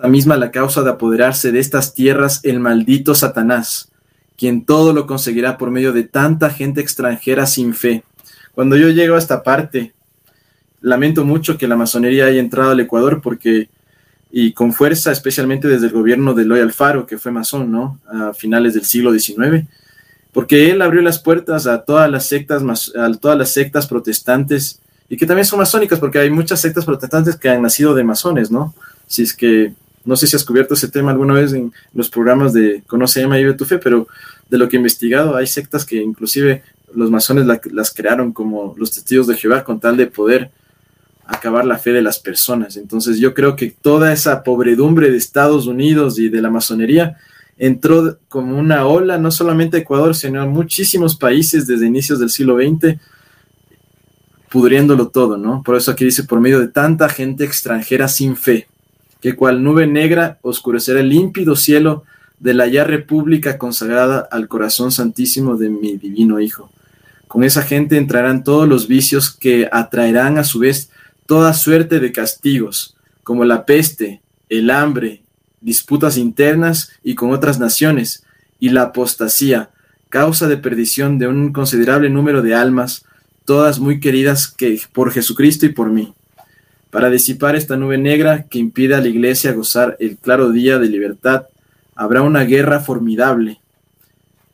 [0.00, 3.90] la misma la causa de apoderarse de estas tierras el maldito Satanás,
[4.36, 8.02] quien todo lo conseguirá por medio de tanta gente extranjera sin fe.
[8.54, 9.92] Cuando yo llego a esta parte,
[10.80, 13.68] lamento mucho que la masonería haya entrado al Ecuador porque,
[14.30, 18.00] y con fuerza, especialmente desde el gobierno de Eloy Alfaro, que fue masón, ¿no?
[18.08, 19.66] A finales del siglo XIX,
[20.32, 22.62] porque él abrió las puertas a todas las sectas,
[22.96, 24.80] a todas las sectas protestantes
[25.10, 28.50] y que también son masónicas, porque hay muchas sectas protestantes que han nacido de masones,
[28.50, 28.74] ¿no?
[29.06, 29.74] Si es que,
[30.04, 33.38] no sé si has cubierto ese tema alguna vez en los programas de Conoce, Ama
[33.38, 34.08] y Vive tu Fe, pero
[34.48, 36.62] de lo que he investigado, hay sectas que inclusive
[36.94, 40.50] los masones las crearon como los testigos de Jehová con tal de poder
[41.26, 42.76] acabar la fe de las personas.
[42.76, 47.16] Entonces yo creo que toda esa pobredumbre de Estados Unidos y de la masonería
[47.56, 52.30] entró como una ola, no solamente a Ecuador, sino a muchísimos países desde inicios del
[52.30, 52.98] siglo XX,
[54.50, 55.62] pudriéndolo todo, ¿no?
[55.62, 58.66] Por eso aquí dice, por medio de tanta gente extranjera sin fe,
[59.20, 62.04] que cual nube negra oscurecerá el límpido cielo
[62.38, 66.70] de la ya república consagrada al corazón santísimo de mi divino Hijo.
[67.28, 70.90] Con esa gente entrarán todos los vicios que atraerán a su vez
[71.26, 75.22] toda suerte de castigos, como la peste, el hambre,
[75.60, 78.24] disputas internas y con otras naciones,
[78.58, 79.70] y la apostasía,
[80.08, 83.04] causa de perdición de un considerable número de almas,
[83.44, 86.14] todas muy queridas que por Jesucristo y por mí.
[86.90, 90.88] Para disipar esta nube negra que impide a la iglesia gozar el claro día de
[90.88, 91.46] libertad,
[91.94, 93.60] habrá una guerra formidable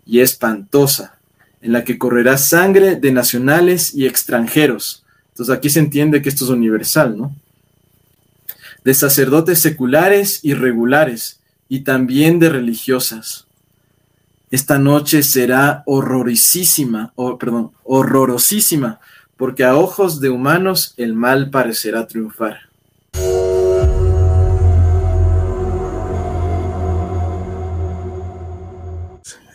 [0.04, 1.18] y espantosa,
[1.62, 5.04] en la que correrá sangre de nacionales y extranjeros,
[5.36, 7.36] entonces aquí se entiende que esto es universal, ¿no?
[8.84, 13.46] De sacerdotes seculares y regulares, y también de religiosas.
[14.50, 18.98] Esta noche será horrorísima, o, perdón, horrorosísima,
[19.36, 22.60] porque a ojos de humanos el mal parecerá triunfar.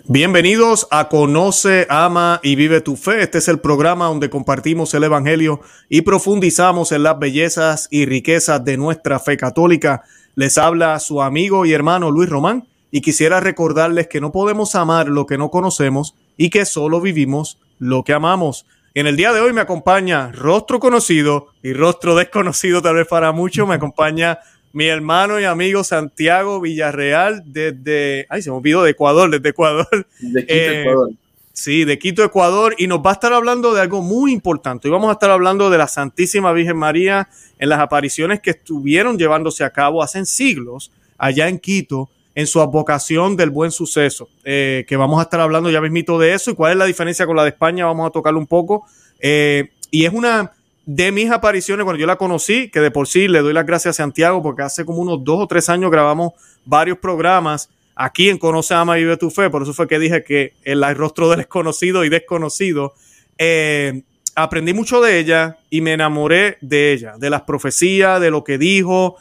[0.08, 3.22] Bienvenidos a Conoce, Ama y Vive tu Fe.
[3.24, 8.64] Este es el programa donde compartimos el Evangelio y profundizamos en las bellezas y riquezas
[8.66, 10.04] de nuestra fe católica.
[10.36, 15.08] Les habla su amigo y hermano Luis Román y quisiera recordarles que no podemos amar
[15.08, 18.66] lo que no conocemos y que solo vivimos lo que amamos.
[18.94, 23.32] En el día de hoy me acompaña rostro conocido y rostro desconocido tal vez para
[23.32, 23.66] muchos.
[23.66, 24.40] Me acompaña
[24.74, 30.08] mi hermano y amigo Santiago Villarreal desde, ay, se me olvidó, de Ecuador, desde Ecuador.
[30.20, 31.12] De Quito, eh, Ecuador.
[31.54, 34.90] Sí, de Quito, Ecuador, y nos va a estar hablando de algo muy importante.
[34.90, 39.18] Y vamos a estar hablando de la Santísima Virgen María en las apariciones que estuvieron
[39.18, 44.86] llevándose a cabo hace siglos allá en Quito, en su advocación del buen suceso, eh,
[44.88, 47.36] que vamos a estar hablando ya mismito de eso y cuál es la diferencia con
[47.36, 48.86] la de España, vamos a tocarlo un poco.
[49.20, 50.54] Eh, y es una,
[50.86, 53.96] de mis apariciones, cuando yo la conocí, que de por sí le doy las gracias
[53.96, 56.34] a Santiago, porque hace como unos dos o tres años grabamos
[56.66, 60.24] varios programas aquí en Conoce, Ama y Vive tu Fe, por eso fue que dije
[60.24, 62.94] que el rostro del desconocido y desconocido,
[63.38, 64.02] eh,
[64.36, 68.58] aprendí mucho de ella y me enamoré de ella, de las profecías, de lo que
[68.58, 69.18] dijo,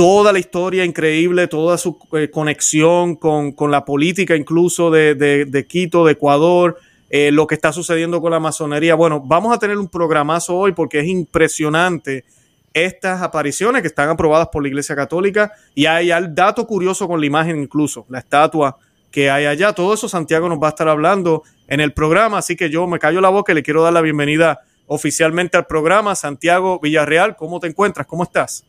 [0.00, 6.06] toda la historia increíble, toda su eh, conexión con, la política incluso de, de Quito,
[6.06, 6.78] de Ecuador,
[7.10, 8.94] eh, lo que está sucediendo con la masonería.
[8.94, 12.24] Bueno, vamos a tener un programazo hoy porque es impresionante
[12.72, 17.20] estas apariciones que están aprobadas por la Iglesia Católica y hay el dato curioso con
[17.20, 18.78] la imagen incluso, la estatua
[19.10, 19.74] que hay allá.
[19.74, 22.98] Todo eso Santiago nos va a estar hablando en el programa, así que yo me
[22.98, 26.14] callo la boca y le quiero dar la bienvenida oficialmente al programa.
[26.14, 28.06] Santiago Villarreal, ¿cómo te encuentras?
[28.06, 28.64] ¿Cómo estás?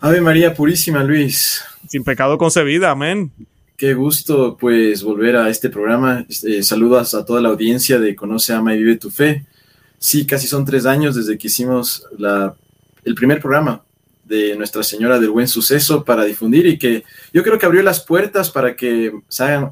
[0.00, 1.62] Ave María Purísima, Luis.
[1.88, 3.30] Sin pecado concebida, amén.
[3.76, 6.24] Qué gusto pues volver a este programa.
[6.42, 9.44] Eh, saludos a toda la audiencia de Conoce, Ama y Vive tu Fe.
[9.98, 12.54] Sí, casi son tres años desde que hicimos la,
[13.04, 13.82] el primer programa
[14.24, 18.00] de Nuestra Señora del Buen Suceso para difundir y que yo creo que abrió las
[18.00, 19.12] puertas para que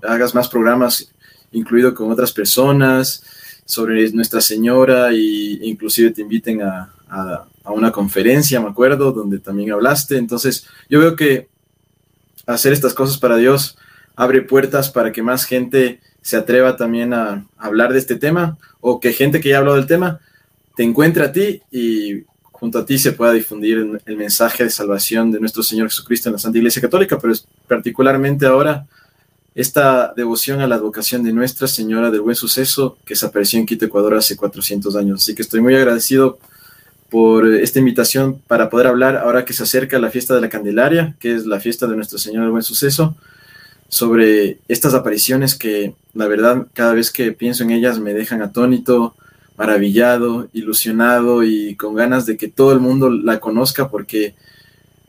[0.03, 1.10] hagas más programas,
[1.53, 3.22] incluido con otras personas,
[3.65, 9.38] sobre Nuestra Señora e inclusive te inviten a, a, a una conferencia, me acuerdo, donde
[9.38, 10.16] también hablaste.
[10.16, 11.48] Entonces, yo veo que
[12.46, 13.76] hacer estas cosas para Dios
[14.16, 19.00] abre puertas para que más gente se atreva también a hablar de este tema o
[19.00, 20.18] que gente que ya habló del tema
[20.76, 25.30] te encuentre a ti y junto a ti se pueda difundir el mensaje de salvación
[25.30, 27.34] de nuestro Señor Jesucristo en la Santa Iglesia Católica, pero
[27.68, 28.86] particularmente ahora
[29.54, 33.66] esta devoción a la advocación de Nuestra Señora del Buen Suceso que se apareció en
[33.66, 35.22] Quito, Ecuador hace 400 años.
[35.22, 36.38] Así que estoy muy agradecido
[37.10, 41.16] por esta invitación para poder hablar ahora que se acerca la fiesta de la Candelaria,
[41.19, 43.16] que es la fiesta de Nuestro Señor del Buen Suceso
[43.89, 49.15] sobre estas apariciones que la verdad cada vez que pienso en ellas me dejan atónito,
[49.57, 54.34] maravillado, ilusionado y con ganas de que todo el mundo la conozca porque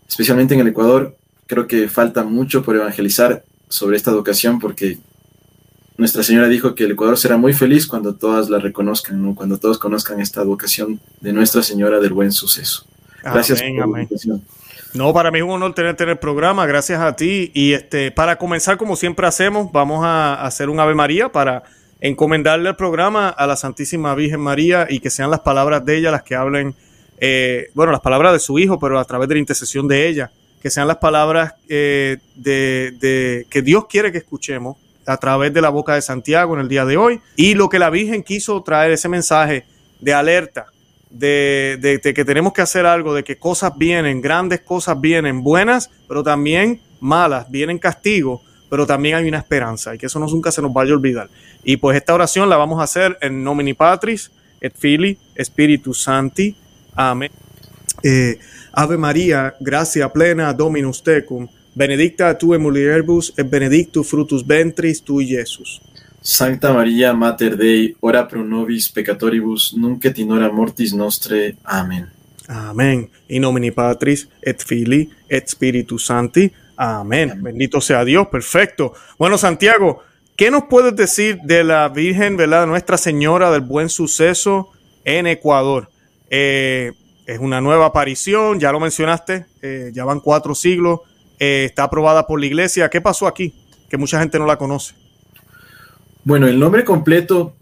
[0.08, 1.18] especialmente en el Ecuador
[1.48, 4.98] creo que falta mucho por evangelizar sobre esta educación porque
[6.00, 9.78] nuestra Señora dijo que el Ecuador será muy feliz cuando todas la reconozcan, cuando todos
[9.78, 12.86] conozcan esta vocación de Nuestra Señora del Buen Suceso.
[13.22, 14.42] Gracias por la invitación.
[14.94, 17.52] No, para mí es un honor tenerte en el programa, gracias a ti.
[17.54, 21.64] Y este, para comenzar, como siempre hacemos, vamos a hacer un Ave María para
[22.00, 26.12] encomendarle el programa a la Santísima Virgen María y que sean las palabras de ella
[26.12, 26.76] las que hablen,
[27.20, 30.32] eh, bueno, las palabras de su Hijo, pero a través de la intercesión de ella,
[30.62, 34.78] que sean las palabras eh, de, que Dios quiere que escuchemos
[35.10, 37.80] a través de la boca de Santiago en el día de hoy y lo que
[37.80, 39.66] la Virgen quiso traer ese mensaje
[40.00, 40.68] de alerta,
[41.10, 46.22] de, que tenemos que hacer algo, de que cosas vienen, grandes cosas vienen, buenas, pero
[46.22, 50.72] también malas, vienen castigos, pero también hay una esperanza y que eso nunca se nos
[50.72, 51.28] vaya a olvidar.
[51.64, 54.32] Y pues esta oración la vamos a hacer en nomini Patris,
[54.62, 56.56] et Fili, Spiritus Santi.
[56.94, 57.32] Amén.
[58.04, 58.38] Eh,
[58.74, 61.48] Ave María, gracia plena Dominus tecum,
[61.80, 65.82] benedicta tu in mulieribus et benedictus frutus ventris tui, Jesús.
[66.22, 71.56] Sancta María, Mater Dei, ora pro nobis peccatoribus, nunc et in hora mortis nostre.
[71.64, 72.10] Amén.
[72.48, 73.10] Amén.
[73.30, 76.52] In nomine Patris, et Filii, et Spiritus Sancti.
[76.76, 77.42] Amén.
[77.42, 78.28] Bendito sea Dios.
[78.28, 78.94] Perfecto.
[79.18, 80.04] Bueno, Santiago,
[80.36, 82.68] ¿qué nos puedes decir de la Virgen, ¿verdad?
[82.68, 84.72] Nuestra Señora del Buen Suceso
[85.06, 85.90] en Ecuador?
[86.30, 86.92] Eh,
[87.26, 91.02] es una nueva aparición, ya lo mencionaste, eh, ya van cuatro siglos,
[91.40, 92.90] eh, está aprobada por la iglesia.
[92.90, 93.54] ¿Qué pasó aquí?
[93.90, 94.94] Que mucha gente no la conoce.
[96.24, 97.56] Bueno, el nombre completo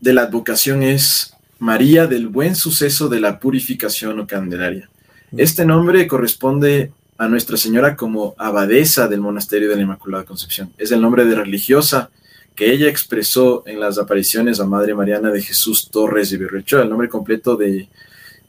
[0.00, 4.90] de la advocación es María del Buen Suceso de la Purificación o Candelaria.
[5.30, 5.40] Mm.
[5.40, 10.72] Este nombre corresponde a Nuestra Señora como abadesa del Monasterio de la Inmaculada Concepción.
[10.78, 12.10] Es el nombre de religiosa
[12.54, 16.82] que ella expresó en las apariciones a Madre Mariana de Jesús Torres y Berrechoa.
[16.82, 17.88] El nombre completo de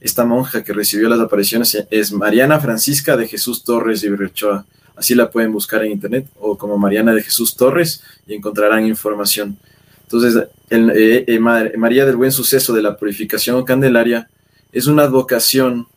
[0.06, 4.64] esta monja que recibió las apariciones es Mariana Francisca de Jesús Torres y Berrechoa.
[4.96, 9.58] Así la pueden buscar en internet o como Mariana de Jesús Torres y encontrarán información.
[10.04, 14.30] Entonces, eh, eh, María del Buen Suceso de la Purificación Candelaria
[14.72, 15.88] es una advocación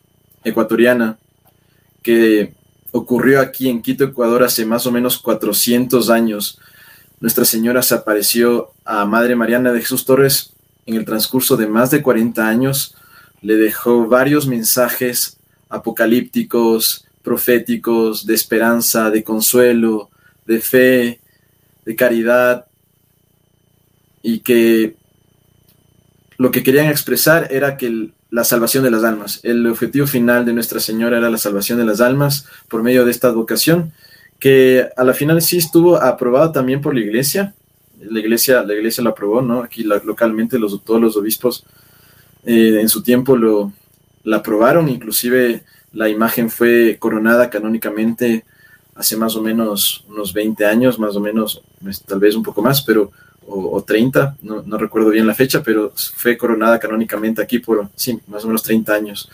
[0.43, 1.19] ecuatoriana
[2.01, 2.55] que
[2.91, 6.59] ocurrió aquí en Quito, Ecuador, hace más o menos 400 años.
[7.19, 10.53] Nuestra Señora se apareció a Madre Mariana de Jesús Torres
[10.87, 12.95] en el transcurso de más de 40 años.
[13.41, 15.37] Le dejó varios mensajes
[15.69, 20.09] apocalípticos, proféticos, de esperanza, de consuelo,
[20.45, 21.19] de fe,
[21.85, 22.65] de caridad,
[24.21, 24.95] y que
[26.37, 30.53] lo que querían expresar era que la salvación de las almas, el objetivo final de
[30.53, 33.91] Nuestra Señora era la salvación de las almas por medio de esta advocación,
[34.39, 37.53] que a la final sí estuvo aprobada también por la iglesia,
[37.99, 39.61] la iglesia, la iglesia lo aprobó, ¿no?
[39.61, 41.65] Aquí localmente los, todos los obispos
[42.45, 43.73] eh, en su tiempo lo
[44.23, 45.63] la aprobaron, inclusive
[45.93, 48.45] la imagen fue coronada canónicamente
[48.95, 51.61] hace más o menos unos 20 años, más o menos,
[52.05, 53.11] tal vez un poco más, pero
[53.51, 58.19] o, 30, no, no, recuerdo bien la fecha, pero fue coronada canónicamente aquí por, sí,
[58.27, 59.29] más o menos 30 años,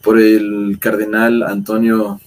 [0.00, 2.18] por el cardenal Antonio,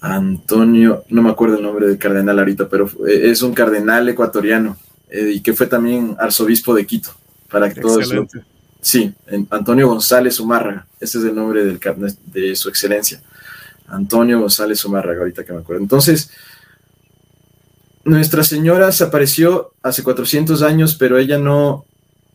[0.00, 4.76] Antonio, no me acuerdo el nombre del cardenal ahorita, pero es un cardenal ecuatoriano
[5.08, 7.10] eh, y que fue también arzobispo de Quito,
[7.48, 8.12] para que todos
[8.84, 9.14] Sí,
[9.48, 11.80] Antonio González Zumárraga, ese es el nombre del,
[12.26, 13.22] de su excelencia.
[13.86, 15.80] Antonio González Zumárraga, ahorita que me acuerdo.
[15.82, 16.30] Entonces,
[18.04, 21.86] Nuestra Señora se apareció hace 400 años, pero ella no,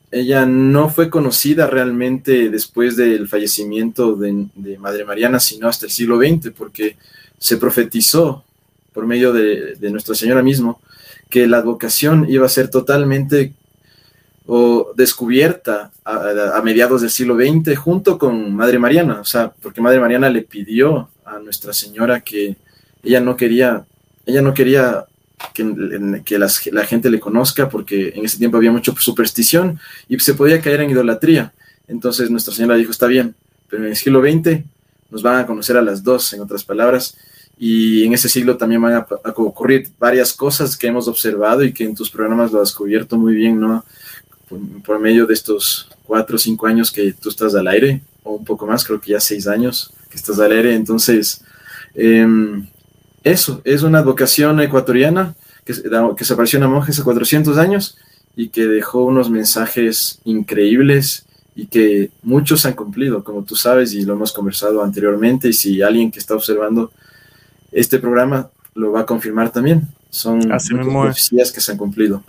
[0.10, 4.48] ella no fue conocida realmente después del fallecimiento de,
[4.79, 6.98] Madre Mariana, sino hasta el siglo XX, porque
[7.38, 8.44] se profetizó
[8.91, 10.82] por medio de, de Nuestra Señora mismo
[11.29, 13.53] que la advocación iba a ser totalmente
[14.51, 20.00] o descubierta a, mediados del siglo XX junto con Madre Mariana, o sea, porque Madre
[20.00, 22.56] Mariana le pidió a Nuestra Señora que
[23.03, 23.86] ella no quería,
[24.25, 25.06] ella no quería
[25.53, 26.39] que,
[26.72, 30.82] la gente le conozca porque en ese tiempo había mucha superstición y se podía caer
[30.82, 31.53] en idolatría.
[31.88, 33.36] Entonces Nuestra Señora dijo, está bien,
[33.70, 34.63] pero en el siglo XX
[35.12, 37.15] nos van a conocer a las dos, en otras palabras,
[37.60, 41.72] y en ese siglo también van a, a ocurrir varias cosas que hemos observado y
[41.72, 43.86] que en tus programas lo has cubierto muy bien, ¿no?
[44.84, 48.46] Por, medio de estos cuatro o cinco años que tú estás al aire, o un
[48.46, 50.75] poco más, creo que ya seis años que estás al aire.
[50.75, 51.41] Entonces,
[51.96, 52.68] em,
[53.24, 55.74] eso, es una vocación ecuatoriana que,
[56.18, 57.98] que se apareció en la monja hace 400 años
[58.36, 61.25] y que dejó unos mensajes increíbles
[61.56, 65.82] y que muchos han cumplido, como tú sabes, y lo hemos conversado anteriormente, y si
[65.82, 66.91] alguien que está observando
[67.72, 69.88] este programa lo va a confirmar también.
[70.10, 72.24] Son profecías que se han cumplido.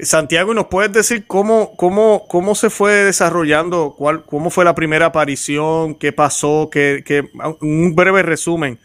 [0.00, 3.94] Santiago, ¿nos puedes decir cómo, cómo, cómo se fue desarrollando?
[3.96, 5.94] Cuál, ¿Cómo fue la primera aparición?
[5.96, 6.68] ¿Qué pasó?
[6.70, 7.28] ¿Qué, qué,
[7.60, 8.78] un breve resumen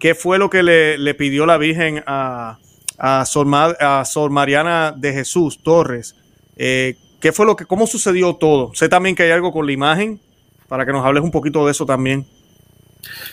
[0.00, 2.58] ¿qué fue lo que le, pidió la Virgen a,
[2.98, 3.46] a, Sor,
[3.78, 6.16] a Sor Mariana de Jesús Torres?
[6.56, 8.72] Eh, ¿Qué fue lo que, cómo sucedió todo?
[8.74, 10.18] Sé también que hay algo con la imagen,
[10.66, 12.26] para que nos hables un poquito de eso también.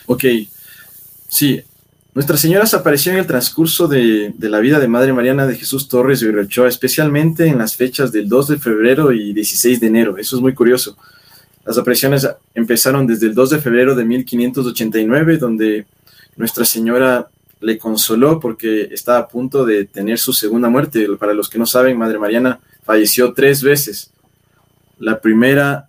[0.06, 0.24] Ok,
[1.28, 1.62] sí.
[2.18, 5.86] Nuestra Señora se apareció en el transcurso de, la vida de Madre Mariana de Jesús
[5.86, 10.18] Torres de Ochoa, especialmente en las fechas del 2 de febrero y 16 de enero.
[10.18, 10.96] Eso es muy curioso.
[11.64, 15.86] Las apariciones empezaron desde el 2 de febrero de 1589, donde
[16.36, 17.28] Nuestra Señora
[17.60, 21.06] le consoló porque estaba a punto de tener su segunda muerte.
[21.20, 24.10] Para los que no saben, Madre Mariana falleció tres veces.
[24.98, 25.88] La primera,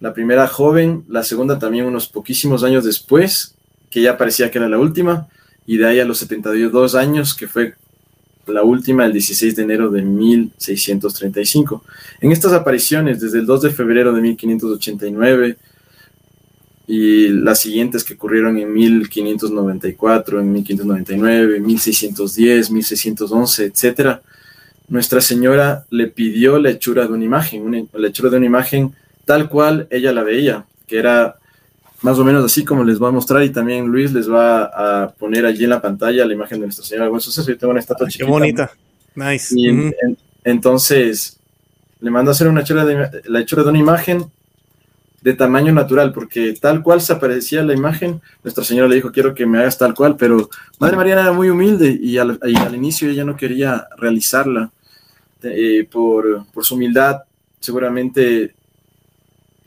[0.00, 3.54] la primera joven, la segunda también unos poquísimos años después,
[3.88, 5.28] que ya parecía que era la última,
[5.66, 7.74] y de ahí a los 72 años, que fue
[8.46, 11.84] la última el 16 de enero de 1635.
[12.20, 15.56] En estas apariciones, desde el 2 de febrero de 1589
[16.86, 24.22] y las siguientes que ocurrieron en 1594, en 1599, 1610, 1611, etcétera,
[24.88, 28.94] nuestra Señora le pidió la hechura de una imagen, una, la hechura de una imagen
[29.24, 31.36] tal cual ella la veía, que era
[32.02, 35.08] más o menos así como les voy a mostrar y también Luis les va a
[35.10, 38.08] poner allí en la pantalla la imagen de Nuestra Señora de Yo tengo una estatua
[38.08, 38.26] chiquita.
[38.26, 38.70] Qué bonita,
[39.14, 39.54] nice.
[39.58, 39.92] Y
[40.44, 41.38] entonces
[42.00, 44.26] le mando a hacer una hechura de, la hechura de una imagen
[45.22, 49.34] de tamaño natural, porque tal cual se aparecía la imagen, Nuestra Señora le dijo, quiero
[49.34, 50.48] que me hagas tal cual, pero
[50.78, 54.70] Madre Mariana era muy humilde y al, y al inicio ella no quería realizarla.
[55.42, 57.22] Eh, por, su humildad,
[57.60, 58.54] seguramente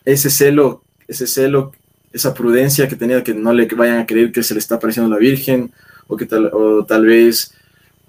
[0.04, 1.72] ese celo, ese celo,
[2.12, 5.10] esa prudencia que tenía, que no le vayan a creer que se le está apareciendo
[5.10, 5.72] la Virgen,
[6.08, 7.54] o que tal, o tal vez,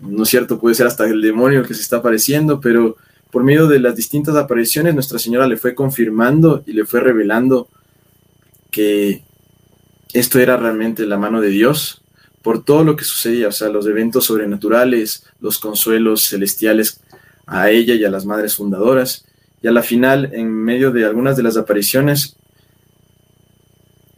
[0.01, 2.97] no es cierto, puede ser hasta el demonio que se está apareciendo, pero
[3.31, 7.69] por medio de las distintas apariciones, Nuestra Señora le fue confirmando y le fue revelando
[8.71, 9.23] que
[10.13, 12.03] esto era realmente la mano de Dios
[12.43, 17.01] por todo lo que sucedía, o sea, los eventos sobrenaturales, los consuelos celestiales
[17.47, 19.27] a ella y a las madres fundadoras.
[19.63, 22.37] Y a la final, en medio de algunas de las apariciones,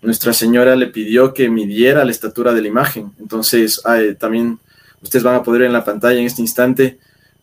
[0.02, 3.12] Nuestra Señora le pidió que midiera la estatura de la imagen.
[3.21, 3.80] Entonces,
[4.18, 4.59] también
[5.00, 6.99] ustedes van a poder ver en la pantalla en este instante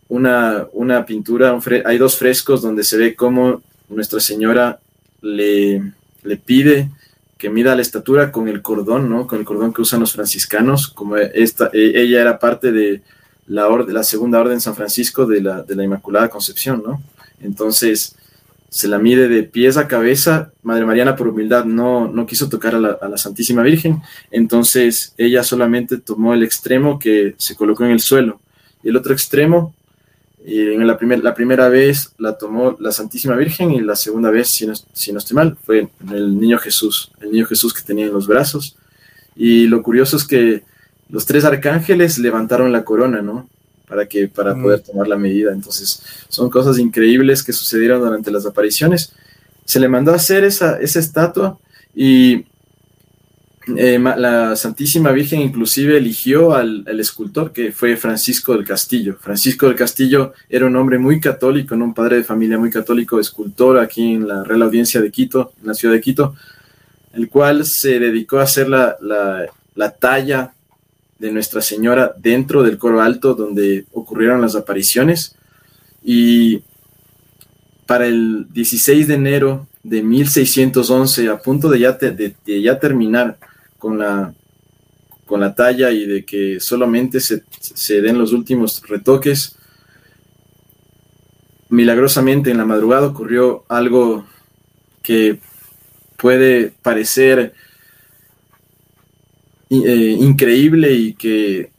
[0.10, 4.80] una, una pintura, hay dos frescos donde se ve cómo Nuestra Señora
[5.22, 6.90] le, le pide
[7.38, 9.26] que mida la estatura con el cordón, ¿no?
[9.26, 13.02] Con el cordón que usan los franciscanos, como esta, e, ella era parte de,
[13.48, 17.02] la, la segunda orden San Francisco de la, de la Inmaculada Concepción, ¿no?
[17.40, 18.16] Entonces
[18.70, 20.52] se la mide de pies a cabeza.
[20.64, 24.02] Madre Mariana, por humildad, no, no quiso tocar a la, Santísima Virgen.
[24.32, 28.40] Entonces ella solamente tomó el extremo que se colocó en el suelo.
[28.84, 29.74] Y el otro extremo,
[30.46, 34.30] y en la, primer, la primera vez la tomó la Santísima Virgen y la segunda
[34.30, 37.82] vez, si no, si no estoy mal, fue el niño Jesús, el niño Jesús que
[37.82, 38.78] tenía en los brazos.
[39.36, 40.64] Y lo curioso es que
[41.10, 43.50] los tres arcángeles levantaron la corona, ¿no?
[43.90, 45.52] Para, que, para poder tomar la medida.
[45.52, 49.14] Entonces, son cosas increíbles que sucedieron durante las apariciones.
[49.66, 51.58] Se le mandó a hacer esa, esa estatua
[51.96, 52.46] y
[53.78, 59.18] eh, la Santísima Virgen inclusive eligió al, escultor que fue Francisco del Castillo.
[59.20, 63.80] Francisco del Castillo era un hombre muy católico, un padre de familia muy católico, escultor
[63.80, 66.36] aquí en la Real Audiencia de Quito, en la ciudad de Quito,
[67.14, 70.54] el cual se dedicó a hacer la, la, la talla
[71.20, 75.36] de Nuestra Señora dentro del coro alto donde ocurrieron las apariciones.
[76.04, 76.64] Y
[77.86, 83.38] para el 16 de enero de 1611, a punto de ya, de, ya terminar
[83.78, 84.34] con la,
[85.26, 89.58] con la talla y de que solamente se, se den los últimos retoques,
[91.70, 94.26] milagrosamente en la madrugada ocurrió algo
[95.02, 95.40] que
[96.18, 97.54] puede parecer
[99.70, 101.72] eh, increíble y que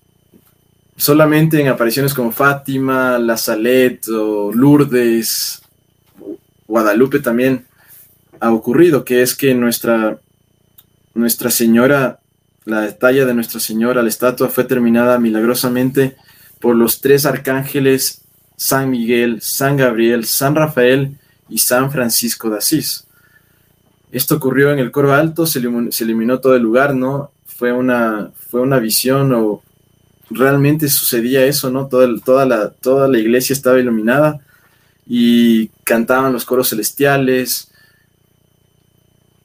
[0.97, 5.63] solamente en apariciones como Fátima, La Salet o Lourdes,
[6.67, 7.67] Guadalupe también
[8.39, 10.19] ha ocurrido, que es que nuestra,
[11.15, 12.21] nuestra Señora,
[12.65, 16.17] la talla de Nuestra Señora, la estatua fue terminada milagrosamente
[16.61, 18.23] por los tres arcángeles
[18.57, 21.17] San Miguel, San Gabriel, San Rafael
[21.49, 23.07] y San Francisco de Asís.
[24.13, 27.31] Esto ocurrió en el coro alto, se, se eliminó todo el lugar, ¿no?
[27.61, 29.63] Fue una, fue una visión o
[30.31, 31.89] realmente sucedía eso, ¿no?
[31.89, 34.41] Toda, toda, la, toda la iglesia estaba iluminada
[35.07, 37.71] y cantaban los coros celestiales.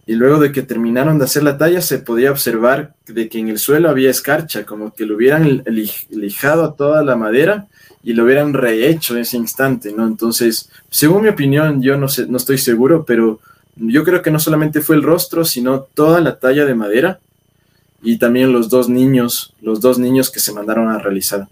[0.05, 3.49] Y luego de que terminaron de hacer la talla, se podía observar de que en
[3.49, 5.65] el suelo había escarcha, como que lo hubieran
[6.09, 7.67] lijado a toda la madera
[8.01, 10.07] y lo hubieran rehecho en ese instante, ¿no?
[10.07, 13.41] Entonces, según mi opinión, yo no, sé, no estoy seguro, pero
[13.75, 17.19] yo creo que no solamente fue el rostro, sino toda la talla de madera
[18.05, 21.47] y también los dos niños, los dos niños que se mandaron a realizar.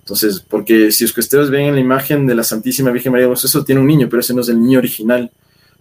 [0.00, 3.64] Entonces, porque si ustedes ven en la imagen de la Santísima Virgen María de eso
[3.64, 5.30] tiene un niño, pero ese no es el niño original,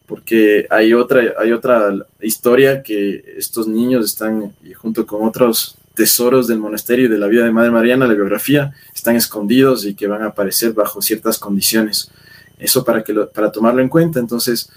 [0.07, 6.59] porque hay otra, hay otra historia que estos niños están, junto con otros tesoros del
[6.59, 10.21] monasterio y de la vida de Madre Mariana, la biografía, están escondidos y que van
[10.21, 12.09] a aparecer bajo ciertas condiciones.
[12.57, 14.21] Eso para, que para tomarlo en cuenta.
[14.21, 14.69] Entonces,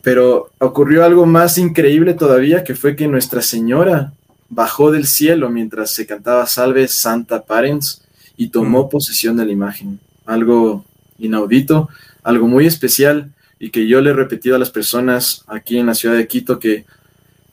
[0.00, 4.14] pero ocurrió algo más increíble todavía, que fue que Nuestra Señora
[4.48, 8.02] bajó del cielo mientras se cantaba Salve Santa Parens
[8.36, 10.00] y tomó posesión de la imagen.
[10.26, 10.84] Algo
[11.18, 11.88] inaudito,
[12.22, 15.94] algo muy especial y que yo le he repetido a las personas aquí en la
[15.94, 16.84] ciudad de Quito que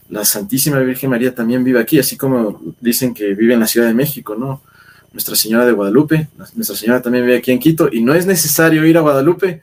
[0.10, 3.88] la Santísima Virgen María también vive aquí, así como dicen que vive en la Ciudad
[3.88, 4.62] de México, ¿no?
[5.14, 8.86] Nuestra Señora de Guadalupe, Nuestra Señora también vive aquí en Quito y no es necesario
[8.86, 9.62] ir a Guadalupe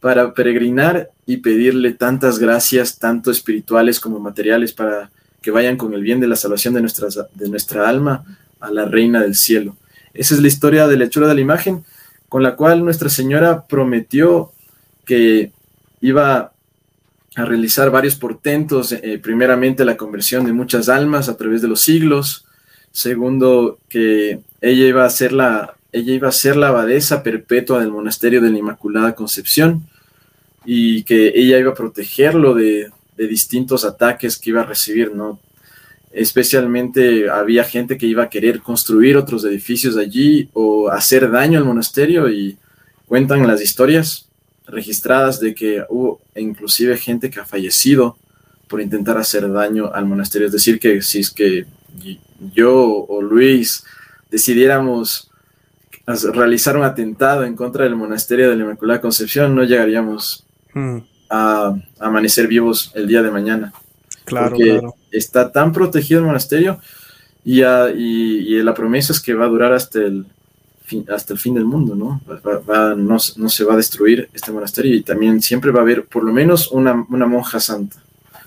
[0.00, 5.10] para peregrinar y pedirle tantas gracias, tanto espirituales como materiales, para
[5.46, 8.24] que vayan con el bien de la salvación de, de nuestra alma
[8.58, 9.76] a la Reina del Cielo.
[10.12, 11.84] Esa es la historia de la hechura de la imagen,
[12.28, 14.50] con la cual Nuestra Señora prometió
[15.04, 15.52] que
[16.00, 16.50] iba
[17.36, 21.80] a realizar varios portentos, eh, primeramente la conversión de muchas almas a través de los
[21.80, 22.44] siglos,
[22.90, 27.92] segundo que ella iba a ser la, ella iba a ser la abadesa perpetua del
[27.92, 29.86] monasterio de la Inmaculada Concepción
[30.64, 35.40] y que ella iba a protegerlo de, de distintos ataques que iba a recibir, ¿no?
[36.16, 41.66] especialmente había gente que iba a querer construir otros edificios allí o hacer daño al
[41.66, 42.56] monasterio y
[43.06, 44.26] cuentan las historias
[44.66, 48.16] registradas de que hubo inclusive gente que ha fallecido
[48.66, 50.46] por intentar hacer daño al monasterio.
[50.46, 51.66] Es decir, que si es que
[52.54, 53.84] yo o Luis
[54.30, 55.30] decidiéramos
[56.06, 60.98] realizar un atentado en contra del monasterio de la Inmaculada Concepción, no llegaríamos hmm.
[61.30, 63.72] A amanecer vivos el día de mañana.
[64.24, 64.94] Claro, claro.
[65.10, 66.80] Está tan protegido el monasterio
[67.44, 70.26] y, y, la promesa es que va a durar hasta el
[70.84, 72.20] fin, hasta el fin del mundo, ¿no?
[72.96, 76.32] no, se va a destruir este monasterio y también siempre va a haber por lo
[76.32, 77.98] menos una, monja santa.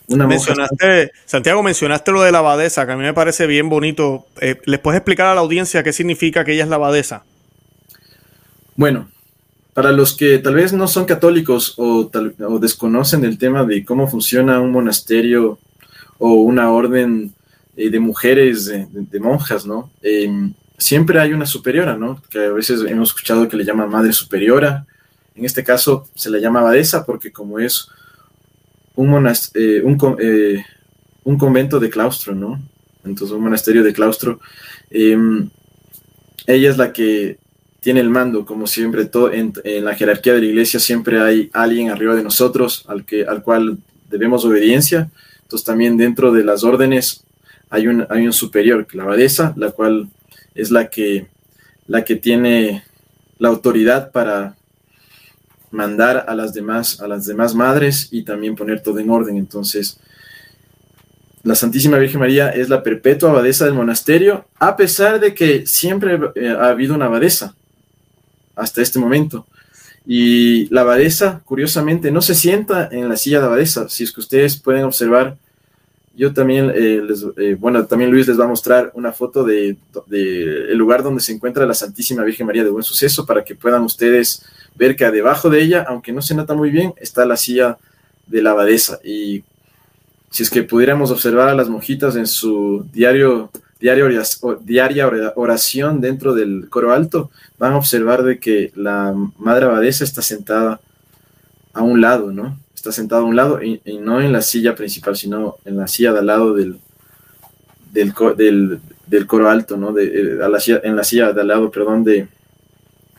[0.08, 4.26] Una mencionaste, Santiago, mencionaste lo de la abadesa, que a mí me parece bien bonito.
[4.42, 7.24] Eh, ¿Les puedes explicar a la audiencia qué significa que ella es la abadesa?
[8.76, 9.08] Bueno,
[9.74, 12.10] para los que tal vez no son católicos o,
[12.48, 15.60] o desconocen el tema de cómo funciona un monasterio
[16.18, 17.34] o una orden
[17.76, 19.90] eh, de mujeres, de, monjas, ¿no?
[20.02, 22.22] Em, siempre hay una superiora, ¿no?
[22.30, 24.86] Que a veces hemos escuchado que le llaman madre superiora.
[25.34, 27.88] En este caso se le llama abadesa porque como es
[28.96, 29.82] un, eh,
[30.20, 30.66] eh,
[31.24, 32.62] un, convento de claustro, ¿no?
[33.06, 34.42] Entonces un monasterio de claustro.
[34.90, 35.50] Em,
[36.48, 37.38] ella es la que
[37.80, 41.90] tiene el mando, como siempre, todo, en, la jerarquía de la iglesia siempre hay alguien
[41.90, 43.78] arriba de nosotros al, que, al cual
[44.10, 45.10] debemos obediencia
[45.50, 47.24] entonces también dentro de las órdenes
[47.72, 50.08] hay un, hay un superior, la abadesa, la cual
[50.54, 51.26] es la que,
[51.88, 52.84] la que tiene
[53.40, 54.56] la autoridad para
[55.72, 59.38] mandar a las demás, a las demás madres y también poner todo en orden.
[59.38, 60.00] Entonces,
[61.42, 66.20] la Santísima Virgen María es la perpetua abadesa del monasterio, a pesar de que siempre
[66.36, 67.56] eh, ha habido una abadesa
[68.60, 69.48] hasta este momento.
[70.06, 73.90] Y la abadesa, curiosamente, no se sienta en la silla de abadesa.
[73.90, 75.38] Si es que ustedes pueden observar,
[76.16, 79.78] yo también, eh, les, eh, bueno, también Luis les va a mostrar una foto de,
[80.10, 83.84] el lugar donde se encuentra la Santísima Virgen María de Buen Suceso para que puedan
[83.84, 84.46] ustedes
[84.76, 87.78] ver que debajo de ella, aunque no se nota muy bien, está la silla
[88.28, 89.00] de la abadesa.
[89.04, 89.44] Y
[90.30, 96.68] si es que pudiéramos observar a las monjitas en su diario diaria oración dentro del
[96.70, 100.82] coro alto, van a observar de que la madre abadesa está sentada
[101.74, 102.58] a un lado, ¿no?
[102.76, 106.14] Está sentada a un lado y, no en la silla principal, sino en la silla
[106.14, 106.80] de al lado del,
[107.92, 109.94] del, coro alto, ¿no?
[109.94, 110.40] De, eh,
[110.84, 112.28] en la silla de al lado, perdón, de,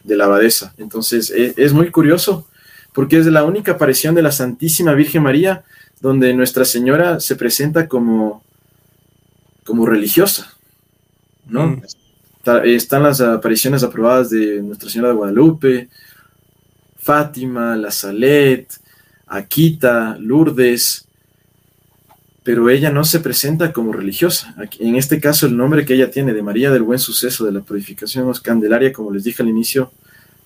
[0.05, 0.75] de la abadesa.
[0.77, 2.47] Entonces, es, es muy curioso
[2.93, 5.65] porque es la única aparición de la Santísima Virgen María
[6.01, 8.43] donde Nuestra Señora se presenta como
[9.71, 10.53] como religiosa,
[11.47, 11.69] ¿no?
[11.69, 11.83] Mm.
[12.65, 15.89] están las apariciones aprobadas de Nuestra Señora de Guadalupe,
[16.97, 18.67] Fátima, La Salet,
[19.29, 21.07] Aquita, Lourdes,
[22.43, 24.57] pero ella no se presenta como religiosa.
[24.81, 27.61] En este caso, el nombre que ella tiene de María del Buen Suceso de la
[27.61, 29.93] Purificación Candelaria, como les dije al inicio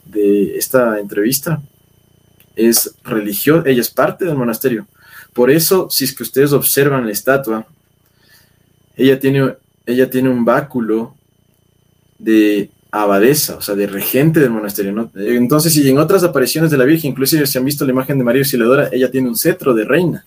[0.05, 1.63] de esta entrevista,
[2.57, 4.87] es religiosa, ella es parte del monasterio.
[5.33, 7.67] Por eso, si es que ustedes observan la estatua,
[8.97, 9.55] ella tiene,
[9.87, 11.15] ella tiene un báculo
[12.19, 15.11] de abadesa, o sea, de regente del monasterio.
[15.17, 18.25] Entonces, y en otras apariciones de la Virgen, inclusive se han visto la imagen de
[18.25, 20.25] María Auxiliadora, ella tiene un cetro de reina.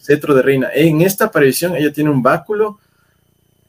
[0.00, 0.68] Cetro de reina.
[0.74, 2.78] En esta aparición, ella tiene un báculo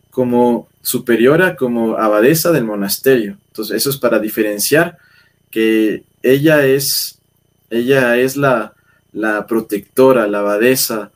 [0.10, 3.38] como superiora, como abadesa del monasterio.
[3.48, 4.98] Entonces, eso es para diferenciar
[5.50, 7.20] que ella es,
[7.70, 8.74] ella es la,
[9.12, 11.12] la protectora, la abadesa,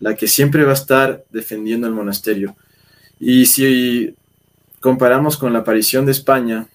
[0.00, 2.56] la que siempre va a estar defendiendo el monasterio.
[3.18, 4.14] Y si
[4.80, 6.68] comparamos con la aparición de España,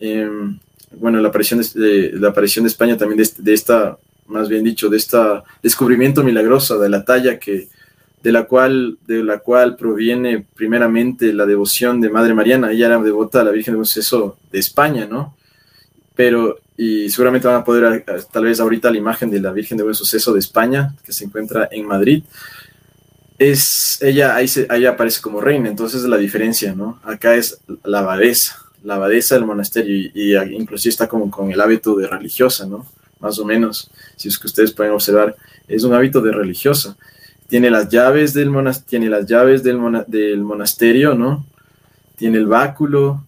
[0.00, 0.58] em,
[0.92, 4.96] bueno, la aparición de, la aparición de España también de, esta, más bien dicho, de
[4.96, 5.18] este
[5.62, 7.68] descubrimiento milagroso de la talla que,
[8.22, 12.72] de la cual, de la cual proviene primeramente la devoción de Madre Mariana.
[12.72, 15.36] Ella era devota a la Virgen de Buen de España, ¿no?
[16.14, 19.84] Pero, y seguramente van a poder, tal vez ahorita la imagen de la Virgen de
[19.84, 22.24] Buen Suceso de España, que se encuentra en Madrid,
[23.38, 27.00] es, ella ahí, se, ahí aparece como reina, entonces es la diferencia, ¿no?
[27.04, 31.94] Acá es la abadesa, la abadesa del monasterio, y, inclusive está como con el hábito
[31.96, 32.86] de religiosa, ¿no?
[33.20, 35.36] Más o menos, si es que ustedes pueden observar,
[35.68, 36.96] es un hábito de religiosa.
[37.48, 38.52] Tiene las llaves del,
[38.86, 41.46] tiene las llaves del, del monasterio, ¿no?
[42.16, 43.24] Tiene el báculo,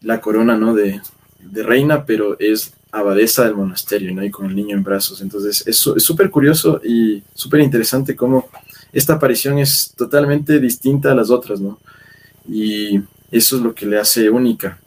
[0.00, 0.74] la corona, ¿no?
[0.74, 1.00] De,
[1.40, 4.22] de reina, pero es abadesa del monasterio, ¿no?
[4.22, 5.20] Y con el niño en brazos.
[5.20, 8.48] Entonces, es súper curioso y súper interesante cómo
[8.92, 11.80] esta aparición es totalmente distinta a las otras, ¿no?
[12.48, 13.00] Y
[13.32, 14.78] eso es lo que le hace única.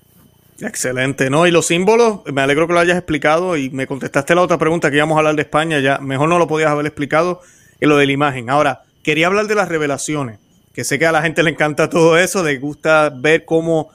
[0.60, 1.46] Excelente, ¿no?
[1.46, 4.89] Y los símbolos, me alegro que lo hayas explicado y me contestaste la otra pregunta
[4.89, 7.41] que íbamos a hablar de España, ya mejor no lo podías haber explicado
[7.80, 8.50] en lo de la imagen.
[8.50, 10.39] Ahora, quería hablar de las revelaciones,
[10.74, 13.91] que sé que a la gente le encanta todo eso, le gusta ver cómo...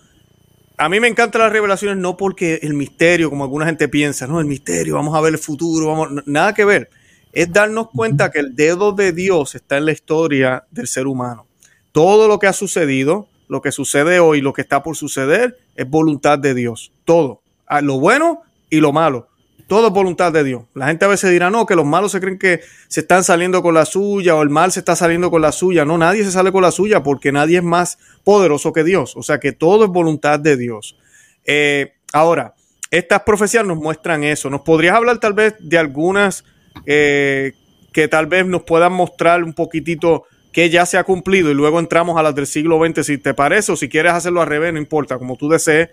[0.83, 4.41] A mí me encantan las revelaciones no porque el misterio, como alguna gente piensa, no,
[4.41, 6.91] el misterio, vamos a ver el futuro, vamos, nada que ver
[7.33, 11.47] es darnos cuenta que el dedo de Dios está en la historia del ser humano.
[11.93, 15.89] Todo lo que ha sucedido, lo que sucede hoy, lo que está por suceder, es
[15.89, 16.91] voluntad de Dios.
[17.05, 17.43] Todo.
[17.65, 19.29] Ah, lo bueno y lo malo.
[19.73, 20.65] Todo es voluntad de Dios.
[20.75, 23.63] La gente a veces dirá, no, que los malos se creen que se están saliendo
[23.63, 25.87] con la suya o el mal se está saliendo con la suya.
[25.87, 29.17] No, nadie se sale con la suya porque nadie es más poderoso que Dios.
[29.17, 30.99] O sea que todo es voluntad de Dios.
[31.47, 32.55] Eh, ahora,
[32.91, 34.51] estas profecías nos muestran eso.
[34.51, 36.45] ¿Nos podrías hablar tal vez de algunas
[36.85, 37.55] eh,
[37.95, 41.81] que tal vez nos puedan mostrar un poquitito que ya se ha cumplido y luego
[41.81, 44.75] entramos a las del siglo XX si te parece o si quieres hacerlo al revés,
[44.75, 45.89] no importa, como tú desees,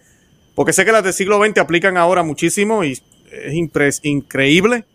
[0.53, 2.99] porque sé que las del siglo XX aplican ahora muchísimo y
[3.31, 4.85] es increíble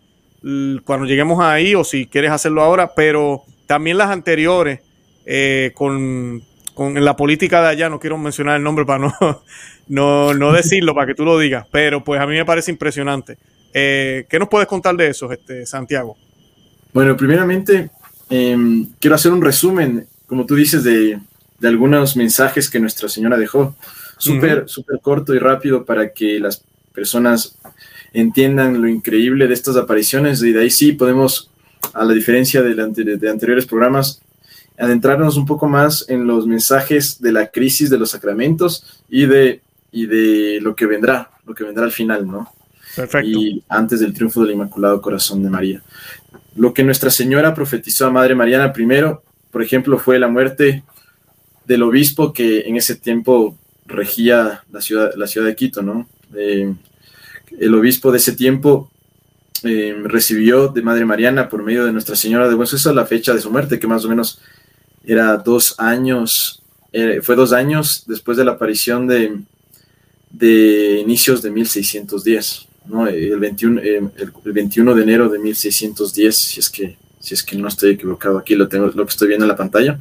[0.83, 4.81] cuando lleguemos ahí o si quieres hacerlo ahora, pero también las anteriores
[5.25, 6.43] eh, con,
[6.75, 9.13] con la política de allá, no quiero mencionar el nombre para no,
[9.87, 13.37] no, no decirlo, para que tú lo digas, pero pues a mí me parece impresionante.
[13.73, 16.15] Eh, ¿Qué nos puedes contar de eso, este, Santiago?
[16.93, 17.89] Bueno, primeramente,
[18.29, 21.19] em, quiero hacer un resumen, como tú dices, de,
[21.63, 23.75] algunos mensajes que Nuestra Señora dejó.
[24.17, 27.57] Súper, súper corto y rápido para que las personas
[28.15, 31.51] entiendan lo increíble de estas apariciones y de ahí sí podemos,
[31.93, 34.21] a la diferencia de, de anteriores programas,
[34.77, 39.61] adentrarnos un poco más en los mensajes de la crisis de los sacramentos y de,
[39.91, 42.51] y de lo que vendrá, lo que vendrá al final, ¿no?
[43.23, 45.81] y antes del triunfo del Inmaculado Corazón de María.
[46.55, 50.83] Lo que Nuestra Señora profetizó a Madre Mariana primero, por ejemplo, fue la muerte
[51.65, 56.07] del obispo que en ese tiempo regía la ciudad, la ciudad de Quito, ¿no?
[56.35, 56.73] Eh,
[57.59, 58.91] el obispo de ese tiempo
[59.63, 63.33] eh, recibió de Madre Mariana por medio de Nuestra Señora de Buen Suceso la fecha
[63.33, 64.39] de su muerte, que más o menos
[65.05, 69.39] era dos años, eh, fue dos años después de la aparición de,
[70.29, 72.67] de inicios de 1610.
[73.09, 77.55] El 21, eh, el, 21 de enero de 1610, si es que, si es que
[77.55, 79.97] no estoy equivocado aquí, lo, tengo, lo que estoy viendo en la pantalla.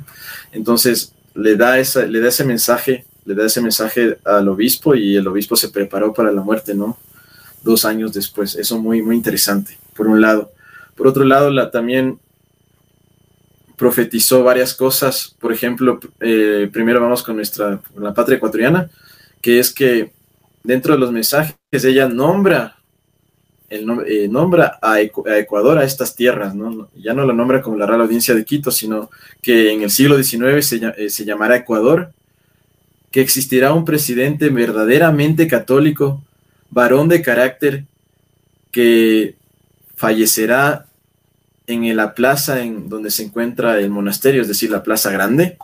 [0.53, 5.17] Entonces, le da, esa, le da ese mensaje, le da ese mensaje al obispo y
[5.17, 6.99] el obispo se preparó para la muerte, ¿no?
[7.64, 8.55] Dos años después.
[8.55, 10.53] Eso muy, muy interesante, por un lado.
[10.94, 12.20] Por otro lado, la, también
[13.77, 15.35] profetizó varias cosas.
[15.40, 18.90] Por ejemplo, eh, primero vamos con nuestra, la patria ecuatoriana,
[19.40, 20.12] que es que
[20.62, 22.77] dentro de los mensajes ella nombra,
[23.68, 26.88] el, eh, nombra a, Ecuador, a estas tierras, ¿no?
[26.96, 29.11] ya no la nombra como la Real Audiencia de Quito, sino
[29.42, 32.12] que en el siglo XIX se, eh, se llamará Ecuador,
[33.11, 36.22] que existirá un presidente verdaderamente católico,
[36.70, 37.85] varón de carácter,
[38.70, 39.37] que
[39.94, 40.87] fallecerá
[41.66, 45.57] en la plaza en donde se encuentra el monasterio, es decir, la plaza grande,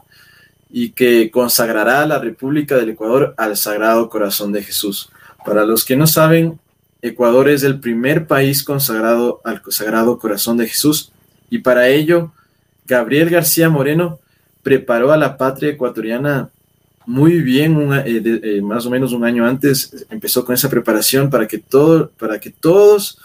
[0.71, 5.11] y que consagrará a la República del Ecuador al Sagrado Corazón de Jesús.
[5.45, 6.61] Para los que no saben,
[7.03, 11.13] Ecuador es el primer país consagrado al Sagrado Corazón de Jesús
[11.49, 12.33] y para ello
[12.87, 14.19] Gabriel García Moreno
[14.63, 16.51] preparó a la patria ecuatoriana
[17.11, 21.49] muy bien, eh, eh, más o menos un año antes, empezó con esa preparación para
[21.49, 23.19] que, todo, para que todos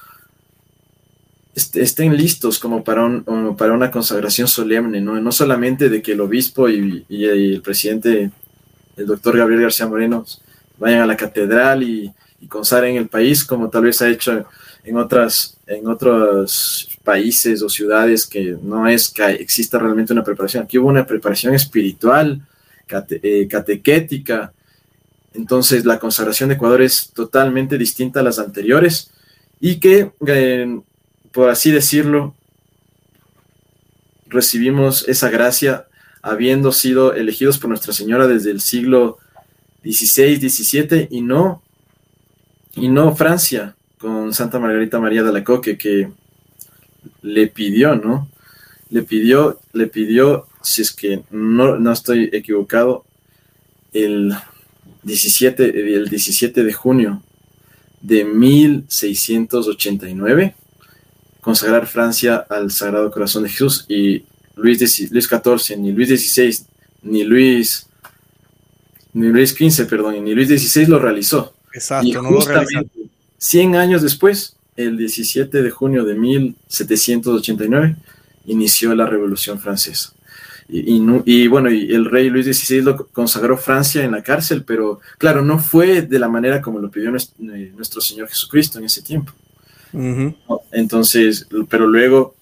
[1.53, 5.21] estén listos como para, un, para una consagración solemne, ¿no?
[5.21, 8.31] no solamente de que el obispo y, el presidente
[8.97, 10.25] el doctor Gabriel García Moreno,
[10.79, 14.45] vayan a la catedral y, y consagren el país, como tal vez ha hecho
[14.83, 20.63] en otras en otros países o ciudades que no es que exista realmente una preparación.
[20.63, 22.41] Aquí hubo una preparación espiritual,
[22.89, 24.53] eh, catequética.
[25.33, 29.11] Entonces la consagración de Ecuador es totalmente distinta a las anteriores
[29.59, 30.79] y que, eh,
[31.31, 32.35] por así decirlo,
[34.27, 35.87] recibimos esa gracia
[36.21, 39.19] habiendo sido elegidos por Nuestra Señora desde el siglo
[39.83, 41.61] XVI, XVII y no,
[42.75, 46.11] y no Francia con Santa Margarita María de la Coque que
[47.21, 48.27] le pidió, ¿no?
[48.89, 53.03] Le pidió, le pidió, si es que no, no estoy equivocado,
[53.93, 54.33] el
[55.03, 57.21] 17, el 17 de junio
[58.01, 60.55] de 1689,
[61.41, 64.23] consagrar Francia al Sagrado Corazón de Jesús y
[64.55, 66.65] Luis, Luis XIV, ni Luis XVI,
[67.03, 67.85] ni Luis,
[69.13, 71.53] ni Luis XV, perdón, ni Luis XVI lo realizó.
[71.73, 72.81] Exacto, no lo realizó.
[73.37, 77.95] 100 años después, el 17 de junio de 1789,
[78.47, 80.13] inició la Revolución Francesa.
[80.67, 85.43] Y, bueno, y el rey Luis XVI lo consagró Francia en la cárcel, pero claro,
[85.43, 89.31] no fue de la manera como lo pidió eh, nuestro, Señor Jesucristo en ese tiempo.
[90.71, 92.35] Entonces, pero luego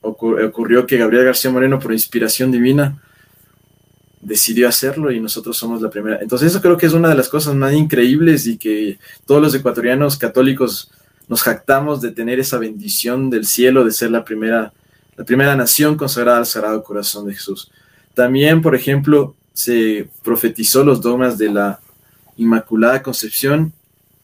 [0.00, 3.00] ocurrió que Gabriel García Moreno, por inspiración divina,
[4.20, 6.18] decidió hacerlo y nosotros somos la primera.
[6.20, 9.54] Entonces, eso creo que es una de las cosas más increíbles y que todos los
[9.54, 10.90] ecuatorianos católicos
[11.28, 14.72] nos jactamos de tener esa bendición del cielo, de ser la primera
[15.16, 17.70] la primera nación consagrada al Sagrado Corazón de Jesús.
[18.14, 21.80] También, por ejemplo, se profetizó los dogmas de la
[22.36, 23.72] Inmaculada Concepción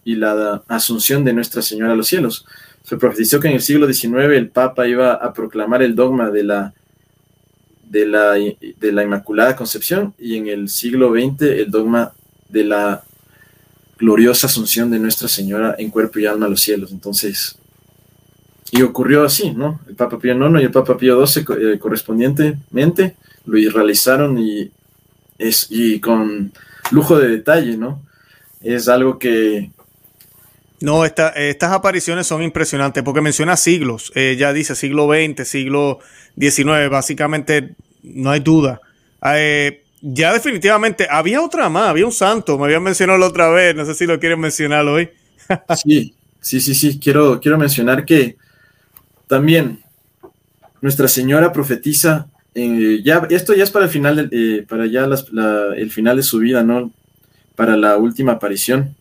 [0.05, 2.47] y la Asunción de Nuestra Señora a los cielos.
[2.85, 6.45] Se profetizó que en el siglo XIX el Papa iba a proclamar el dogma de
[6.45, 6.73] la,
[7.85, 12.13] de la, de la Inmaculada Concepción y en el siglo XX el dogma
[12.49, 13.05] de la
[13.99, 16.93] gloriosa Asunción de Nuestra Señora en cuerpo y alma a los cielos.
[16.93, 17.58] Entonces,
[18.71, 19.81] y ocurrió así, ¿no?
[19.89, 24.71] El Papa Pío IX y el Papa Pío XII eh, correspondientemente lo realizaron y,
[25.39, 26.53] es, y con
[26.91, 28.03] lujo de detalle, ¿no?
[28.63, 29.71] Es algo que...
[30.81, 35.99] No, estas apariciones son impresionantes porque menciona siglos, eh, ya dice siglo XX, siglo
[36.39, 38.81] XIX, básicamente no hay duda.
[39.35, 43.75] Eh, ya definitivamente, había otra más, había un santo, me habían mencionado la otra vez,
[43.75, 45.09] no sé si lo quieren mencionar hoy.
[45.75, 48.37] sí, sí, sí, sí, quiero, quiero mencionar que
[49.29, 49.81] también,
[50.81, 55.09] Nuestra Señora profetiza, eh, ya, esto ya es para el final, eh, para ya
[55.77, 56.93] el final de su vida, ¿no?
[57.57, 58.95] Para la última aparición.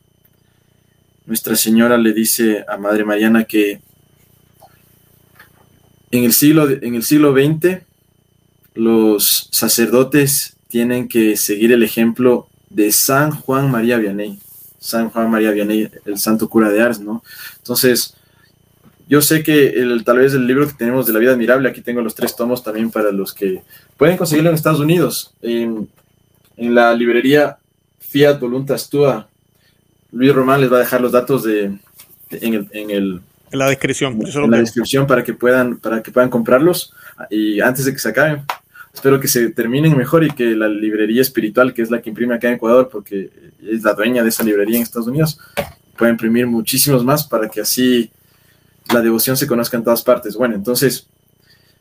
[1.26, 3.82] Nuestra Señora le dice a Madre Mariana que
[6.12, 7.84] en el siglo, en el siglo XX
[8.74, 14.40] los sacerdotes tienen que seguir el ejemplo de San Juan María Vianney.
[14.80, 17.24] San Juan María Vianney, el santo cura de Ars, ¿no?
[17.58, 18.17] Entonces,
[19.10, 21.82] yo sé que el, tal vez el libro que tenemos de la vida admirable, aquí
[21.82, 23.62] tengo los tres tomos también para los que
[23.96, 25.90] pueden conseguirlo en Estados Unidos, en,
[26.58, 27.58] la librería
[28.00, 29.28] Fiat Voluntas Tua.
[30.12, 31.78] Luis Román les va a dejar los datos de,
[32.32, 34.20] en, el, en, la descripción.
[34.20, 36.94] En, la descripción para que, puedan, para que puedan comprarlos
[37.30, 38.42] y antes de que se acaben.
[38.94, 42.34] Espero que se terminen mejor y que la librería espiritual, que es la que imprime
[42.34, 43.30] acá en Ecuador, porque
[43.62, 45.40] es la dueña de esa librería en Estados Unidos,
[45.96, 48.10] pueda imprimir muchísimos más para que así
[48.94, 50.36] la devoción se conozca en todas partes.
[50.36, 51.08] Bueno, entonces,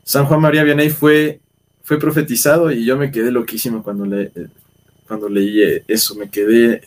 [0.03, 1.39] San Juan María Vianney fue,
[1.83, 4.31] fue profetizado y yo me quedé loquísimo cuando, le,
[5.07, 6.81] cuando leí eso, me quedé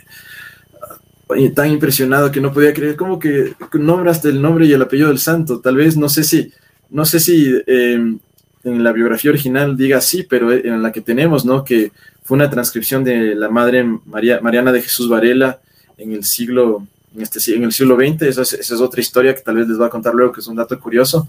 [1.54, 5.18] tan impresionado que no podía creer, ¿cómo que nombraste el nombre y el apellido del
[5.18, 5.60] santo?
[5.60, 6.52] Tal vez, no sé si,
[6.90, 8.18] no sé si em,
[8.64, 11.64] en la biografía original diga sí, pero en la que tenemos, ¿no?
[11.64, 11.92] Que
[12.24, 15.60] fue una transcripción de la Madre María, Mariana de Jesús Varela
[15.96, 19.56] en el siglo en, este, en el siglo XX, esa es, otra historia que tal
[19.56, 21.28] vez les voy a contar luego, que es un dato curioso,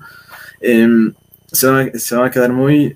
[0.59, 1.13] em,
[1.51, 2.95] se, van, a quedar muy,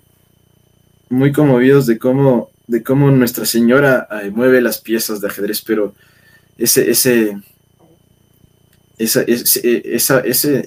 [1.09, 5.93] muy conmovidos de cómo, de cómo Nuestra Señora mueve las piezas de ajedrez, pero
[6.57, 7.37] ese, ese,
[8.97, 10.65] esa, esa, ese,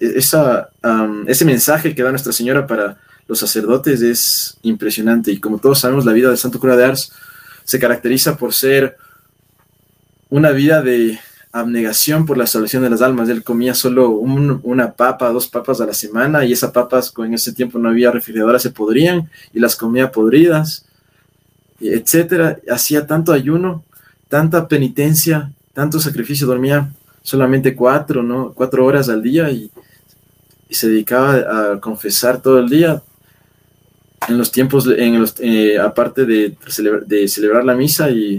[1.27, 5.31] ese mensaje que da Nuestra Señora para los sacerdotes es impresionante.
[5.31, 7.13] Y como todos sabemos la vida del Santo Cura de Ars
[7.65, 8.97] se caracteriza por ser
[10.31, 11.19] una vida de,
[11.53, 13.29] abnegación por la salvación de las almas.
[13.29, 17.53] Él comía solo una papa, dos papas a la semana y esas papas, en ese
[17.53, 20.87] tiempo no había refrigeradora, se podrían y las comía podridas,
[21.81, 22.59] etcétera.
[22.71, 23.85] Hacía tanto ayuno,
[24.29, 26.91] tanta penitencia, tanto sacrificio, dormía
[27.23, 28.53] solamente cuatro, ¿no?
[28.53, 29.71] Cuatro horas al día y,
[30.71, 33.03] se dedicaba a confesar todo el día.
[34.29, 36.59] En los tiempos, en los, eh, aparte de,
[37.07, 38.39] de celebrar la misa y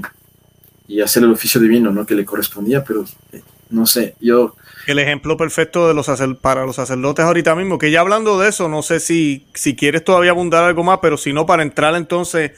[0.89, 2.05] y hacer el oficio divino, ¿no?
[2.05, 4.55] Que le correspondía, pero eh, no sé, yo...
[4.87, 6.09] El ejemplo perfecto de los
[6.41, 10.03] para los sacerdotes ahorita mismo, que ya hablando de eso, no sé si, si quieres
[10.03, 12.51] todavía abundar algo más, pero si no, para entrar entonces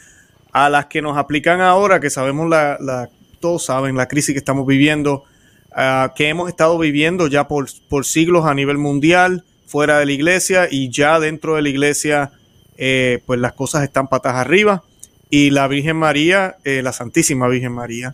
[0.53, 3.09] a las que nos aplican ahora, que sabemos la, la
[3.41, 5.25] todos saben la crisis que estamos viviendo,
[5.71, 10.11] uh, que hemos estado viviendo ya por, por siglos a nivel mundial, fuera de la
[10.11, 12.31] iglesia y ya dentro de la iglesia,
[12.77, 14.83] eh, pues las cosas están patas arriba.
[15.29, 18.13] Y la Virgen María, eh, la Santísima Virgen María,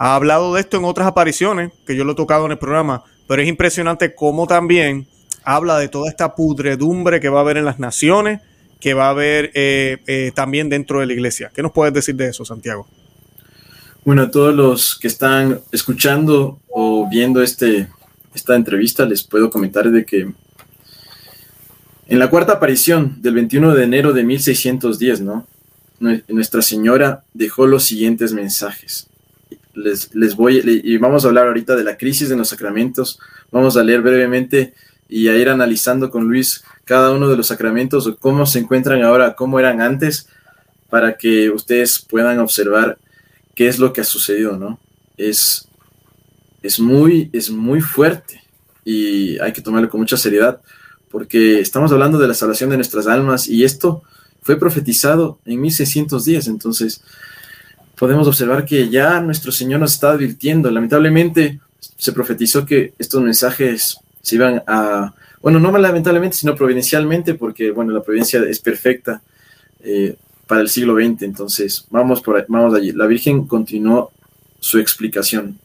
[0.00, 3.02] ha hablado de esto en otras apariciones, que yo lo he tocado en el programa,
[3.26, 5.08] pero es impresionante cómo también
[5.42, 8.40] habla de toda esta pudredumbre que va a haber en las naciones,
[8.80, 11.50] que va a haber eh, también dentro de la iglesia.
[11.52, 12.86] ¿Qué nos puedes decir de eso, Santiago?
[14.04, 17.88] Bueno, a todos los que están escuchando o viendo este,
[18.32, 20.32] esta entrevista, les puedo comentar de que
[22.06, 25.46] en la cuarta aparición del 21 de enero de 1610, ¿no?
[25.98, 29.07] Nuestra Señora dejó los siguientes mensajes.
[29.78, 33.18] Les, les voy, y vamos a hablar ahorita de la crisis de los sacramentos.
[33.50, 34.74] Vamos a leer brevemente
[35.08, 39.02] y a ir analizando con Luis cada uno de los sacramentos o cómo se encuentran
[39.02, 40.28] ahora, cómo eran antes,
[40.90, 42.98] para que ustedes puedan observar
[43.54, 44.78] qué es lo que ha sucedido, ¿no?
[45.16, 45.68] Es,
[46.62, 48.42] es, muy, es muy fuerte
[48.84, 50.60] y hay que tomarlo con mucha seriedad
[51.10, 54.02] porque estamos hablando de la salvación de nuestras almas y esto
[54.42, 57.02] fue profetizado en 1610, entonces
[57.98, 60.70] podemos observar que ya nuestro Señor nos está advirtiendo.
[60.70, 61.60] Lamentablemente
[61.96, 67.92] se profetizó que estos mensajes se iban a, bueno, no lamentablemente, sino providencialmente, porque, bueno,
[67.92, 69.22] la providencia es perfecta
[69.80, 72.92] eh, para el siglo XX, entonces vamos, por, vamos allí.
[72.92, 74.12] La Virgen continuó
[74.60, 75.58] su explicación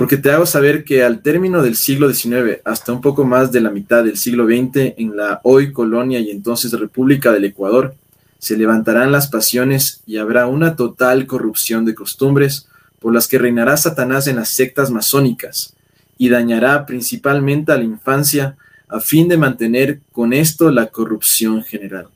[0.00, 3.60] porque te hago saber que al término del siglo XIX hasta un poco más de
[3.60, 7.94] la mitad del siglo XX en la hoy colonia y entonces República del Ecuador,
[8.40, 13.76] se levantarán las pasiones y habrá una total corrupción de costumbres por las que reinará
[13.76, 15.74] Satanás en las sectas masónicas
[16.16, 18.56] y dañará principalmente a la infancia
[18.88, 22.08] a fin de mantener con esto la corrupción general.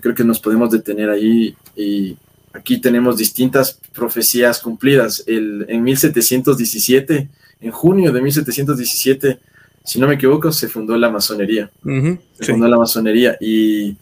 [0.00, 2.16] creo que nos podemos detener ahí y
[2.54, 5.22] aquí tenemos distintas profecías cumplidas.
[5.26, 7.28] El, en 1717,
[7.60, 9.38] en junio de 1717,
[9.84, 11.70] si no me equivoco, se fundó la masonería.
[11.84, 13.94] se fundó la masonería y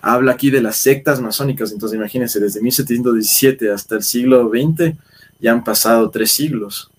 [0.00, 1.72] habla aquí de las sectas masónicas.
[1.72, 4.96] Entonces, imagínense, desde 1717 hasta el siglo XX
[5.40, 6.90] ya han pasado tres siglos.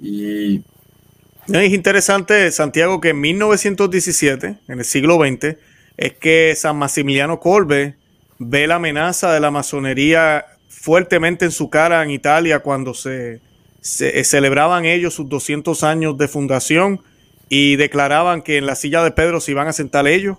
[0.00, 0.62] Y.
[1.48, 5.56] Es interesante, Santiago, que en 1917, en el siglo XX,
[5.96, 7.96] es que San Maximiliano Kolbe
[8.38, 13.40] ve la amenaza de la masonería fuertemente en su cara en Italia cuando se,
[14.00, 17.00] eh, celebraban ellos sus 200 años de fundación
[17.48, 20.36] y declaraban que en la silla de Pedro se iban a sentar ellos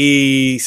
[0.00, 0.58] y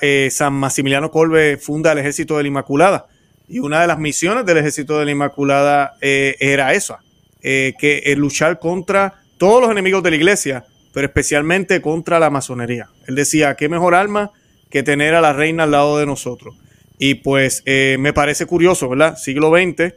[0.00, 3.06] eh, San Maximiliano Colbe funda el ejército de la Inmaculada
[3.48, 7.00] y una de las misiones del ejército de la Inmaculada eh, era esa,
[7.40, 12.88] que luchar contra todos los enemigos de la iglesia, pero especialmente contra la masonería.
[13.06, 14.32] Él decía, ¿qué mejor arma
[14.70, 16.56] que tener a la reina al lado de nosotros.
[16.98, 19.16] Y pues eh, me parece curioso, ¿verdad?
[19.16, 19.94] Siglo XX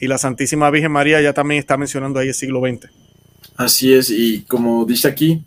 [0.00, 2.90] y la Santísima Virgen María ya también está mencionando ahí el siglo XX.
[3.56, 5.42] Así es, y como dice aquí,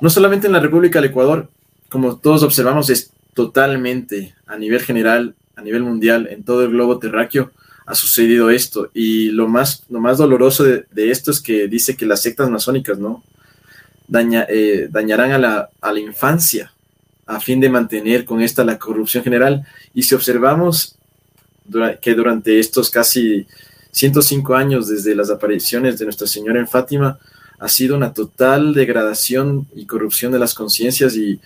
[0.00, 1.48] no solamente en la República del Ecuador,
[1.90, 6.98] como todos observamos, es totalmente a nivel general, a nivel mundial, en todo el globo
[6.98, 7.50] terráqueo,
[7.86, 8.90] ha sucedido esto.
[8.94, 12.98] Y lo más, lo más doloroso de, esto es que dice que las sectas masónicas,
[12.98, 13.22] ¿no?
[14.08, 16.72] Daña, eh, dañarán a la, a la infancia,
[17.26, 19.66] a fin de mantener con esta la corrupción general.
[19.94, 20.96] Y si observamos
[22.00, 23.46] que durante estos casi
[23.92, 27.18] 105 años desde las apariciones de Nuestra Señora en Fátima,
[27.58, 31.40] ha sido una total degradación y corrupción de las conciencias y,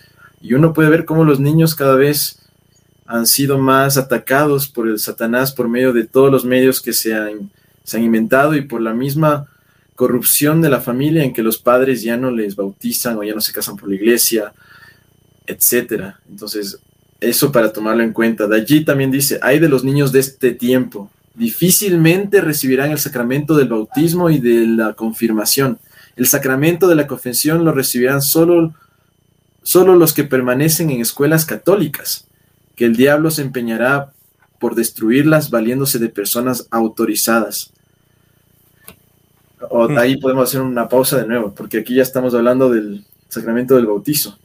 [0.53, 2.41] uno puede ver cómo los niños cada vez
[3.07, 7.15] han sido más atacados por el Satanás por medio de todos los medios que se
[7.15, 7.51] han,
[7.83, 9.47] se han inventado y por la misma
[9.95, 13.41] corrupción de la familia en que los padres ya no les bautizan o ya no
[13.41, 14.53] se casan por la iglesia
[15.47, 16.21] etcétera.
[16.29, 16.79] Entonces,
[17.21, 18.47] eso para tomarlo en cuenta.
[18.47, 23.57] De allí también dice, hay de los niños de este tiempo, difícilmente recibirán el sacramento
[23.57, 25.79] del bautismo y de la confirmación.
[26.17, 28.75] El sacramento de la confesión lo recibirán solo,
[29.65, 32.29] solo los que permanecen en escuelas católicas,
[32.77, 34.13] que el diablo se empeñará
[34.61, 37.73] por destruirlas valiéndose de personas autorizadas.
[39.71, 39.99] O hmm.
[39.99, 43.87] ahí podemos hacer una pausa de nuevo, porque aquí ya estamos hablando del sacramento del
[43.87, 44.39] bautizo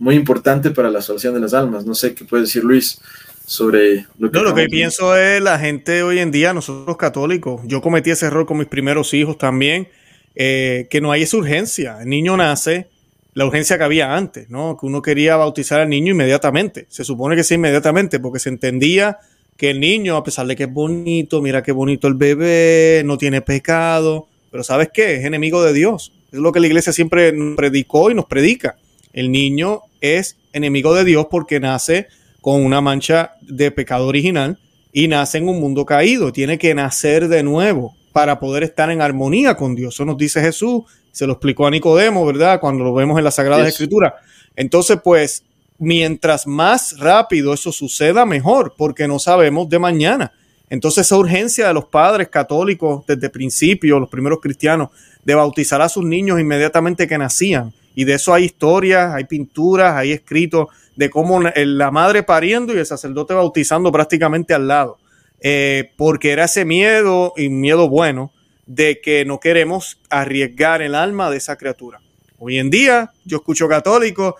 [0.00, 1.84] muy importante para la salvación de las almas.
[1.84, 3.00] No sé qué puede decir Luis
[3.46, 4.38] sobre lo que...
[4.38, 8.26] No, lo que pienso es la gente hoy en día, nosotros católicos, yo cometí ese
[8.26, 9.88] error con mis primeros hijos también,
[10.34, 11.98] eh, que no hay esa urgencia.
[12.00, 12.88] El niño nace,
[13.34, 14.76] la urgencia que había antes, ¿no?
[14.76, 16.86] Que uno quería bautizar al niño inmediatamente.
[16.88, 19.18] Se supone que sí inmediatamente, porque se entendía
[19.56, 23.18] que el niño, a pesar de que es bonito, mira qué bonito el bebé, no
[23.18, 25.16] tiene pecado, pero ¿sabes qué?
[25.16, 26.12] Es enemigo de Dios.
[26.32, 28.76] Es lo que la iglesia siempre predicó y nos predica.
[29.12, 32.06] El niño es enemigo de Dios porque nace
[32.40, 34.58] con una mancha de pecado original
[34.92, 36.32] y nace en un mundo caído.
[36.32, 39.94] Tiene que nacer de nuevo para poder estar en armonía con Dios.
[39.94, 42.60] Eso nos dice Jesús, se lo explicó a Nicodemo, ¿verdad?
[42.60, 44.14] Cuando lo vemos en las Sagradas Escrituras.
[44.56, 45.44] Entonces, pues,
[45.78, 50.32] mientras más rápido eso suceda, mejor, porque no sabemos de mañana.
[50.68, 54.90] Entonces, esa urgencia de los padres católicos desde principio, los primeros cristianos,
[55.24, 57.72] de bautizar a sus niños inmediatamente que nacían.
[57.94, 62.78] Y de eso hay historias, hay pinturas, hay escritos de cómo la madre pariendo y
[62.78, 64.98] el sacerdote bautizando prácticamente al lado.
[65.40, 68.30] Eh, porque era ese miedo y miedo bueno
[68.70, 72.00] de que no queremos arriesgar el alma de esa criatura.
[72.38, 74.34] Hoy en día yo escucho católicos,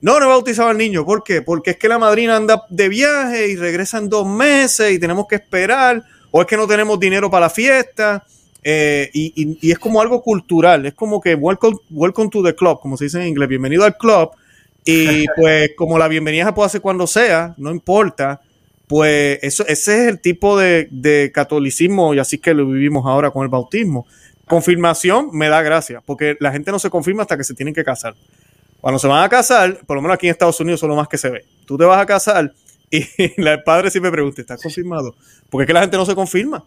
[0.00, 1.42] no, no bautizaba al niño, ¿por qué?
[1.42, 5.26] Porque es que la madrina anda de viaje y regresa en dos meses y tenemos
[5.28, 8.24] que esperar, o es que no tenemos dinero para la fiesta,
[8.62, 12.96] eh, y, es como algo cultural, es como que welcome, welcome to the club, como
[12.96, 14.30] se dice en inglés, bienvenido al club,
[14.82, 18.40] y pues como la bienvenida se puede hacer cuando sea, no importa,
[18.86, 23.42] pues eso, ese es el tipo de, catolicismo y así que lo vivimos ahora con
[23.42, 24.06] el bautismo.
[24.46, 27.82] Confirmación me da gracia, porque la gente no se confirma hasta que se tienen que
[27.82, 28.14] casar.
[28.80, 31.08] Cuando se van a casar, por lo menos aquí en Estados Unidos son lo más
[31.08, 31.44] que se ve.
[31.64, 32.52] Tú te vas a casar
[32.90, 33.06] y
[33.40, 35.14] el padre siempre pregunta, ¿estás confirmado?
[35.48, 36.64] Porque es que la gente no se confirma.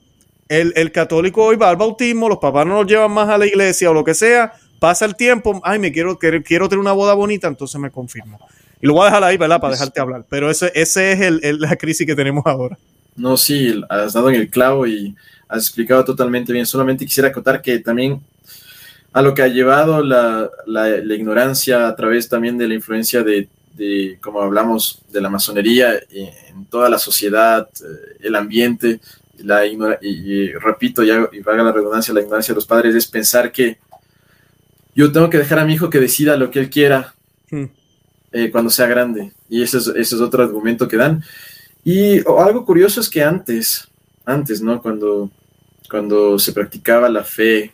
[0.49, 3.45] El, el católico hoy va al bautismo, los papás no los llevan más a la
[3.45, 6.93] iglesia o lo que sea, pasa el tiempo, ay, me quiero, quiero, quiero tener una
[6.93, 8.39] boda bonita, entonces me confirmo.
[8.81, 9.59] Y lo voy a dejar ahí, ¿verdad?
[9.59, 10.25] Para dejarte hablar.
[10.29, 12.77] Pero ese, ese es el, la crisis que tenemos ahora.
[13.15, 15.15] No, sí, has dado en el clavo y
[15.47, 16.65] has explicado totalmente bien.
[16.65, 18.21] Solamente quisiera acotar que también
[19.13, 23.49] a lo que ha llevado la, la, ignorancia a través también de la influencia de,
[23.73, 28.99] de, como hablamos, de la masonería en toda la sociedad, eh, el ambiente,
[29.39, 33.51] la y, repito, ya, y valga la redundancia, la ignorancia de los padres es pensar
[33.51, 33.77] que
[34.95, 37.13] yo tengo que dejar a mi hijo que decida lo que él quiera.
[37.49, 37.65] Hmm.
[38.37, 39.31] Eh, cuando sea grande.
[39.49, 41.23] Y ese es, ese es otro argumento que dan.
[41.83, 43.87] Y algo curioso es que antes,
[44.25, 44.79] antes, ¿no?
[44.79, 45.31] Cuando,
[45.89, 47.73] cuando se practicaba la fe,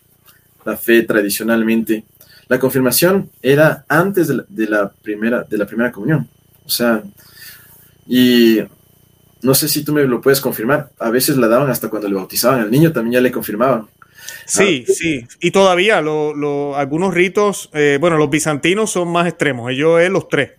[0.63, 2.05] la fe tradicionalmente,
[2.47, 6.29] la confirmación era antes de la, primera, de la primera comunión.
[6.65, 7.03] O sea,
[8.07, 8.59] y
[9.41, 10.91] no sé si tú me lo puedes confirmar.
[10.97, 13.87] A veces la daban hasta cuando le bautizaban al niño, también ya le confirmaban.
[14.45, 15.25] Sí, sí.
[15.41, 19.71] Y todavía lo, algunos ritos, eh, bueno, los bizantinos son más extremos.
[19.71, 20.51] Ellos es los tres.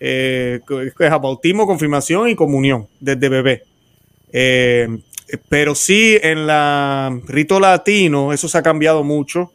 [0.00, 0.60] Eh,
[0.98, 3.62] es bautismo, confirmación y comunión desde bebé.
[4.32, 4.88] Eh,
[5.48, 9.52] pero sí, en la rito latino eso se ha cambiado mucho.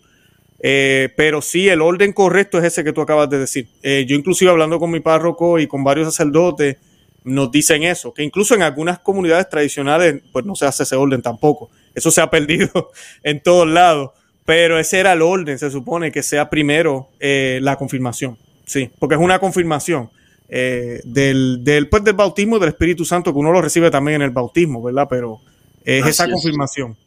[0.59, 3.67] pero sí, el orden correcto es ese que tú acabas de decir.
[3.81, 6.77] yo inclusive hablando con mi párroco y con varios sacerdotes,
[7.23, 11.21] nos dicen eso, que incluso en algunas comunidades tradicionales, pues no se hace ese orden
[11.21, 11.69] tampoco.
[11.96, 12.91] Eso se ha perdido
[13.24, 14.12] en todos lados.
[14.46, 18.38] Pero ese era el orden, se supone que sea primero eh, la confirmación.
[18.66, 20.10] Sí, porque es una confirmación
[20.50, 24.24] eh, del, del, pues, del bautismo del Espíritu Santo, que uno lo recibe también en
[24.24, 25.08] el bautismo, ¿verdad?
[25.10, 25.39] Pero
[25.84, 26.98] es esa confirmación.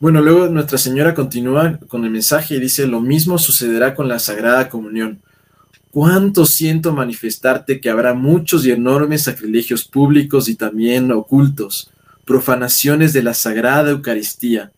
[0.00, 4.18] Bueno, luego Nuestra Señora continúa con el mensaje y dice, lo mismo sucederá con la
[4.18, 5.20] Sagrada Comunión.
[5.90, 11.90] ¿Cuánto siento manifestarte que habrá muchos y enormes sacrilegios públicos y también ocultos?
[12.28, 14.70] Profanaciones de la Sagrada Eucaristía.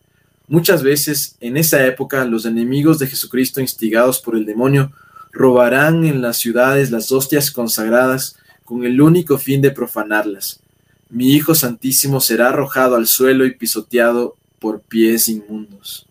[0.47, 4.93] Muchas veces en esa época los enemigos de Jesucristo instigados por el demonio
[5.33, 10.61] robarán en las ciudades las hostias consagradas con el único fin de profanarlas.
[11.09, 16.07] Mi Hijo Santísimo será arrojado al suelo y pisoteado por pies inmundos.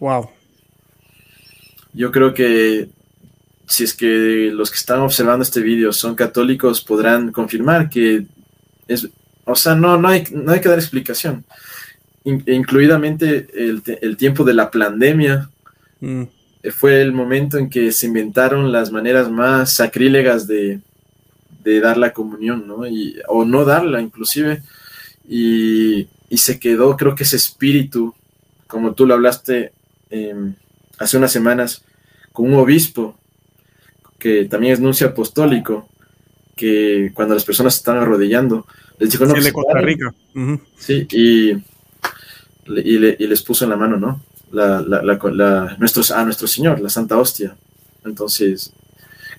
[0.00, 0.30] Wow.
[1.92, 2.90] Yo creo que
[3.68, 8.26] si es que los que están observando este vídeo son católicos, podrán confirmar que
[8.88, 9.08] es,
[9.44, 11.44] o sea, no, no, hay, no hay que dar explicación.
[12.24, 15.50] incluidamente el, tiempo de la pandemia
[16.00, 16.22] mm.
[16.70, 20.80] fue el momento en que se inventaron las maneras más sacrílegas de,
[21.64, 22.86] dar la comunión, ¿no?
[22.86, 24.62] Y, o no darla inclusive.
[25.28, 28.14] Y, se quedó, creo que ese espíritu,
[28.66, 29.72] como tú lo hablaste
[30.10, 30.54] em,
[30.98, 31.82] hace unas semanas,
[32.32, 33.18] con un obispo
[34.18, 35.89] que también es nuncio apostólico,
[36.60, 38.66] que cuando las personas están arrodillando,
[38.98, 40.12] les dijo, no, sí, de pues, Costa Rica.
[40.76, 41.52] Sí, y,
[42.66, 44.20] y, les puso en la mano, ¿no?
[44.52, 47.56] La, la, la, nuestros, a nuestro Señor, la Santa Hostia.
[48.04, 48.74] Entonces,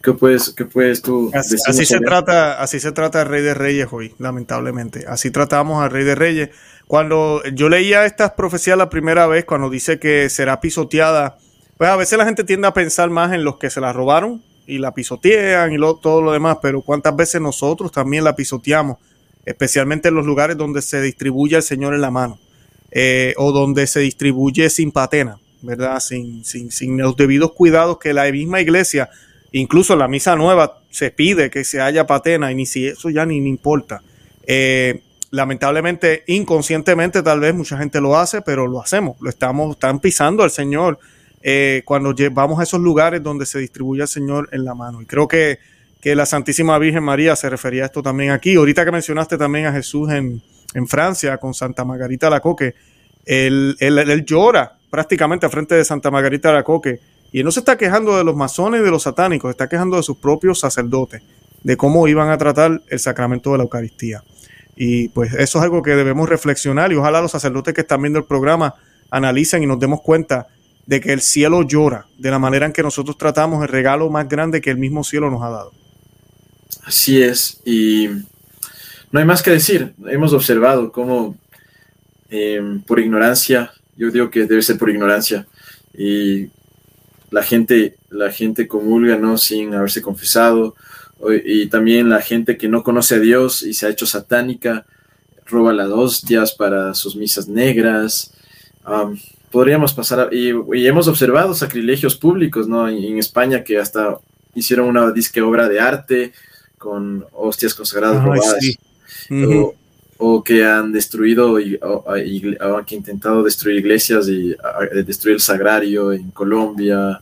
[0.02, 3.54] ¿qué puedes, qué puedes tú así, así se trata Así se trata el Rey de
[3.54, 5.06] Reyes hoy, lamentablemente.
[5.08, 6.50] Así tratamos al Rey de Reyes.
[6.88, 11.38] Cuando yo leía estas profecías la primera vez, cuando dice que será pisoteada,
[11.78, 14.42] pues a veces la gente tiende a pensar más en los que se la robaron
[14.68, 18.98] y la pisotean y todo lo demás, pero cuántas veces nosotros también la pisoteamos,
[19.46, 22.40] especialmente en los lugares donde se distribuye el Señor en la mano
[22.92, 26.00] eh, o donde se distribuye sin patena, ¿verdad?
[26.00, 29.10] Sin, sin, sin los debidos cuidados que la misma iglesia,
[29.52, 33.26] incluso la misa nueva, se pide que se haya patena y ni si eso ya
[33.26, 34.04] ni, importa.
[34.46, 35.02] Eh,
[35.32, 40.44] lamentablemente, inconscientemente, tal vez mucha gente lo hace, pero lo hacemos, lo estamos, están pisando
[40.44, 41.00] al Señor
[41.44, 45.02] eh, cuando vamos a esos lugares donde se distribuye el Señor en la mano.
[45.02, 45.60] Y creo que,
[46.02, 48.56] que, la Santísima Virgen María se refería a esto también aquí.
[48.56, 50.42] Ahorita que mencionaste también a Jesús en,
[50.74, 52.76] en Francia con Santa Margarita la Coque,
[53.26, 57.00] él, él, él, llora prácticamente a frente de Santa Margarita la Coque.
[57.32, 59.98] Y él no se está quejando de los masones y de los satánicos, está quejando
[59.98, 61.22] de sus propios sacerdotes,
[61.64, 64.24] de cómo iban a tratar el sacramento de la Eucaristía.
[64.76, 68.20] Y pues eso es algo que debemos reflexionar y ojalá los sacerdotes que están viendo
[68.20, 68.76] el programa
[69.10, 70.48] analicen y nos demos cuenta
[70.86, 74.28] de que el cielo llora de la manera en que nosotros tratamos el regalo más
[74.28, 75.72] grande que el mismo cielo nos ha dado.
[76.84, 78.08] Así es, y
[79.12, 79.94] no hay más que decir.
[80.08, 81.38] Hemos observado cómo
[82.30, 85.48] em, por ignorancia, yo digo que debe ser por ignorancia,
[85.94, 86.48] y
[87.30, 89.38] la gente, la gente comulga ¿no?
[89.38, 90.76] sin haberse confesado,
[91.46, 94.86] y también la gente que no conoce a Dios y se ha hecho satánica,
[95.46, 98.34] roba las hostias para sus misas negras.
[99.52, 100.50] Podríamos pasar, y,
[100.86, 102.88] hemos observado sacrilegios públicos, ¿no?
[102.88, 104.18] En, España que hasta
[104.56, 106.34] hicieron una disque obra de arte
[106.78, 108.78] con hostias consagradas robadas.
[110.18, 112.06] o, que han destruido y, o,
[112.86, 114.56] que intentado destruir iglesias y
[115.06, 117.22] destruir el sagrario en Colombia,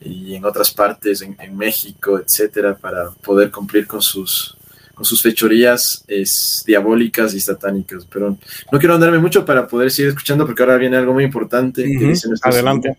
[0.00, 4.55] y en otras partes, en, México, etcétera, para poder cumplir con sus,
[4.96, 8.06] con sus fechorías es, diabólicas y satánicas.
[8.10, 8.38] Pero
[8.72, 12.14] no quiero andarme mucho para poder seguir escuchando, porque ahora viene algo muy importante que
[12.40, 12.96] Adelante.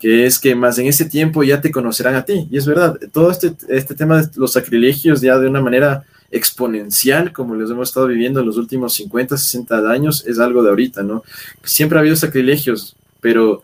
[0.00, 2.48] que es que más en ese tiempo ya te conocerán a ti.
[2.50, 6.02] Y es verdad, todo este, este tema de los sacrilegios ya de una manera
[6.32, 10.70] exponencial, como los hemos estado viviendo en los últimos 50, 60 años, es algo de
[10.70, 11.22] ahorita, ¿no?
[11.62, 13.62] Siempre ha habido sacrilegios, pero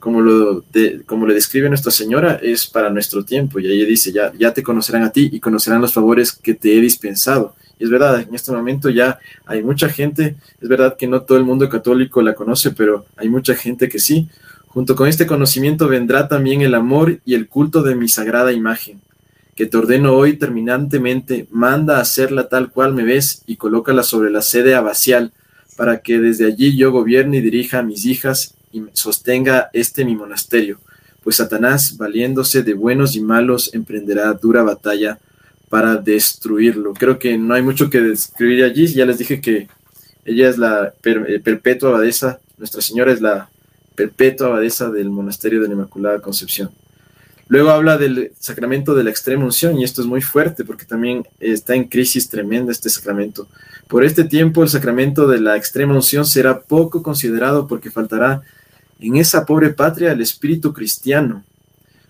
[0.00, 0.64] como lo,
[1.06, 3.60] como le describe Nuestra Señora, es para nuestro tiempo.
[3.60, 6.76] Y ella dice, ya, ya te conocerán a ti y conocerán los favores que te
[6.76, 7.54] he dispensado.
[7.78, 11.38] Y es verdad, en este momento ya hay mucha gente, es verdad que no todo
[11.38, 14.28] el mundo católico la conoce, pero hay mucha gente que sí.
[14.68, 19.00] Junto con este conocimiento vendrá también el amor y el culto de mi sagrada imagen,
[19.54, 24.30] que te ordeno hoy terminantemente, manda a hacerla tal cual me ves y colócala sobre
[24.30, 25.32] la sede abacial,
[25.76, 30.14] para que desde allí yo gobierne y dirija a mis hijas y sostenga este mi
[30.14, 30.78] monasterio,
[31.22, 35.18] pues Satanás, valiéndose de buenos y malos, emprenderá dura batalla
[35.68, 36.94] para destruirlo.
[36.94, 39.68] Creo que no hay mucho que describir allí, ya les dije que
[40.24, 43.48] ella es la eh, perpetua abadesa, Nuestra Señora es la
[43.94, 46.70] perpetua abadesa del monasterio de la Inmaculada Concepción.
[47.48, 51.26] Luego habla del sacramento de la extrema unción y esto es muy fuerte porque también
[51.40, 53.48] está en crisis tremenda este sacramento.
[53.88, 58.42] Por este tiempo el sacramento de la extrema unción será poco considerado porque faltará
[59.00, 61.44] en esa pobre patria el espíritu cristiano.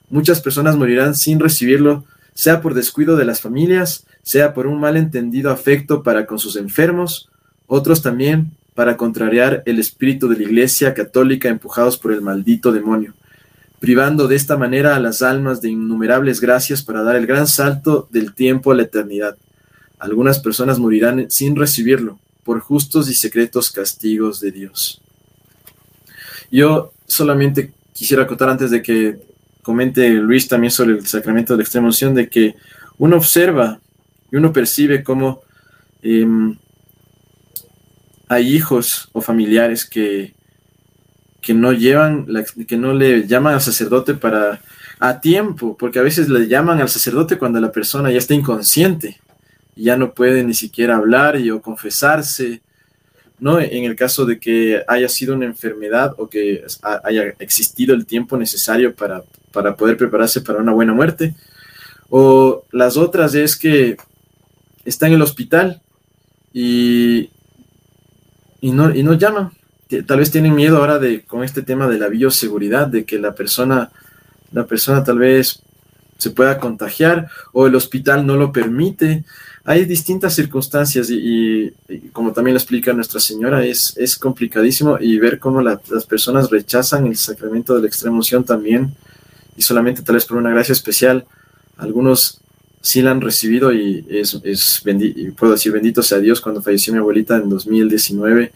[0.09, 5.51] Muchas personas morirán sin recibirlo, sea por descuido de las familias, sea por un malentendido
[5.51, 7.29] afecto para con sus enfermos,
[7.67, 13.15] otros también para contrariar el espíritu de la Iglesia católica empujados por el maldito demonio,
[13.79, 18.09] privando de esta manera a las almas de innumerables gracias para dar el gran salto
[18.11, 19.37] del tiempo a la eternidad.
[19.99, 25.03] Algunas personas morirán sin recibirlo, por justos y secretos castigos de Dios.
[26.51, 29.19] Yo solamente quisiera acotar antes de que
[29.63, 32.55] comente Luis también sobre el sacramento de la extrema unción, de que
[32.99, 33.79] uno observa
[34.31, 35.43] y uno percibe cómo
[36.03, 36.57] em,
[38.29, 40.35] hay hijos o familiares que,
[41.41, 42.27] que no llevan,
[42.67, 44.61] que no le llaman al sacerdote para
[45.01, 49.19] a tiempo, porque a veces le llaman al sacerdote cuando la persona ya está inconsciente
[49.75, 52.61] y ya no puede ni siquiera hablar y o confesarse
[53.41, 53.59] ¿no?
[53.59, 56.65] En el caso de que haya sido una enfermedad o que
[57.03, 59.23] haya existido el tiempo necesario para,
[59.53, 61.35] para poder prepararse para una buena muerte.
[62.11, 63.97] O las otras es que
[64.85, 65.81] está en el hospital
[66.53, 67.31] y,
[68.61, 69.53] y, no, y no llaman.
[70.07, 73.35] Tal vez tienen miedo ahora de, con este tema de la bioseguridad, de que la
[73.35, 73.91] persona,
[74.53, 75.63] la persona tal vez
[76.19, 79.25] se pueda contagiar o el hospital no lo permite
[79.71, 81.73] hay distintas circunstancias y,
[82.13, 87.07] como también lo explica Nuestra Señora, es, es complicadísimo y ver cómo las personas rechazan
[87.07, 88.93] el sacramento de la extrema unción también
[89.57, 91.25] y solamente tal vez por una gracia especial.
[91.77, 92.41] Algunos
[92.81, 94.83] sí la han recibido y es, es
[95.37, 98.53] puedo decir bendito sea Dios cuando falleció mi abuelita en 2019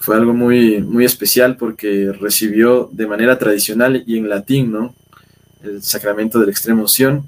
[0.00, 4.94] fue algo muy, muy especial porque recibió de manera tradicional y en latín, ¿no?
[5.62, 7.24] el sacramento de la extrema unción.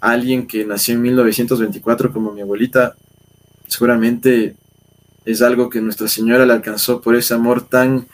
[0.00, 2.94] Alguien que nació en 1924 como mi abuelita,
[3.66, 4.56] seguramente
[5.24, 8.06] es algo que Nuestra Señora le alcanzó por ese amor tan,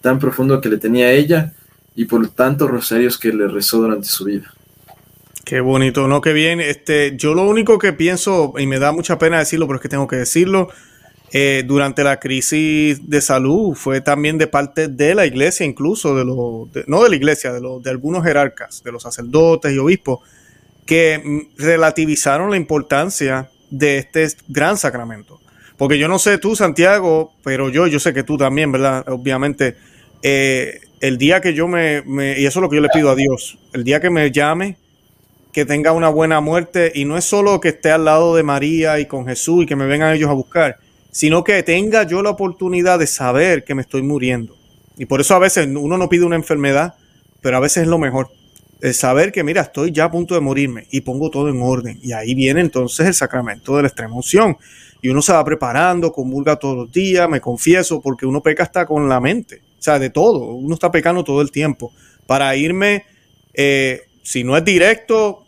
[0.00, 1.52] tan profundo que le tenía ella
[1.94, 4.52] y por tantos rosarios que le rezó durante su vida.
[5.44, 6.20] Qué bonito, ¿no?
[6.20, 6.60] Qué bien.
[6.60, 9.88] Este, yo lo único que pienso, y me da mucha pena decirlo, pero es que
[9.88, 10.68] tengo que decirlo,
[11.32, 16.24] eh, durante la crisis de salud fue también de parte de la iglesia, incluso de
[16.24, 20.20] los, no de la iglesia, de, los, de algunos jerarcas, de los sacerdotes y obispos,
[20.86, 25.40] que mm, relativizaron la importancia de este gran sacramento.
[25.76, 29.04] Porque yo no sé tú, Santiago, pero yo, yo sé que tú también, ¿verdad?
[29.08, 29.76] Obviamente,
[30.22, 33.10] eh, el día que yo me, me, y eso es lo que yo le pido
[33.10, 34.76] a Dios, el día que me llame,
[35.52, 38.98] que tenga una buena muerte y no es solo que esté al lado de María
[39.00, 40.78] y con Jesús y que me vengan ellos a buscar,
[41.10, 44.56] sino que tenga yo la oportunidad de saber que me estoy muriendo.
[44.96, 46.94] Y por eso a veces uno no pide una enfermedad,
[47.42, 48.30] pero a veces es lo mejor.
[48.82, 51.98] El saber que, mira, estoy ya a punto de morirme y pongo todo en orden.
[52.02, 54.56] Y ahí viene entonces el sacramento de la extrema unción.
[55.00, 58.84] Y uno se va preparando, comulga todos los días, me confieso, porque uno peca hasta
[58.84, 59.62] con la mente.
[59.78, 60.54] O sea, de todo.
[60.56, 61.92] Uno está pecando todo el tiempo.
[62.26, 63.04] Para irme
[63.54, 65.44] eh, si no es directo,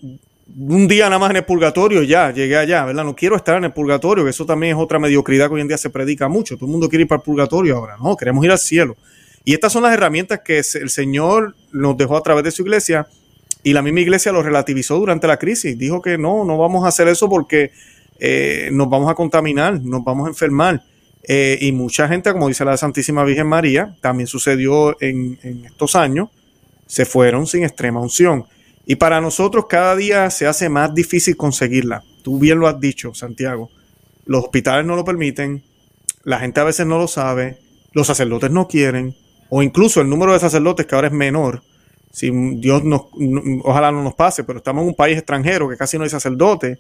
[0.57, 3.05] un día nada más en el purgatorio, ya, llegué allá, ¿verdad?
[3.05, 5.69] No quiero estar en el purgatorio, que eso también es otra mediocridad que hoy en
[5.69, 6.57] día se predica mucho.
[6.57, 8.97] Todo el mundo quiere ir para el purgatorio ahora, no, queremos ir al cielo.
[9.45, 13.07] Y estas son las herramientas que el Señor nos dejó a través de su iglesia
[13.65, 15.77] y la misma iglesia lo relativizó durante la crisis.
[15.77, 17.73] Dijo que no, no vamos a hacer eso porque
[18.21, 20.85] eh, nos vamos a contaminar, nos vamos a enfermar.
[21.27, 25.97] Eh, y mucha gente, como dice la Santísima Virgen María, también sucedió en, en estos
[25.97, 26.29] años,
[26.87, 28.45] se fueron sin extrema unción.
[28.85, 32.05] Y para nosotros cada día se hace más difícil conseguirla.
[32.23, 33.71] Tú bien lo has dicho, Santiago.
[34.27, 35.63] Los hospitales no lo permiten,
[36.23, 37.59] la gente a veces no lo sabe,
[37.93, 39.15] los sacerdotes no quieren,
[39.49, 41.63] o incluso el número de sacerdotes que ahora es menor.
[42.15, 43.07] Si Dios nos,
[43.65, 46.79] ojalá no nos pase, pero estamos en un país extranjero que casi no hay sacerdotes,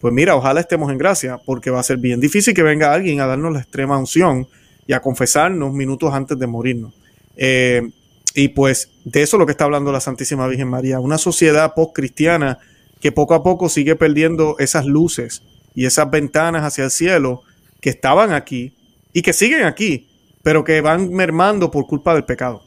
[0.00, 3.20] pues mira, ojalá estemos en gracia, porque va a ser bien difícil que venga alguien
[3.20, 4.46] a darnos la extrema unción
[4.86, 6.94] y a confesarnos minutos antes de morirnos.
[7.36, 7.90] Eh,
[8.36, 11.74] y pues de eso es lo que está hablando la Santísima Virgen María, una sociedad
[11.74, 12.60] post-cristiana
[13.00, 15.42] que poco a poco sigue perdiendo esas luces
[15.74, 17.42] y esas ventanas hacia el cielo
[17.80, 18.74] que estaban aquí
[19.12, 20.08] y que siguen aquí,
[20.44, 22.62] pero que van mermando por culpa del pecado.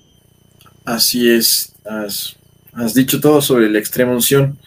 [0.83, 4.57] Así es, has, dicho todo sobre la extrema unción.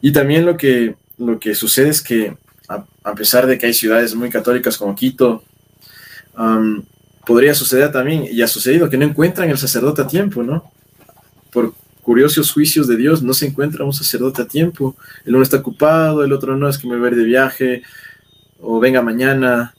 [0.00, 2.36] Y también lo que, lo que sucede es que,
[2.68, 5.42] a, pesar de que hay ciudades muy católicas como Quito,
[7.24, 10.70] podría suceder también, y ha sucedido, que no encuentran el sacerdote a tiempo, ¿no?
[11.50, 14.96] Por curiosos juicios de Dios, no se encuentra un sacerdote a tiempo.
[15.24, 17.82] El uno está ocupado, el otro no, es que me voy a ir de viaje,
[18.60, 19.74] o venga mañana.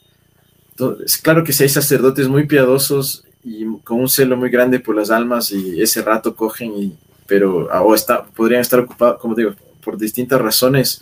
[1.04, 4.94] Es claro que si hay sacerdotes muy piadosos y con un celo muy grande por
[4.94, 6.92] las almas y ese rato cogen y
[7.26, 11.00] pero o está, podrían estar ocupados, como digo, por distintas razones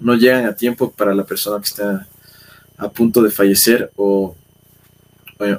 [0.00, 2.06] no llegan a tiempo para la persona que está
[2.76, 4.34] a punto de fallecer o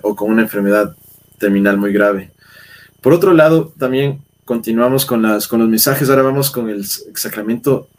[0.01, 0.95] o con una enfermedad
[1.37, 2.31] terminal muy grave.
[3.01, 6.09] Por otro lado, también continuamos con, las, con los mensajes.
[6.09, 7.89] Ahora vamos con el sacramento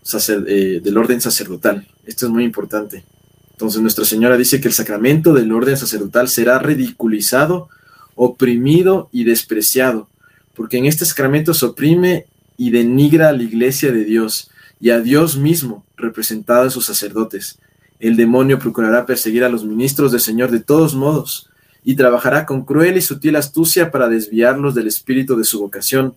[0.48, 1.86] eh, del orden sacerdotal.
[2.06, 3.04] Esto es muy importante.
[3.52, 7.68] Entonces Nuestra Señora dice que el sacramento del orden sacerdotal será ridiculizado,
[8.14, 10.08] oprimido y despreciado,
[10.54, 14.50] porque en este sacramento se oprime y denigra a la iglesia de Dios
[14.80, 17.58] y a Dios mismo representado en sus sacerdotes.
[18.00, 21.48] El demonio procurará perseguir a los ministros del Señor de todos modos,
[21.84, 26.14] y trabajará con cruel y sutil astucia para desviarlos del espíritu de su vocación,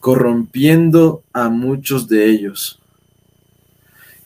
[0.00, 2.80] corrompiendo a muchos de ellos.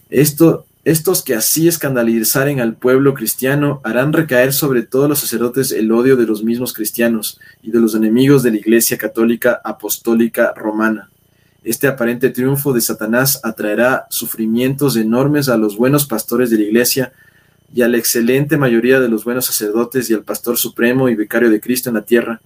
[0.09, 5.93] Esto, estos que así escandalizaren al pueblo cristiano harán recaer sobre todos los sacerdotes el
[5.93, 11.11] odio de los mismos cristianos y de los enemigos de la Iglesia católica apostólica romana.
[11.63, 17.13] Este aparente triunfo de Satanás atraerá sufrimientos enormes a los buenos pastores de la Iglesia,
[17.73, 21.51] y a la excelente mayoría de los buenos sacerdotes y al pastor supremo y vicario
[21.51, 22.41] de Cristo en la tierra,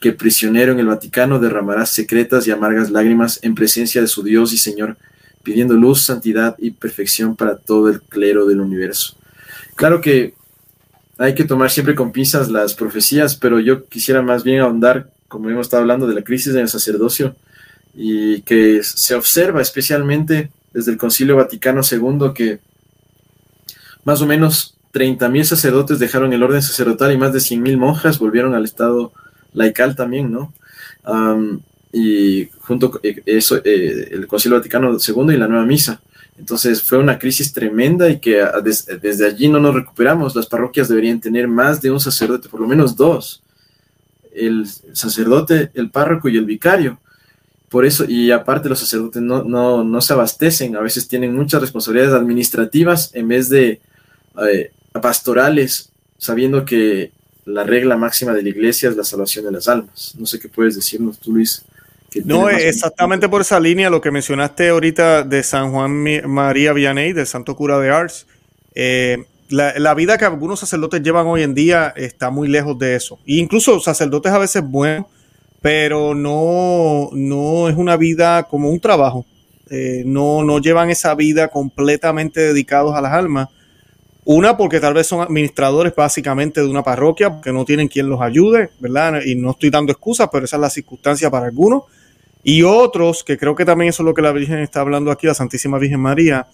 [0.00, 4.52] que prisionero en el Vaticano derramará secretas y amargas lágrimas en presencia de su Dios
[4.52, 4.96] y Señor,
[5.42, 9.16] pidiendo luz, santidad y perfección para todo el clero del universo.
[9.74, 10.34] Claro que
[11.18, 15.50] hay que tomar siempre con pinzas las profecías, pero yo quisiera más bien ahondar, como
[15.50, 17.36] hemos estado hablando, de la crisis en el sacerdocio
[17.94, 22.60] y que se observa especialmente desde el Concilio Vaticano II que
[24.04, 28.54] más o menos 30.000 sacerdotes dejaron el orden sacerdotal y más de 100.000 monjas volvieron
[28.54, 29.12] al estado
[29.52, 30.52] laical también, ¿no?
[31.92, 36.00] Y junto eh, eso, eh, el Concilio Vaticano II y la Nueva Misa.
[36.38, 40.34] Entonces fue una crisis tremenda y que ah, desde allí no nos recuperamos.
[40.34, 43.42] Las parroquias deberían tener más de un sacerdote, por lo menos dos.
[44.32, 46.98] El sacerdote, el párroco y el vicario.
[47.68, 51.60] por eso, y aparte los sacerdotes no, no, no se abastecen, a veces tienen muchas
[51.60, 53.80] responsabilidades administrativas en vez de
[54.48, 57.12] eh, pastorales, sabiendo que
[57.44, 60.14] la regla máxima de la iglesia es la salvación de las almas.
[60.18, 61.64] No sé qué puedes decirnos tú, Luis.
[62.24, 67.26] No, exactamente por esa línea, lo que mencionaste ahorita de San Juan María Vianney, del
[67.26, 68.26] Santo Cura de Ars.
[68.74, 73.18] Eh, la, vida que algunos sacerdotes llevan hoy en día está muy lejos de eso.
[73.26, 75.06] E incluso sacerdotes a veces buenos,
[75.60, 79.26] pero no, no es una vida como un trabajo.
[79.68, 83.48] Eh, no, no llevan esa vida completamente dedicados a las almas.
[84.24, 88.20] Una, porque tal vez son administradores básicamente de una parroquia, porque no tienen quien los
[88.20, 89.22] ayude, ¿verdad?
[89.24, 91.84] Y no estoy dando excusas, pero esa es la circunstancia para algunos.
[92.42, 95.26] Y otros, que creo que también eso es lo que la Virgen está hablando aquí,
[95.26, 96.46] la Santísima Virgen María,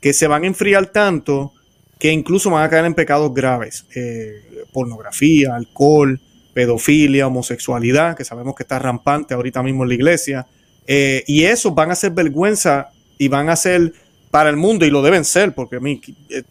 [0.00, 1.52] que se van a enfriar tanto
[1.98, 3.86] que incluso van a caer en pecados graves.
[3.94, 6.20] Eh, pornografía, alcohol,
[6.54, 10.46] pedofilia, homosexualidad, que sabemos que está rampante ahorita mismo en la iglesia.
[10.86, 12.88] Eh, y eso van a ser vergüenza
[13.18, 13.92] y van a ser
[14.30, 16.00] para el mundo, y lo deben ser, porque a mí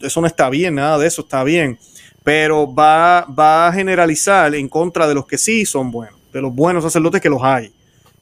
[0.02, 1.80] eso no está bien, nada de eso está bien.
[2.24, 6.54] Pero va, va a generalizar en contra de los que sí son buenos, de los
[6.54, 7.72] buenos sacerdotes que los hay.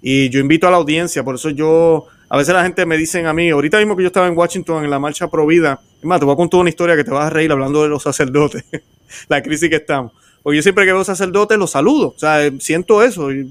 [0.01, 3.25] Y yo invito a la audiencia, por eso yo, a veces la gente me dicen
[3.25, 6.07] a mí, ahorita mismo que yo estaba en Washington en la marcha pro vida, te
[6.07, 8.63] voy a contar una historia que te vas a reír hablando de los sacerdotes,
[9.27, 10.11] la crisis que estamos.
[10.43, 13.45] Porque yo siempre que veo sacerdotes los saludo, o sea, siento eso, eh,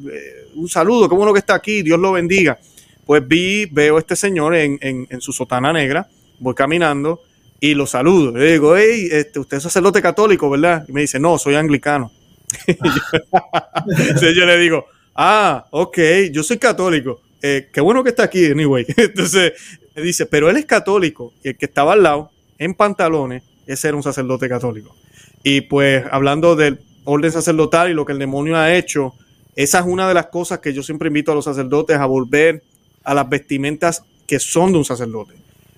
[0.55, 2.59] un saludo, qué bueno que está aquí, Dios lo bendiga.
[3.05, 6.09] Pues vi, veo a este señor en, en, su sotana negra,
[6.41, 7.23] voy caminando
[7.61, 8.33] y lo saludo.
[8.33, 10.85] Le digo, hey, este, usted es sacerdote católico, ¿verdad?
[10.89, 12.11] Y me dice, no, soy anglicano.
[12.67, 14.87] Entonces yo le digo,
[15.17, 15.99] ah, ok,
[16.33, 17.21] yo soy católico.
[17.43, 18.85] Eh, qué bueno que está aquí, anyway.
[18.97, 19.53] Entonces
[19.95, 21.33] dice, pero él es católico.
[21.43, 24.95] Y el que estaba al lado, en pantalones, ese era un sacerdote católico.
[25.43, 29.15] Y pues hablando del orden sacerdotal y lo que el demonio ha hecho,
[29.55, 32.63] esa es una de las cosas que yo siempre invito a los sacerdotes a volver
[33.05, 35.35] a las vestimentas que son de un sacerdote.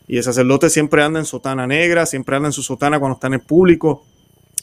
[0.07, 3.27] Y el sacerdote siempre anda en sotana negra, siempre anda en su sotana cuando está
[3.27, 4.05] en el público,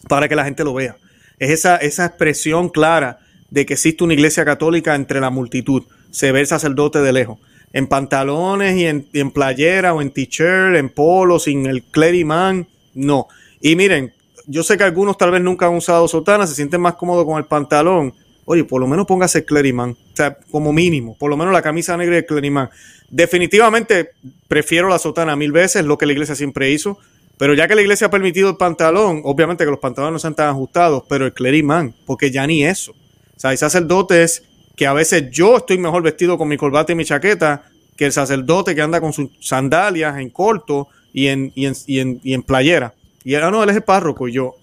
[0.09, 0.97] para que la gente lo vea.
[1.37, 3.19] Es esa, esa expresión clara
[3.55, 5.83] de que existe una iglesia católica entre la multitud.
[6.11, 7.39] Se ve el sacerdote de lejos.
[7.71, 13.27] En pantalones y en, playera o en t-shirt, en polo, sin el cleriman, no.
[13.61, 14.13] Y miren,
[14.45, 17.37] yo sé que algunos tal vez nunca han usado sotana, se sienten más cómodos con
[17.37, 18.13] el pantalón.
[18.43, 21.95] Oye, por lo menos póngase el o sea, como mínimo, por lo menos la camisa
[21.95, 22.69] negra y el.
[23.09, 24.11] Definitivamente
[24.49, 26.97] prefiero la sotana mil veces, lo que la iglesia siempre hizo,
[27.37, 30.35] pero ya que la iglesia ha permitido el pantalón, obviamente que los pantalones no sean
[30.35, 32.93] tan ajustados, pero el cleriman, porque ya ni eso.
[33.35, 34.43] O sea, hay sacerdotes
[34.75, 37.63] que a veces yo estoy mejor vestido con mi corbata y mi chaqueta
[37.95, 42.33] que el sacerdote que anda con sus sandalias en corto y en, y en, y
[42.33, 42.93] en, playera.
[43.23, 44.27] Y ah, no, él es el párroco.
[44.27, 44.55] Y yo,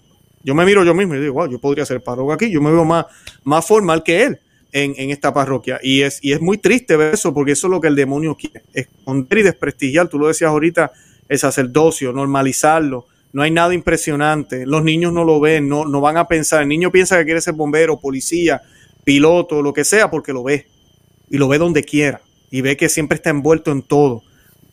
[0.43, 2.51] yo me miro yo mismo y digo, wow, yo podría ser párroco aquí.
[2.51, 3.05] Yo me veo más,
[3.43, 4.39] más formal que él
[4.71, 5.79] en, en, esta parroquia.
[5.81, 8.35] Y es, y es muy triste ver eso, porque eso es lo que el demonio
[8.35, 8.61] quiere.
[8.73, 10.91] Esconder y desprestigiar, tú lo decías ahorita,
[11.27, 13.07] el sacerdocio, normalizarlo.
[13.33, 14.65] No hay nada impresionante.
[14.67, 16.61] Los niños no lo ven, no, no van a pensar.
[16.61, 18.61] El niño piensa que quiere ser bombero, policía,
[19.03, 20.67] piloto, lo que sea, porque lo ve.
[21.29, 22.21] Y lo ve donde quiera.
[22.51, 24.21] Y ve que siempre está envuelto en todo.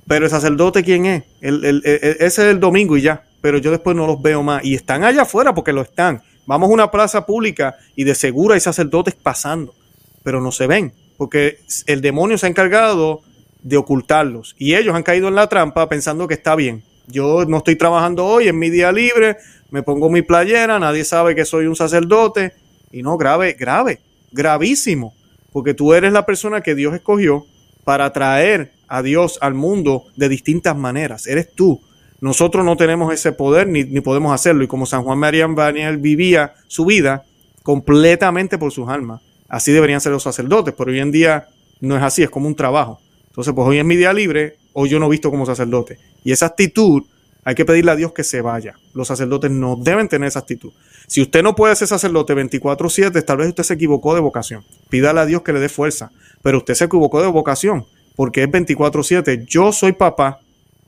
[0.07, 1.25] Pero el sacerdote, ¿quién es?
[1.41, 3.25] El, ese es el domingo y ya.
[3.41, 4.63] Pero yo después no los veo más.
[4.63, 6.23] Y están allá afuera porque lo están.
[6.45, 9.75] Vamos a una plaza pública y de seguro hay sacerdotes pasando.
[10.23, 10.93] Pero no se ven.
[11.17, 13.23] Porque el demonio se ha encargado
[13.63, 14.55] de ocultarlos.
[14.59, 16.85] Y ellos han caído en la trampa pensando que está bien.
[17.11, 19.37] Yo no estoy trabajando hoy, en mi día libre,
[19.71, 22.53] me pongo mi playera, nadie sabe que soy un sacerdote.
[22.91, 24.01] Y no, grave, grave,
[24.33, 25.15] gravísimo.
[25.53, 27.47] Porque tú eres la persona que Dios escogió
[27.85, 31.27] para traer a Dios al mundo de distintas maneras.
[31.27, 31.81] Eres tú.
[32.21, 34.63] Nosotros no tenemos ese poder ni, podemos hacerlo.
[34.63, 37.25] Y como San Juan María Baniel vivía su vida
[37.63, 40.75] completamente por sus almas, así deberían ser los sacerdotes.
[40.77, 41.49] Pero hoy en día
[41.81, 43.01] no es así, es como un trabajo.
[43.29, 45.99] Entonces, pues hoy en mi día libre, hoy yo no visto como sacerdote.
[46.25, 47.03] Y esa actitud
[47.45, 48.75] hay que pedirle a Dios que se vaya.
[48.95, 50.73] Los sacerdotes no deben tener esa actitud.
[51.07, 54.65] Si usted no puede ser sacerdote 24/7, tal vez usted se equivocó de vocación.
[54.89, 56.11] Pídale a Dios que le dé fuerza.
[56.43, 59.45] Pero usted se equivocó de vocación porque es 24/7.
[59.47, 60.41] Yo soy papá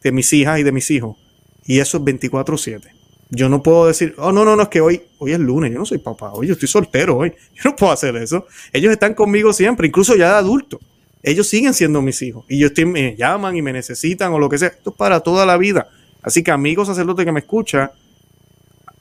[0.03, 1.17] de mis hijas y de mis hijos.
[1.65, 2.91] Y eso es 24/7.
[3.31, 5.79] Yo no puedo decir, oh, no, no, no, es que hoy, hoy es lunes, yo
[5.79, 7.33] no soy papá, hoy yo estoy soltero hoy.
[7.55, 8.47] Yo no puedo hacer eso.
[8.75, 10.79] Ellos están conmigo siempre, incluso ya de adulto
[11.23, 14.59] ellos siguen siendo mis hijos y ellos me llaman y me necesitan o lo que
[14.59, 14.69] sea.
[14.69, 15.89] Esto es para toda la vida.
[16.23, 17.93] Así que amigo sacerdote que me escucha,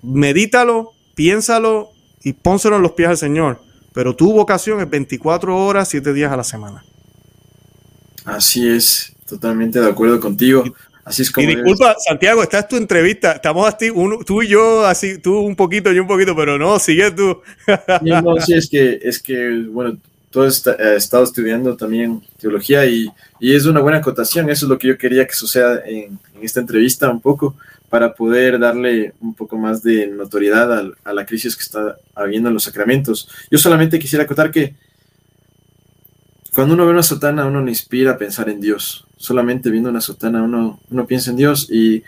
[0.01, 1.91] medítalo, piénsalo
[2.23, 3.61] y pónselo en los pies al Señor.
[3.93, 6.83] Pero tu vocación es 24 horas, 7 días a la semana.
[8.25, 10.63] Así es, totalmente de acuerdo contigo.
[11.03, 11.49] Así es como.
[11.49, 13.33] Y disculpa, Santiago, esta es tu entrevista.
[13.33, 16.77] Estamos así, uno, tú y yo, así, tú un poquito, yo un poquito, pero no,
[16.79, 17.41] sigue tú.
[18.01, 19.97] no, sí, es que, es que, bueno,
[20.31, 23.09] tú has estado estudiando también teología y,
[23.39, 24.49] y, es una buena acotación.
[24.49, 27.55] Eso es lo que yo quería que suceda en, en esta entrevista un poco
[27.89, 32.47] para poder darle un poco más de notoriedad a, a, la crisis que está habiendo
[32.47, 33.27] en los sacramentos.
[33.51, 34.75] Yo solamente quisiera acotar que
[36.53, 39.05] cuando uno ve una sotana, uno le inspira a pensar en Dios.
[39.17, 42.03] Solamente viendo una sotana, uno, uno piensa en Dios y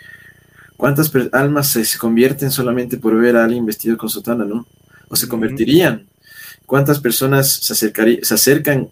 [0.76, 4.66] cuántas almas se, se, convierten solamente por ver a alguien vestido con sotana, ¿no?
[5.08, 6.06] O se convertirían.
[6.66, 8.88] ¿Cuántas personas se, acercarían, se acercan?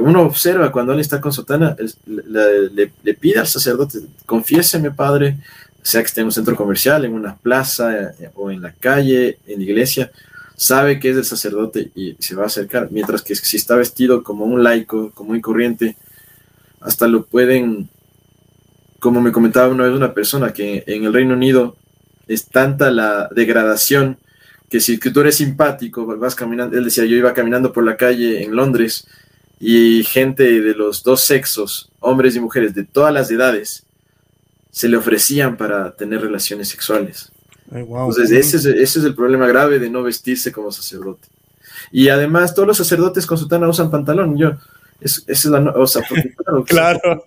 [0.00, 5.38] Uno observa cuando alguien está con sotana, le, le, le pide al sacerdote, confiéseme, padre,
[5.84, 9.38] sea que esté en un centro comercial, en una plaza eh, o en la calle,
[9.46, 10.10] en la iglesia,
[10.56, 14.22] sabe que es el sacerdote y se va a acercar, mientras que si está vestido
[14.22, 15.96] como un laico, como un corriente,
[16.80, 17.90] hasta lo pueden,
[18.98, 21.76] como me comentaba una vez una persona, que en el Reino Unido
[22.28, 24.16] es tanta la degradación
[24.68, 28.42] que si tú eres simpático, vas caminando, él decía, yo iba caminando por la calle
[28.42, 29.06] en Londres
[29.60, 33.84] y gente de los dos sexos, hombres y mujeres de todas las edades,
[34.70, 37.30] se le ofrecían para tener relaciones sexuales.
[37.70, 41.28] Entonces, ese es, ese es, el problema grave de no vestirse como sacerdote.
[41.90, 44.36] Y además, todos los sacerdotes con sotana usan pantalón.
[44.36, 44.52] Yo,
[45.00, 45.60] es, esa es la.
[45.72, 46.34] O sea, porque,
[46.66, 47.24] claro.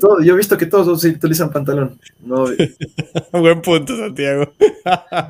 [0.00, 1.98] Todo, yo he visto que todos utilizan pantalón.
[2.24, 2.46] No,
[3.32, 4.52] Buen punto, Santiago.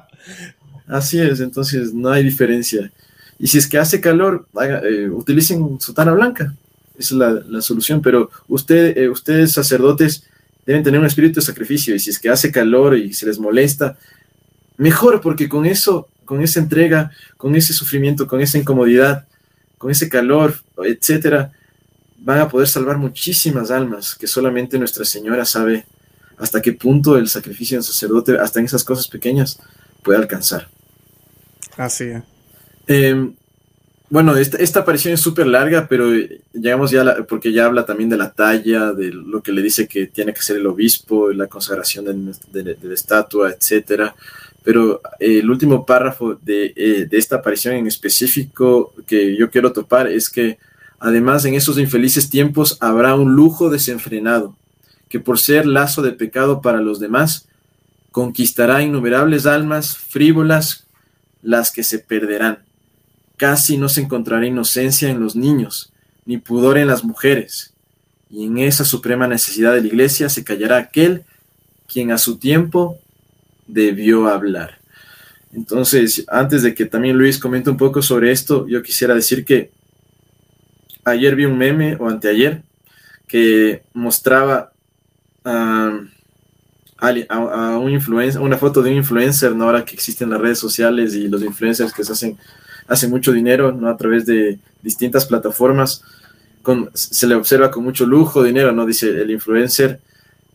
[0.86, 2.90] así es, entonces no hay diferencia.
[3.38, 6.54] Y si es que hace calor, haga, eh, utilicen sotana blanca.
[6.98, 8.02] Esa es la, la solución.
[8.02, 10.24] Pero usted, eh, ustedes, sacerdotes,
[10.68, 13.38] deben tener un espíritu de sacrificio y si es que hace calor y se les
[13.38, 13.96] molesta,
[14.76, 19.26] mejor porque con eso, con esa entrega, con ese sufrimiento, con esa incomodidad,
[19.78, 21.52] con ese calor, etcétera,
[22.18, 25.86] van a poder salvar muchísimas almas que solamente Nuestra Señora sabe
[26.36, 29.60] hasta qué punto el sacrificio del sacerdote, hasta en esas cosas pequeñas,
[30.02, 30.68] puede alcanzar.
[31.76, 32.22] Así es.
[32.86, 33.32] Eh,
[34.10, 36.10] bueno, esta, esta, aparición es súper larga, pero
[36.54, 39.86] llegamos ya, la, porque ya habla también de la talla, de lo que le dice
[39.86, 44.14] que tiene que ser el obispo, la consagración de, de, de la estatua, etcétera.
[44.62, 49.72] Pero eh, el último párrafo de, eh, de, esta aparición en específico que yo quiero
[49.72, 50.58] topar es que
[51.00, 54.56] además en esos infelices tiempos habrá un lujo desenfrenado,
[55.08, 57.48] que por ser lazo de pecado para los demás,
[58.10, 60.86] conquistará innumerables almas frívolas,
[61.42, 62.58] las que se perderán
[63.38, 65.92] Casi no se encontrará inocencia en los niños,
[66.26, 67.72] ni pudor en las mujeres.
[68.28, 71.22] Y en esa suprema necesidad de la iglesia se callará aquel
[71.86, 72.98] quien a su tiempo
[73.68, 74.80] debió hablar.
[75.52, 79.70] Entonces, antes de que también Luis comente un poco sobre esto, yo quisiera decir que
[81.10, 82.62] ayer vi un meme o anteayer
[83.26, 84.72] que mostraba
[85.44, 86.00] a,
[86.98, 89.64] a, a un influencer, una foto de un influencer, ¿no?
[89.64, 92.38] ahora que existen las redes sociales y los influencers que se hacen
[92.88, 93.88] hace mucho dinero, ¿no?
[93.88, 96.02] A través de distintas plataformas.
[96.62, 98.86] Con, se le observa con mucho lujo, dinero, ¿no?
[98.86, 100.00] Dice el influencer.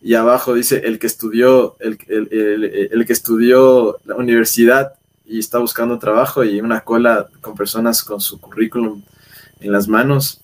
[0.02, 4.94] Y abajo dice el que estudió, el, el, el, el que estudió la universidad
[5.24, 9.00] y está buscando trabajo y una cola con personas con su currículum
[9.60, 10.43] en las manos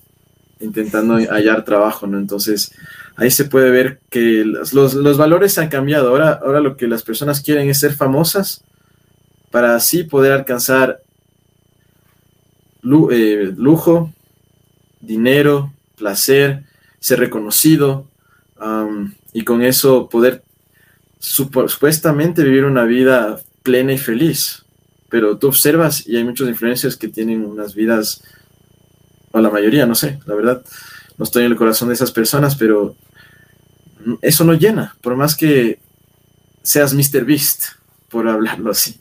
[0.61, 2.18] intentando hallar trabajo, ¿no?
[2.18, 2.72] Entonces,
[3.16, 6.08] ahí se puede ver que los, los, los, valores han cambiado.
[6.08, 8.62] Ahora, ahora lo que las personas quieren es ser famosas
[9.50, 11.02] para así poder alcanzar
[13.11, 14.12] eh, lujo,
[15.00, 16.64] dinero, placer,
[16.98, 18.06] ser reconocido
[18.61, 20.42] um, y con eso poder
[21.18, 24.64] supuestamente vivir una vida plena y feliz.
[25.11, 28.22] Pero tú observas y hay muchos influencers que tienen unas vidas,
[29.33, 30.62] o la mayoría, no sé, la verdad,
[31.18, 32.97] no estoy en el corazón de esas personas, pero
[34.22, 35.78] eso no llena, por más que
[36.62, 37.24] seas Mr.
[37.24, 37.64] Beast,
[38.09, 39.01] por hablarlo así,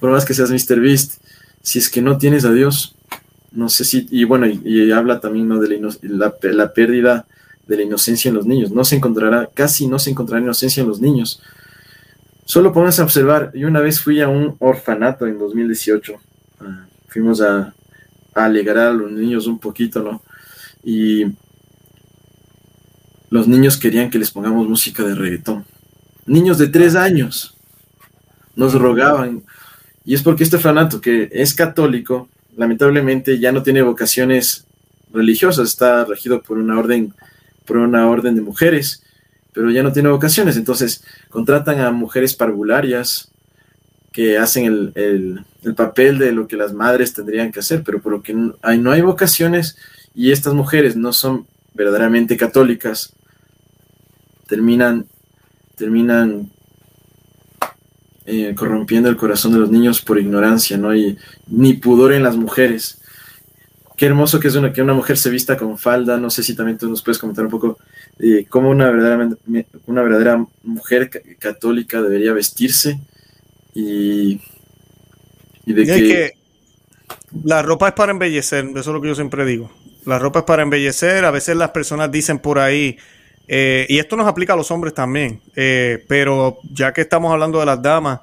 [0.00, 0.80] por más que seas Mr.
[0.80, 1.14] Beast,
[1.62, 2.94] si es que no tienes a Dios,
[3.52, 5.60] no sé si, y bueno, y, habla también ¿no?
[5.60, 7.26] de la, la, la, pérdida
[7.66, 8.72] de la inocencia en los niños.
[8.72, 11.40] No se encontrará, casi no se encontrará inocencia en los niños.
[12.44, 16.64] Solo a observar, yo una vez fui a un orfanato en 2018, uh,
[17.08, 17.72] fuimos a, a
[18.34, 20.22] alegrar a los niños un poquito, ¿no?
[20.82, 21.26] Y
[23.30, 25.64] los niños querían que les pongamos música de reggaetón.
[26.26, 27.56] Niños de tres años
[28.56, 29.42] nos rogaban,
[30.04, 34.66] y es porque este orfanato que es católico, lamentablemente ya no tiene vocaciones
[35.12, 37.14] religiosas, está regido por una orden,
[37.64, 39.02] por una orden de mujeres,
[39.52, 43.30] pero ya no tiene vocaciones, entonces contratan a mujeres parvularias
[44.14, 48.00] que hacen el, el, el papel de lo que las madres tendrían que hacer, pero
[48.00, 49.76] por lo que no hay, no hay vocaciones
[50.14, 53.12] y estas mujeres no son verdaderamente católicas,
[54.46, 55.06] terminan,
[55.74, 56.52] terminan
[58.24, 62.36] eh, corrompiendo el corazón de los niños por ignorancia, no hay ni pudor en las
[62.36, 63.00] mujeres.
[63.96, 66.18] qué hermoso que es una, que una mujer se vista con falda.
[66.18, 67.78] No sé si también tú nos puedes comentar un poco
[68.20, 68.90] eh, cómo una
[69.86, 71.10] una verdadera mujer
[71.40, 73.00] católica debería vestirse
[73.74, 74.40] y,
[75.66, 76.32] y de que...
[77.42, 79.70] La ropa es para embellecer, eso es lo que yo siempre digo.
[80.06, 81.24] La ropa es para embellecer.
[81.24, 82.96] A veces las personas dicen por ahí,
[83.48, 87.58] eh, y esto nos aplica a los hombres también, eh, pero ya que estamos hablando
[87.58, 88.20] de las damas,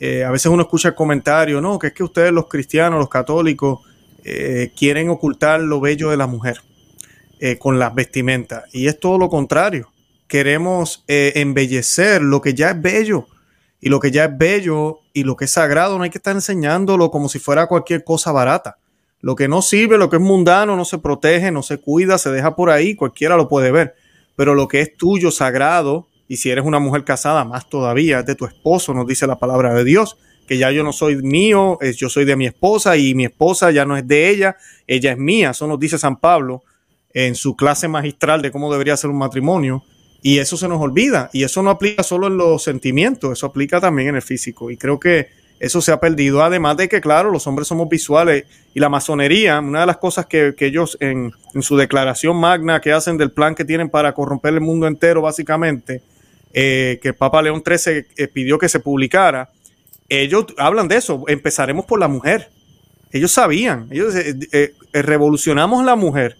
[0.00, 3.80] a veces uno escucha el comentario, no, que es que ustedes los cristianos, los católicos,
[4.26, 6.62] eh, quieren ocultar lo bello de la mujer
[7.40, 8.64] eh, con las vestimentas.
[8.72, 9.90] Y es todo lo contrario.
[10.26, 13.26] Queremos eh, embellecer lo que ya es bello.
[13.84, 16.34] Y lo que ya es bello y lo que es sagrado no hay que estar
[16.34, 18.78] enseñándolo como si fuera cualquier cosa barata.
[19.20, 22.30] Lo que no sirve, lo que es mundano, no se protege, no se cuida, se
[22.30, 23.94] deja por ahí, cualquiera lo puede ver.
[24.36, 28.24] Pero lo que es tuyo, sagrado, y si eres una mujer casada, más todavía, es
[28.24, 30.16] de tu esposo, nos dice la palabra de Dios
[30.46, 33.84] que ya yo no soy mío, yo soy de mi esposa y mi esposa ya
[33.84, 34.56] no es de ella,
[34.86, 35.50] ella es mía.
[35.50, 36.62] Eso nos dice San Pablo
[37.12, 39.84] en su clase magistral de cómo debería ser un matrimonio.
[40.26, 41.28] Y eso se nos olvida.
[41.34, 44.70] Y eso no aplica solo en los sentimientos, eso aplica también en el físico.
[44.70, 45.28] Y creo que
[45.60, 46.42] eso se ha perdido.
[46.42, 50.24] Además de que, claro, los hombres somos visuales y la masonería, una de las cosas
[50.24, 54.62] que, ellos en, su declaración magna que hacen del plan que tienen para corromper el
[54.62, 56.00] mundo entero, básicamente,
[56.54, 59.50] eh, que Papa León XIII eh, pidió que se publicara,
[60.08, 62.48] ellos hablan de eso, empezaremos por la mujer.
[63.12, 66.38] Ellos sabían, ellos eh, revolucionamos la mujer,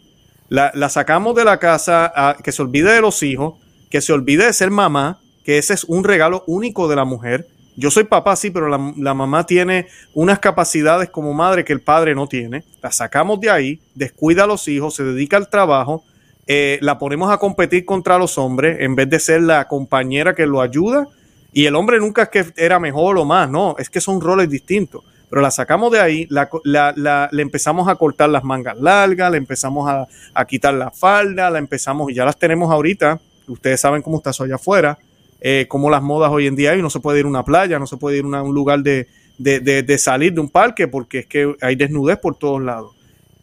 [0.49, 3.57] la, sacamos de la casa, a, que se olvide de los hijos,
[3.95, 7.47] que se olvide de ser mamá, que ese es un regalo único de la mujer.
[7.77, 12.13] Yo soy papá, sí, pero la, mamá tiene unas capacidades como madre que el padre
[12.13, 12.65] no tiene.
[12.83, 16.03] La sacamos de ahí, descuida a los hijos, se dedica al trabajo,
[16.49, 20.61] la ponemos a competir contra los hombres en vez de ser la compañera que lo
[20.61, 21.07] ayuda
[21.53, 24.51] y el hombre nunca es que era mejor o más, no, es que son roles
[24.51, 25.05] distintos.
[25.31, 29.89] Pero la sacamos de ahí, la, le empezamos a cortar las mangas largas, le empezamos
[29.89, 33.21] a, quitar la falda, la empezamos, y ya las tenemos ahorita.
[33.49, 34.99] Ustedes saben cómo está eso allá afuera,
[35.41, 36.83] eh, cómo las modas hoy en día hay.
[36.83, 39.07] No se puede ir a una playa, no se puede ir a un lugar de,
[39.39, 42.95] de salir de un parque, porque es que hay desnudez por todos lados.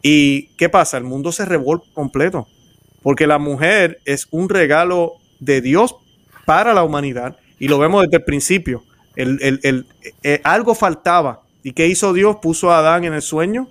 [0.02, 0.98] ¿Y qué pasa?
[0.98, 2.48] El mundo se revuelve completo,
[3.04, 5.96] porque la mujer es un regalo de Dios
[6.46, 8.84] para la humanidad y lo vemos desde el principio.
[9.16, 9.86] El,
[10.24, 11.44] eh, algo faltaba.
[11.64, 12.38] ¿Y qué hizo Dios?
[12.42, 13.68] Puso a Adán en el sueño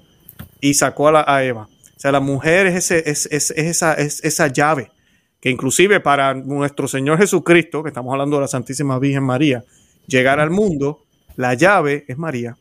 [0.60, 1.68] y sacó a, a Eva.
[1.96, 4.90] O sea, la mujer es, ese, es, es, esa, es esa llave
[5.40, 9.64] que inclusive para nuestro Señor Jesucristo, que estamos hablando de la Santísima Virgen María,
[10.06, 11.00] llegar al mundo,
[11.36, 12.56] la llave es María.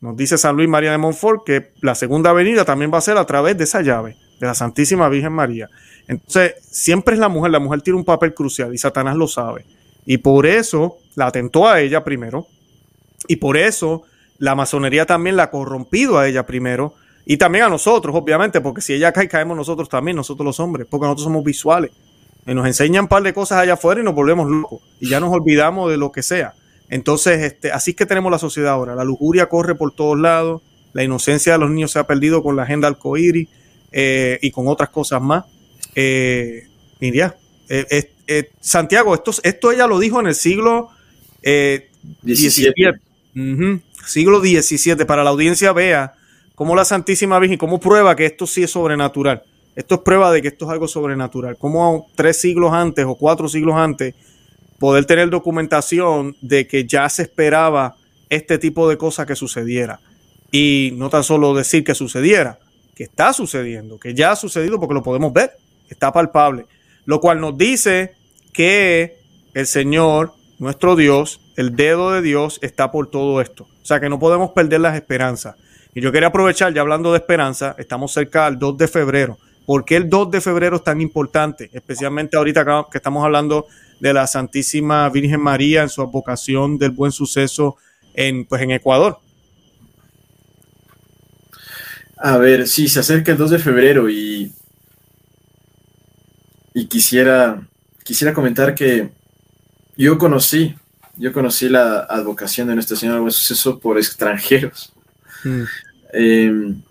[0.00, 3.16] Nos dice San Luis María de Montfort que la segunda venida también va a ser
[3.16, 5.68] a través de esa llave, de la Santísima Virgen María.
[6.08, 9.64] Entonces, siempre es la mujer, la mujer tiene un papel crucial y Satanás lo sabe.
[10.04, 12.46] Y por eso la atentó a ella primero.
[13.28, 14.02] Y por eso
[14.38, 16.94] la masonería también la ha corrompido a ella primero.
[17.24, 20.88] Y también a nosotros, obviamente, porque si ella cae, caemos nosotros también, nosotros los hombres,
[20.90, 21.92] porque nosotros somos visuales.
[22.46, 24.80] Y nos enseñan un par de cosas allá afuera y nos volvemos locos.
[25.00, 26.54] Y ya nos olvidamos de lo que sea.
[26.88, 28.94] Entonces, este, así es que tenemos la sociedad ahora.
[28.94, 30.62] La lujuria corre por todos lados.
[30.92, 33.48] La inocencia de los niños se ha perdido con la agenda alcohíris
[33.92, 35.44] eh, y con otras cosas más.
[35.94, 36.64] Eh,
[37.00, 37.36] y ya,
[37.68, 40.90] eh, eh, Santiago, esto, esto ella lo dijo en el siglo
[41.42, 41.88] eh,
[42.22, 43.80] XVII.
[44.06, 46.14] Siglo XVII, para la audiencia vea
[46.54, 49.42] cómo la Santísima Virgen, cómo prueba que esto sí es sobrenatural.
[49.74, 51.56] Esto es prueba de que esto es algo sobrenatural.
[51.56, 54.14] Como tres siglos antes o cuatro siglos antes,
[54.78, 57.96] poder tener documentación de que ya se esperaba
[58.28, 60.00] este tipo de cosas que sucediera.
[60.50, 62.58] Y no tan solo decir que sucediera,
[62.94, 65.52] que está sucediendo, que ya ha sucedido porque lo podemos ver,
[65.88, 66.66] está palpable
[67.04, 68.14] lo cual nos dice
[68.52, 69.18] que
[69.54, 73.64] el Señor, nuestro Dios, el dedo de Dios está por todo esto.
[73.82, 75.56] O sea que no podemos perder las esperanzas.
[75.94, 79.38] Y yo quería aprovechar, ya hablando de esperanza, estamos cerca del 2 de febrero.
[79.66, 81.70] ¿Por qué el 2 de febrero es tan importante?
[81.72, 83.66] Especialmente ahorita que estamos hablando
[84.00, 87.76] de la Santísima Virgen María en su vocación del buen suceso
[88.14, 89.18] en, pues, en Ecuador.
[92.16, 94.52] A ver, sí, se acerca el 2 de febrero y
[96.74, 97.66] y quisiera,
[98.02, 99.10] quisiera comentar que
[99.96, 100.74] yo conocí,
[101.16, 104.92] yo conocí la advocación de Nuestra Señora Buen Suceso por extranjeros.
[105.44, 105.62] Mm.
[106.14, 106.82] Em,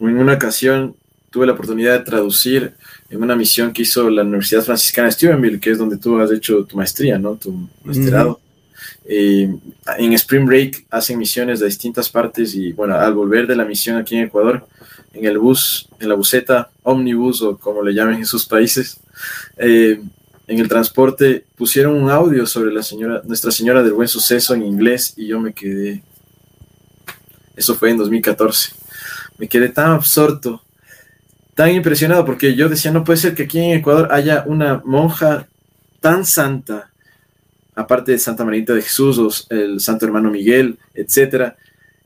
[0.00, 0.96] en una ocasión
[1.36, 2.72] tuve la oportunidad de traducir
[3.10, 6.32] en una misión que hizo la Universidad Franciscana de Steubenville, que es donde tú has
[6.32, 7.34] hecho tu maestría, ¿no?
[7.34, 8.40] Tu maestrado.
[9.04, 9.60] Em,
[9.98, 13.98] en Spring Break hacen misiones de distintas partes y bueno, al volver de la misión
[13.98, 14.66] aquí en Ecuador,
[15.12, 18.98] en el bus, en la buseta, omnibus o como le llamen en sus países,
[19.58, 20.00] eh,
[20.46, 24.62] en el transporte pusieron un audio sobre la señora, Nuestra Señora del Buen Suceso en
[24.64, 26.02] inglés y yo me quedé,
[27.54, 28.72] eso fue en 2014,
[29.36, 30.62] me quedé tan absorto
[31.56, 35.48] tan impresionado porque yo decía, no puede ser que aquí en Ecuador haya una monja
[36.00, 36.90] tan santa,
[37.74, 41.56] aparte de Santa Marita de Jesús, el Santo Hermano Miguel, etcétera,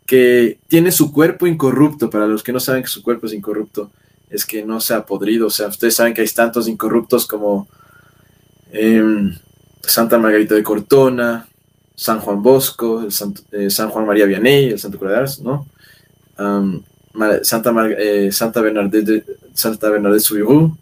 [0.06, 2.08] que tiene su cuerpo incorrupto.
[2.08, 3.90] Para los que no saben que su cuerpo es incorrupto,
[4.30, 5.48] es que no se ha podrido.
[5.48, 7.66] O sea, ustedes saben que hay tantos incorruptos como
[8.70, 9.36] em,
[9.82, 11.48] Santa Margarita de Cortona,
[11.96, 13.10] San Juan Bosco, el
[13.50, 15.66] eh, San Juan María Vianney, el Santo Cura ¿no?
[17.42, 20.72] Santa, eh, Santa Bernadette, Santa Bernadette Soubirous,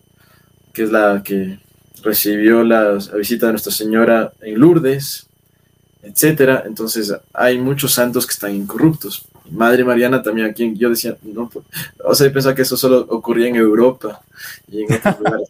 [0.72, 1.58] que es la que
[2.02, 5.26] recibió la, visita de Nuestra Señora en Lourdes,
[6.02, 6.64] etcétera.
[6.66, 9.26] Entonces hay muchos santos que están incorruptos.
[9.50, 11.64] Madre Mariana también, aquí yo decía, no, pues,
[12.04, 14.20] o sea, yo pensaba que eso solo ocurría en Europa
[14.70, 15.48] y en otros lugares.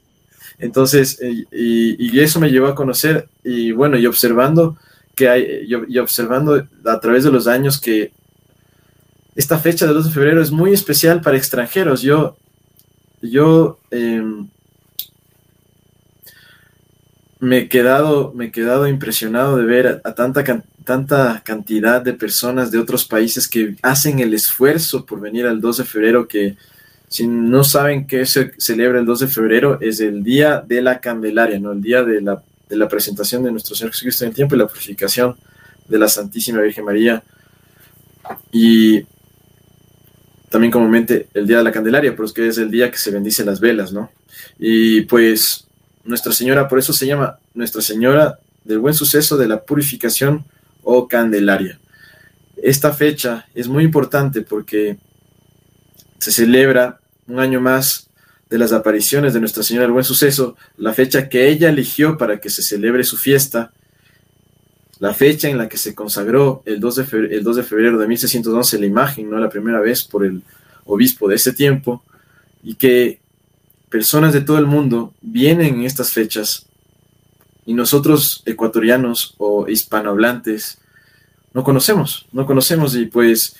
[0.60, 4.76] Entonces, y, y, eso me llevó a conocer, y bueno, y observando
[5.14, 8.12] que hay, y observando a través de los años que
[9.38, 12.02] esta fecha del 2 de febrero es muy especial para extranjeros.
[12.02, 12.36] Yo,
[13.22, 14.48] yo em,
[17.38, 20.42] me, he quedado, me he quedado impresionado de ver a, tanta,
[20.82, 25.76] tanta cantidad de personas de otros países que hacen el esfuerzo por venir al 2
[25.76, 26.56] de febrero, que
[27.06, 30.98] si no saben qué se celebra el 2 de febrero, es el día de la
[30.98, 31.70] Candelaria, ¿no?
[31.70, 34.58] el día de la, de la presentación de nuestro Señor Jesucristo en el tiempo y
[34.58, 35.36] la purificación
[35.86, 37.22] de la Santísima Virgen María.
[38.50, 39.06] Y
[40.48, 43.44] también comúnmente el Día de la Candelaria, pero es es el día que se bendice
[43.44, 44.10] las velas, ¿no?
[44.58, 45.66] Y pues
[46.04, 50.44] Nuestra Señora, por eso se llama Nuestra Señora del Buen Suceso de la Purificación
[50.82, 51.78] o Candelaria.
[52.62, 54.98] Esta fecha es muy importante porque
[56.18, 58.08] se celebra un año más
[58.48, 62.40] de las apariciones de Nuestra Señora del Buen Suceso, la fecha que ella eligió para
[62.40, 63.72] que se celebre su fiesta
[65.00, 67.98] la fecha en la que se consagró el 2 de febrero, el 2 de, febrero
[67.98, 69.38] de 1611 la imagen, ¿no?
[69.38, 70.42] la primera vez por el
[70.84, 72.02] obispo de ese tiempo,
[72.62, 73.20] y que
[73.88, 76.66] personas de todo el mundo vienen en estas fechas
[77.64, 80.78] y nosotros ecuatorianos o hispanohablantes
[81.54, 83.56] no conocemos, no conocemos y pues,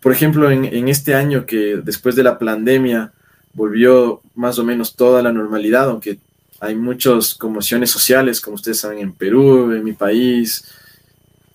[0.00, 3.12] por ejemplo, en este año que después de la pandemia
[3.54, 6.18] volvió más o menos toda la normalidad, aunque
[6.64, 10.64] hay muchas conmociones sociales, como ustedes saben, en Perú, en mi país,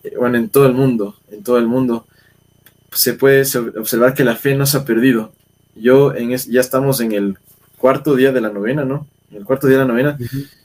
[0.04, 2.06] eh, bueno, en todo el mundo, en todo el mundo.
[2.92, 3.42] Se puede
[3.78, 5.32] observar que la fe no se ha perdido.
[5.74, 7.38] Yo en ya estamos en el
[7.76, 9.06] cuarto día de la novena, ¿no?
[9.30, 10.18] En el cuarto día de la novena.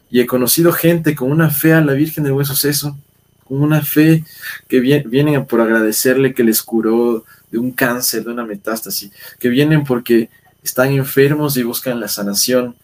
[0.09, 2.97] Y he conocido gente con una fe a la Virgen del Buen Suceso,
[3.43, 4.23] con una fe
[4.67, 9.83] que vienen por agradecerle que les curó de un cáncer, de una metástasis, que vienen
[9.83, 10.29] porque
[10.63, 12.75] están enfermos y buscan la sanación,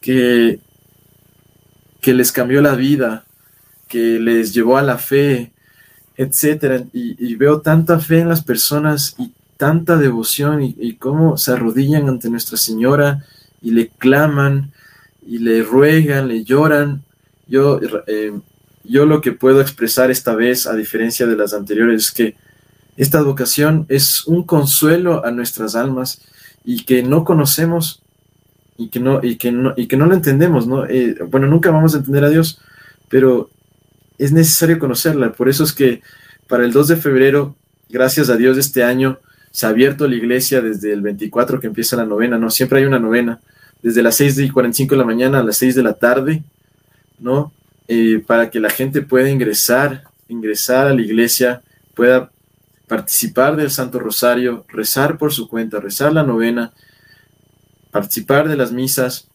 [0.00, 0.58] que
[2.06, 3.24] que les cambió la vida,
[3.88, 5.50] que les llevó a la fe,
[6.16, 6.84] etcétera.
[6.92, 12.30] Y, veo tanta fe en las personas y tanta devoción y, cómo se arrodillan ante
[12.30, 13.24] Nuestra Señora
[13.60, 14.70] y le claman
[15.26, 17.02] y le ruegan, le lloran.
[17.48, 18.38] Yo, eh,
[18.84, 22.36] yo lo que puedo expresar esta vez, a diferencia de las anteriores, es que
[22.96, 26.22] esta vocación es un consuelo a nuestras almas
[26.64, 28.00] y que no conocemos
[28.76, 30.86] y que no, y que no, y que no lo entendemos, ¿no?
[30.86, 32.60] Eh, bueno, nunca vamos a entender a Dios,
[33.08, 33.50] pero
[34.18, 35.32] es necesario conocerla.
[35.32, 36.02] Por eso es que
[36.46, 37.56] para el 2 de febrero,
[37.88, 39.18] gracias a Dios, este año
[39.50, 42.50] se ha abierto la iglesia desde el 24 que empieza la novena, ¿no?
[42.50, 43.40] Siempre hay una novena,
[43.82, 46.42] desde las 6 y 45 de la mañana a las 6 de la tarde,
[47.18, 47.52] ¿no?
[47.88, 51.62] Eh, para que la gente pueda ingresar, ingresar a la iglesia,
[51.94, 52.30] pueda
[52.86, 56.72] participar del Santo Rosario, rezar por su cuenta, rezar la novena,
[57.96, 59.26] participar de las misas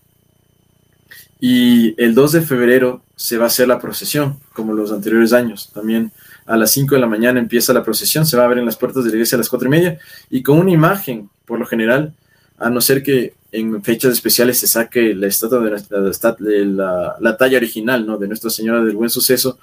[1.40, 5.72] y el 2 de febrero se va a hacer la procesión, como los anteriores años.
[5.74, 6.12] También
[6.46, 8.78] a las 5 de la mañana empieza la procesión, se va a ver en las
[8.78, 11.66] puertas de la iglesia a las 4 y media y con una imagen, por lo
[11.66, 12.14] general,
[12.60, 17.58] a no ser que en fechas especiales se saque la estatua de, la, la, talla
[17.58, 18.20] original, ¿no?
[18.20, 19.58] De Nuestra Señora del Buen Suceso.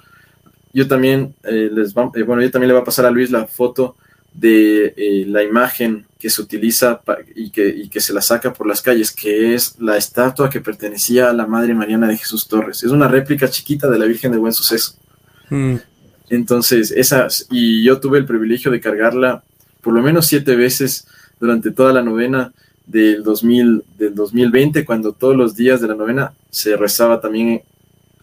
[0.73, 3.47] Yo también eh, les eh, bueno, yo también le voy a pasar a Luis la
[3.47, 3.95] foto
[4.33, 7.01] de eh, la imagen que se utiliza
[7.35, 11.29] y que, que, se la saca por las calles, que es la estatua que pertenecía
[11.29, 12.83] a la Madre Mariana de Jesús Torres.
[12.83, 14.95] Es una réplica chiquita de la Virgen de Buen Suceso.
[15.49, 15.75] Mm.
[16.29, 19.43] Entonces, esas, y yo tuve el privilegio de cargarla
[19.81, 21.07] por lo menos siete veces
[21.39, 22.51] durante toda la novena
[22.85, 27.61] del, 2000, del 2020, cuando todos los días de la novena se rezaba también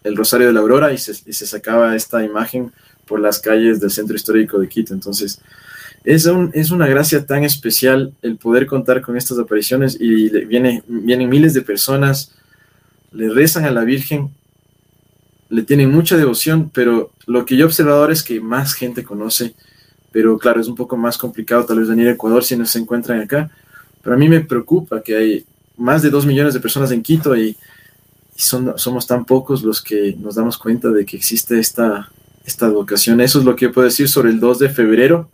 [0.03, 2.71] el Rosario de la Aurora y se, y se sacaba esta imagen
[3.05, 4.93] por las calles del centro histórico de Quito.
[4.93, 5.41] Entonces,
[6.07, 11.27] es, es una gracia tan especial el poder contar con estas apariciones y viene, vienen
[11.27, 12.33] miles de personas,
[13.11, 14.31] le rezan a la Virgen,
[15.49, 19.53] le tienen mucha devoción, pero lo que yo he observado es que más gente conoce,
[20.13, 22.79] pero claro, es un poco más complicado tal vez venir a Ecuador si no se
[22.79, 23.51] encuentran acá,
[24.01, 27.35] pero a mí me preocupa que hay más de dos millones de personas en Quito
[27.35, 27.57] y,
[28.33, 32.09] son, somos tan pocos los que nos damos cuenta de que existe esta,
[32.45, 33.19] esta vocación.
[33.19, 35.31] Eso es lo que puedo decir sobre el 2 de febrero.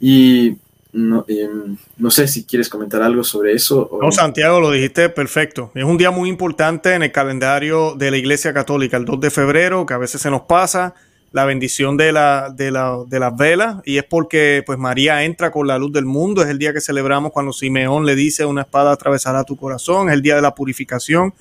[0.00, 0.56] Y
[0.92, 3.98] no, em, no, sé si quieres comentar algo sobre eso.
[4.00, 5.70] No, Santiago, lo dijiste perfecto.
[5.74, 9.30] Es un día muy importante en el calendario de la Iglesia Católica, el 2 de
[9.30, 10.94] febrero, que a veces se nos pasa
[11.32, 15.52] la bendición de, la, de, la, de las velas, y es porque pues María entra
[15.52, 18.62] con la luz del mundo, es el día que celebramos cuando Simeón le dice una
[18.62, 21.32] espada atravesará tu corazón, es el día de la purificación.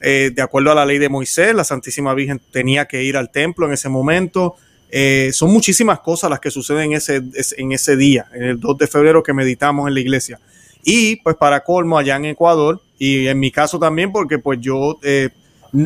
[0.00, 3.30] Eh, de acuerdo a la ley de Moisés, la Santísima Virgen tenía que ir al
[3.30, 4.56] templo en ese momento.
[4.90, 7.22] Eh, son muchísimas cosas las que suceden en ese,
[7.56, 10.40] en ese día, en el 2 de febrero que meditamos en la iglesia.
[10.82, 14.98] Y pues para colmo allá en Ecuador, y en mi caso también, porque pues yo
[15.02, 15.28] eh,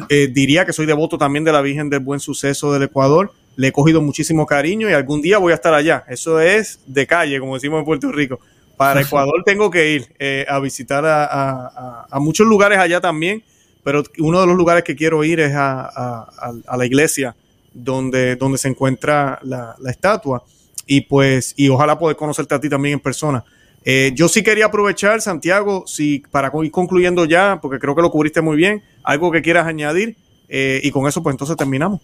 [0.09, 3.69] eh, diría que soy devoto también de la Virgen del Buen Suceso del Ecuador, le
[3.69, 6.05] he cogido muchísimo cariño y algún día voy a estar allá.
[6.09, 8.41] Eso es de calle, como decimos en Puerto Rico.
[8.77, 13.43] Para Ecuador tengo que ir a visitar a, muchos lugares allá también,
[13.83, 17.35] pero uno de los lugares que quiero ir es a, la iglesia
[17.75, 20.45] donde, donde se encuentra la, estatua.
[20.87, 23.45] Y pues, y ojalá poder conocerte a ti también en persona.
[23.85, 28.11] Eh, yo sí quería aprovechar, Santiago, si para ir concluyendo ya, porque creo que lo
[28.11, 30.17] cubriste muy bien, algo que quieras añadir,
[30.49, 32.01] eh, y con eso pues entonces terminamos.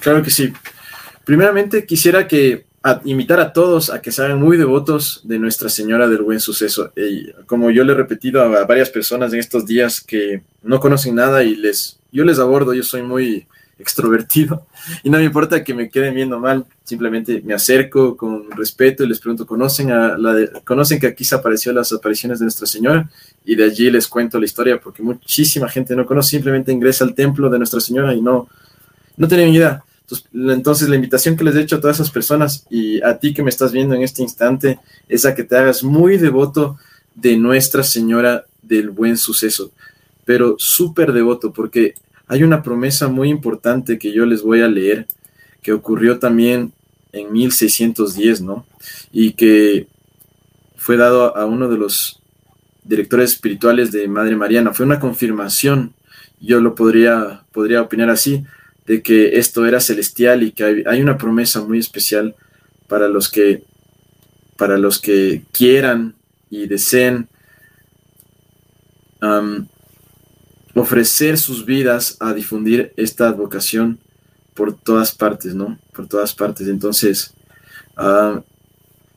[0.00, 0.52] Claro que sí.
[1.24, 2.66] Primeramente quisiera que
[3.04, 6.92] invitar a todos a que sean muy devotos de Nuestra Señora del Buen Suceso.
[6.96, 11.16] Y como yo le he repetido a varias personas en estos días que no conocen
[11.16, 13.46] nada y les, yo les abordo, yo soy muy
[13.78, 14.66] extrovertido
[15.02, 19.08] y no me importa que me queden viendo mal, simplemente me acerco con respeto y
[19.08, 23.10] les pregunto, ¿conocen, a la ¿conocen que aquí se apareció las apariciones de Nuestra Señora?
[23.44, 27.14] Y de allí les cuento la historia porque muchísima gente no conoce, simplemente ingresa al
[27.14, 28.48] templo de Nuestra Señora y no,
[29.16, 29.82] no tienen idea.
[30.02, 33.34] Entonces, entonces, la invitación que les he hecho a todas esas personas y a ti
[33.34, 34.78] que me estás viendo en este instante
[35.08, 36.78] es a que te hagas muy devoto
[37.14, 39.72] de Nuestra Señora del Buen Suceso,
[40.24, 41.94] pero súper devoto porque
[42.28, 45.06] hay una promesa muy importante que yo les voy a leer,
[45.62, 46.72] que ocurrió también
[47.12, 48.66] en 1610, ¿no?
[49.12, 49.86] Y que
[50.76, 52.20] fue dado a uno de los
[52.84, 54.72] directores espirituales de Madre Mariana.
[54.72, 55.94] Fue una confirmación,
[56.40, 58.44] yo lo podría, podría opinar así,
[58.86, 62.36] de que esto era celestial y que hay, una promesa muy especial
[62.86, 63.64] para los que,
[64.56, 66.14] para los que quieran
[66.50, 67.28] y deseen
[70.76, 73.98] ofrecer sus vidas a difundir esta vocación
[74.54, 75.78] por todas partes, ¿no?
[75.94, 76.68] Por todas partes.
[76.68, 77.34] Entonces,
[77.96, 78.42] ah,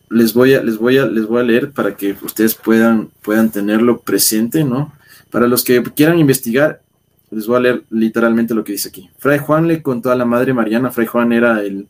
[0.09, 3.51] les, voy a, les, voy a, les voy a leer para que ustedes puedan, puedan
[3.51, 4.93] tenerlo presente, ¿no?
[5.29, 6.81] Para los que quieran investigar,
[7.29, 9.09] les voy a leer literalmente lo que dice aquí.
[9.19, 11.87] Fray Juan le contó a la Madre Mariana, Fray Juan era el,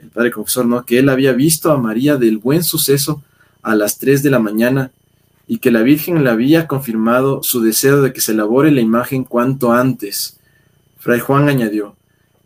[0.00, 0.84] el padre confesor, ¿no?
[0.84, 3.24] Que él había visto a María del buen suceso
[3.62, 4.90] a las 3 de la mañana
[5.52, 9.24] y que la Virgen le había confirmado su deseo de que se elabore la imagen
[9.24, 10.38] cuanto antes.
[11.00, 11.96] Fray Juan añadió,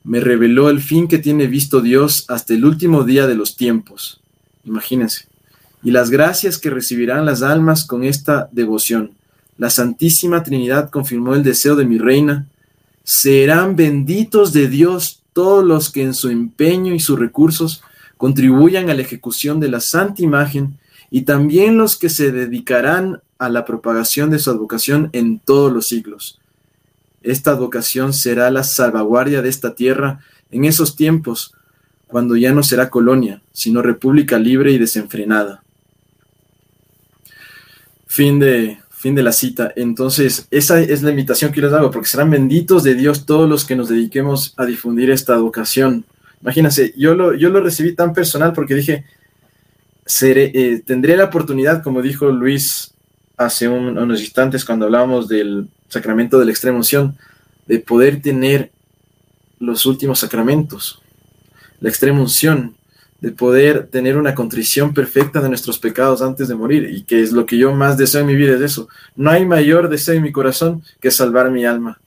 [0.05, 4.23] me reveló el fin que tiene visto Dios hasta el último día de los tiempos.
[4.65, 5.27] Imagínense.
[5.83, 9.11] Y las gracias que recibirán las almas con esta devoción.
[9.59, 12.47] La Santísima Trinidad confirmó el deseo de mi reina.
[13.03, 17.83] Serán benditos de Dios todos los que en su empeño y sus recursos
[18.17, 20.79] contribuyan a la ejecución de la santa imagen
[21.15, 25.87] y también los que se dedicarán a la propagación de su advocación en todos los
[25.87, 26.41] siglos.
[27.23, 30.19] Esta advocación será la salvaguardia de esta tierra
[30.51, 31.55] en esos tiempos,
[32.09, 35.63] cuando ya no será colonia, sino república libre y desenfrenada.
[38.09, 39.73] Fin de, fin de la cita.
[39.77, 43.65] Entonces, esa es la invitación que les hago, porque serán benditos de Dios todos los
[43.65, 46.07] que nos dediquemos a difundir esta advocación.
[46.43, 49.05] Imagínense, yo lo, yo lo recibí tan personal porque dije,
[50.07, 52.93] eh, tendré la oportunidad, como dijo Luis
[53.37, 57.17] hace unos instantes cuando hablábamos del sacramento de la extrema unción,
[57.67, 58.71] de poder tener
[59.59, 61.03] los últimos sacramentos,
[61.81, 62.77] la extrema unción,
[63.21, 67.33] de poder tener una contrición perfecta de nuestros pecados antes de morir, y que es
[67.33, 68.89] lo que yo más deseo en mi vida, es eso.
[69.17, 71.99] No hay mayor deseo en mi corazón que salvar mi alma.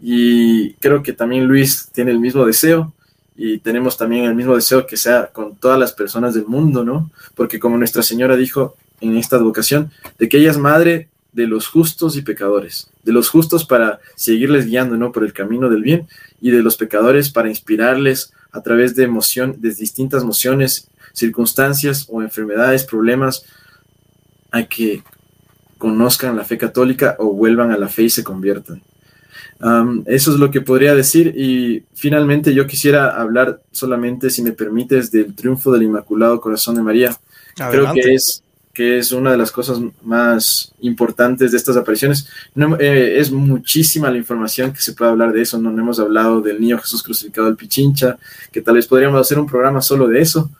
[0.00, 2.94] Y creo que también Luis tiene el mismo deseo,
[3.36, 7.10] y tenemos también el mismo deseo que sea con todas las personas del mundo, ¿no?
[7.34, 11.66] Porque como Nuestra Señora dijo en esta advocación, de que ella es madre de los
[11.66, 15.10] justos y pecadores, de los justos para seguirles guiando, ¿no?
[15.10, 16.06] Por el camino del bien
[16.40, 22.22] y de los pecadores para inspirarles a través de emoción, de distintas emociones, circunstancias o
[22.22, 23.44] enfermedades, problemas,
[24.52, 25.02] a que
[25.76, 28.80] conozcan la fe católica o vuelvan a la fe y se conviertan
[30.06, 35.10] eso es lo que podría decir y finalmente yo quisiera hablar solamente, si me permites,
[35.10, 37.16] del triunfo del Inmaculado Corazón de María.
[37.56, 38.42] Creo que es
[38.74, 42.28] que es una de las cosas más importantes de estas apariciones.
[42.56, 45.58] No, eh, es muchísima la información que se puede hablar de eso.
[45.58, 48.18] No, hemos hablado del niño Jesús crucificado del Pichincha,
[48.50, 50.50] que tal vez podríamos hacer un programa solo de eso.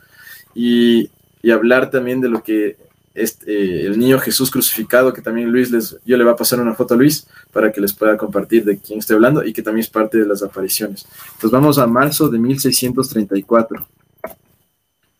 [0.54, 1.10] Y,
[1.42, 2.76] y hablar también de lo que
[3.14, 6.60] este, eh, el niño Jesús crucificado, que también Luis les, yo le voy a pasar
[6.60, 9.62] una foto a Luis para que les pueda compartir de quién estoy hablando y que
[9.62, 11.06] también es parte de las apariciones.
[11.26, 13.86] Entonces vamos a marzo de 1634.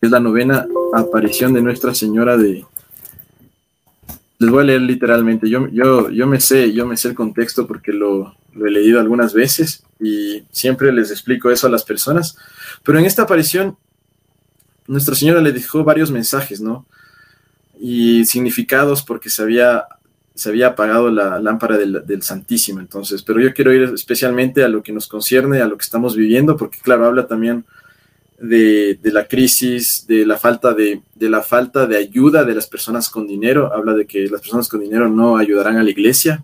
[0.01, 2.65] Es la novena aparición de Nuestra Señora de...
[4.37, 5.49] Les voy a leer literalmente.
[5.49, 8.99] Yo, yo, yo me sé, yo me sé el contexto porque lo, lo he leído
[8.99, 12.37] algunas veces y siempre les explico eso a las personas.
[12.83, 13.77] Pero en esta aparición,
[14.85, 16.85] Nuestra Señora le dejó varios mensajes, ¿no?
[17.79, 19.85] Y significados porque se había,
[20.33, 22.79] se había apagado la lámpara del, Santísimo.
[22.79, 26.15] Entonces, pero yo quiero ir especialmente a lo que nos concierne, a lo que estamos
[26.15, 27.65] viviendo, porque claro, habla también
[28.39, 33.09] de, la crisis, de la falta de, de, la falta de ayuda de las personas
[33.09, 36.43] con dinero, habla de que las personas con dinero no ayudarán a la iglesia,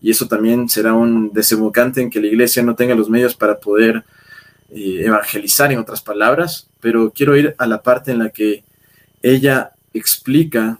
[0.00, 3.60] y eso también será un desembocante en que la iglesia no tenga los medios para
[3.60, 4.04] poder
[4.74, 8.64] eh, evangelizar, en otras palabras, pero quiero ir a la parte en la que
[9.22, 10.78] ella explica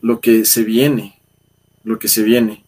[0.00, 1.20] lo que se viene,
[1.84, 2.64] lo que se viene.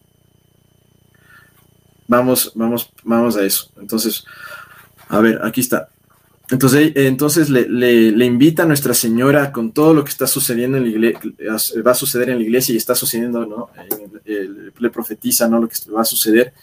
[2.07, 3.71] Vamos, vamos, vamos a eso.
[3.79, 4.25] Entonces,
[5.07, 5.89] a ver, aquí está.
[6.49, 10.89] Entonces, entonces le, invita a Nuestra Señora con todo lo que está sucediendo en la
[10.89, 11.19] iglesia,
[11.85, 13.69] va a suceder en la iglesia y está sucediendo, ¿no?
[14.25, 15.59] Le profetiza, ¿no?
[15.59, 16.53] Lo que va a suceder,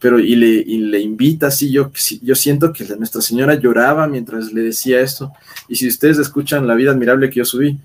[0.00, 1.92] pero y le, y le invita, sí, yo,
[2.22, 5.32] yo siento que Nuestra Señora lloraba mientras le decía esto,
[5.68, 7.78] y si ustedes escuchan la vida admirable que yo subí,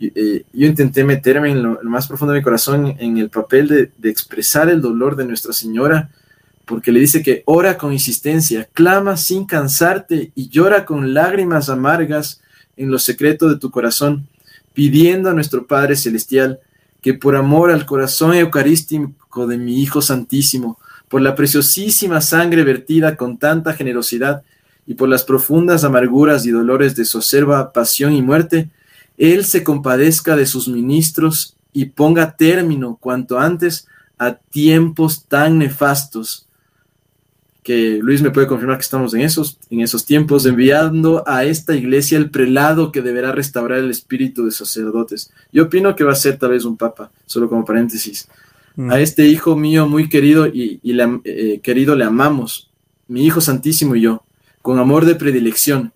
[0.00, 4.70] yo intenté meterme en lo, más profundo de mi corazón en el papel de, expresar
[4.70, 6.10] el dolor de Nuestra Señora,
[6.64, 12.40] porque le dice que ora con insistencia, clama sin cansarte y llora con lágrimas amargas
[12.76, 14.26] en lo secreto de tu corazón,
[14.72, 16.60] pidiendo a nuestro Padre Celestial
[17.02, 20.78] que por amor al corazón eucarístico de mi Hijo Santísimo,
[21.08, 24.42] por la preciosísima sangre vertida con tanta generosidad
[24.86, 28.70] y por las profundas amarguras y dolores de su acerba pasión y muerte,
[29.20, 33.86] él se compadezca de sus ministros y ponga término cuanto antes
[34.18, 36.46] a tiempos tan nefastos
[37.62, 41.76] que Luis me puede confirmar que estamos en esos, en esos tiempos, enviando a esta
[41.76, 45.30] iglesia el prelado que deberá restaurar el espíritu de sacerdotes.
[45.52, 48.26] Yo opino que va a ser tal vez un papa, solo como paréntesis.
[48.76, 48.90] Mm.
[48.90, 50.80] A este hijo mío muy querido y,
[51.24, 52.70] eh, querido le amamos,
[53.06, 54.22] mi hijo santísimo y yo,
[54.62, 55.92] con amor de predilección,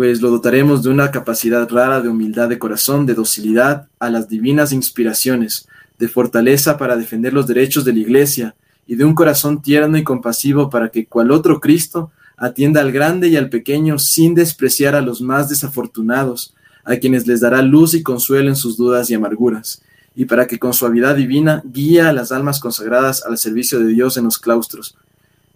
[0.00, 4.30] pues lo dotaremos de una capacidad rara de humildad de corazón, de docilidad a las
[4.30, 5.68] divinas inspiraciones,
[5.98, 8.54] de fortaleza para defender los derechos de la Iglesia
[8.86, 13.28] y de un corazón tierno y compasivo para que cual otro Cristo atienda al grande
[13.28, 18.02] y al pequeño sin despreciar a los más desafortunados, a quienes les dará luz y
[18.02, 19.82] consuelo en sus dudas y amarguras,
[20.16, 24.16] y para que con suavidad divina guíe a las almas consagradas al servicio de Dios
[24.16, 24.96] en los claustros,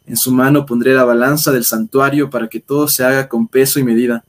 [0.07, 3.81] en su mano pondré la balanza del santuario para que todo se haga con peso
[3.81, 4.23] y medida,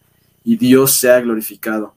[0.46, 1.94] y Dios sea glorificado.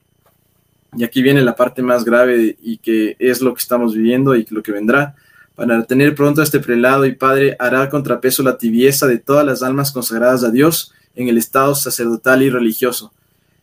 [0.96, 4.44] Y aquí viene la parte más grave y que es lo que estamos viviendo y
[4.50, 5.14] lo que vendrá.
[5.54, 9.62] Para tener pronto a este prelado y padre hará contrapeso la tibieza de todas las
[9.62, 13.12] almas consagradas a Dios en el estado sacerdotal y religioso,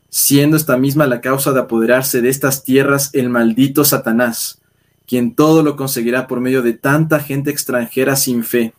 [0.10, 4.62] siendo esta misma la causa de apoderarse de estas tierras el maldito Satanás,
[5.08, 8.74] quien todo lo conseguirá por medio de tanta gente extranjera sin fe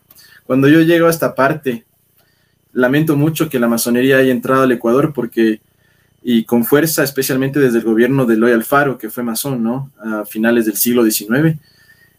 [0.47, 1.83] cuando yo llego a esta parte,
[2.71, 5.59] lamento mucho que la masonería haya entrado al Ecuador porque,
[6.29, 9.93] y con fuerza, especialmente desde el gobierno de Eloy Alfaro, que fue masón, ¿no?
[9.97, 11.57] A finales del siglo XIX,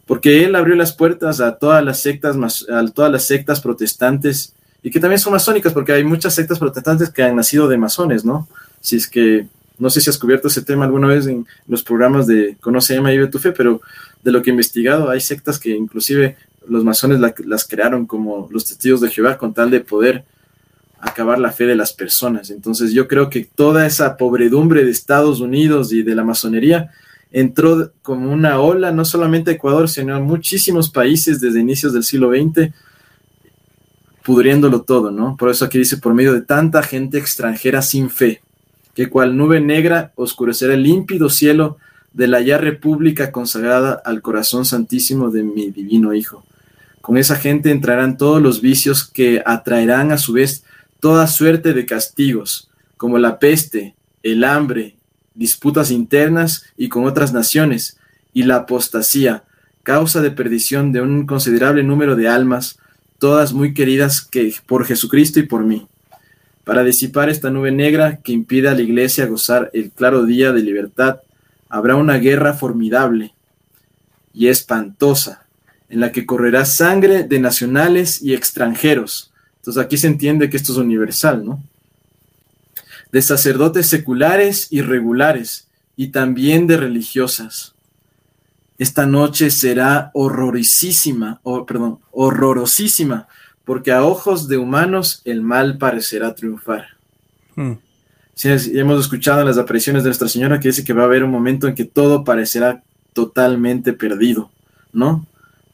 [0.07, 2.35] porque él abrió las puertas a todas las sectas,
[2.71, 7.11] a todas las sectas protestantes y que también son masónicas, porque hay muchas sectas protestantes
[7.11, 8.47] que han nacido de masones, ¿no?
[8.81, 9.45] Si es que,
[9.77, 13.13] no sé si has cubierto ese tema alguna vez en los programas de Conoce, Ama
[13.13, 13.79] y Vive tu Fe, pero
[14.23, 16.35] de lo que he investigado, hay sectas que inclusive
[16.67, 20.25] los masones las crearon como los testigos de Jehová con tal de poder
[21.01, 22.49] acabar la fe de las personas.
[22.49, 26.91] Entonces yo creo que toda esa pobredumbre de Estados Unidos y de la masonería
[27.31, 32.03] entró como una ola, no solamente a Ecuador, sino a muchísimos países desde inicios del
[32.03, 32.73] siglo XX,
[34.23, 35.37] pudriéndolo todo, ¿no?
[35.37, 38.41] Por eso aquí dice, por medio de tanta gente extranjera sin fe,
[38.93, 41.77] que cual nube negra oscurecerá el límpido cielo
[42.13, 46.43] de la ya república consagrada al corazón santísimo de mi divino Hijo.
[47.01, 50.63] Con esa gente entrarán todos los vicios que atraerán a su vez
[50.99, 54.97] toda suerte de castigos, como la peste, el hambre,
[55.33, 57.97] disputas internas y con otras naciones,
[58.33, 59.43] y la apostasía,
[59.83, 62.77] causa de perdición de un considerable número de almas,
[63.17, 65.87] todas muy queridas que por Jesucristo y por mí,
[66.63, 70.61] para disipar esta nube negra que impide a la iglesia gozar el claro día de
[70.61, 71.21] libertad,
[71.67, 73.33] habrá una guerra formidable
[74.33, 75.45] y espantosa,
[75.89, 79.28] en la que correrá sangre de nacionales y extranjeros.
[79.59, 81.63] Entonces aquí se entiende que esto es universal, ¿no?
[83.11, 87.73] De sacerdotes seculares y regulares, y también de religiosas.
[88.77, 93.27] Esta noche será horrorisísima, o, perdón, horrorosísima,
[93.65, 96.87] porque a ojos de humanos el mal parecerá triunfar.
[97.55, 97.73] Hmm.
[98.43, 101.31] hemos escuchado en las apariciones de Nuestra Señora que dice que va a haber un
[101.31, 102.81] momento en que todo parecerá
[103.11, 104.49] totalmente perdido,
[104.93, 105.27] ¿no?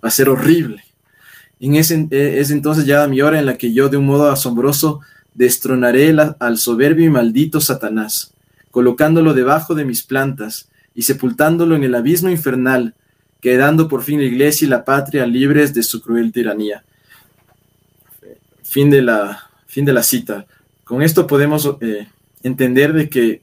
[0.03, 0.84] Va a ser horrible.
[1.65, 5.01] En ese, es entonces ya mi hora en la que yo de un modo asombroso
[5.33, 8.35] destronaré al soberbio y maldito Satanás,
[8.69, 12.93] colocándolo debajo de mis plantas y sepultándolo en el abismo infernal,
[13.41, 16.83] quedando por fin la iglesia y la patria libres de su cruel tiranía.
[18.61, 20.45] Fin de la, fin de la cita.
[20.83, 22.07] Con esto podemos eh,
[22.43, 23.41] entender de que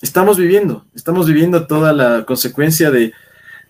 [0.00, 3.12] estamos viviendo, estamos viviendo toda la consecuencia de,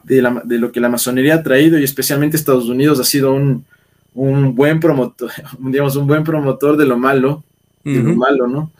[0.02, 0.22] de,
[0.58, 3.66] lo que la masonería ha traído y especialmente Estados Unidos ha sido un,
[4.14, 7.44] un buen promotor, digamos, un buen promotor de lo malo,
[7.84, 8.70] de lo malo, ¿no?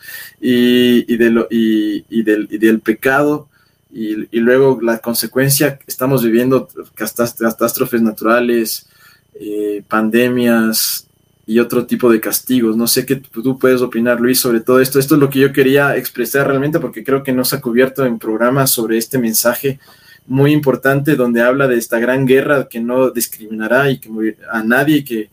[0.40, 3.48] Y, de lo, y, del, del, pecado,
[3.92, 8.88] y, luego la consecuencia, estamos viviendo catástrofes naturales,
[9.34, 11.08] eh, pandemias
[11.46, 12.76] y otro tipo de castigos.
[12.76, 15.00] No sé qué tú puedes opinar, Luis, sobre todo esto.
[15.00, 18.06] Esto es lo que yo quería expresar realmente porque creo que no se ha cubierto
[18.06, 19.80] en programas sobre este mensaje
[20.26, 25.04] muy importante donde habla de esta gran guerra que no discriminará y que a nadie
[25.04, 25.30] que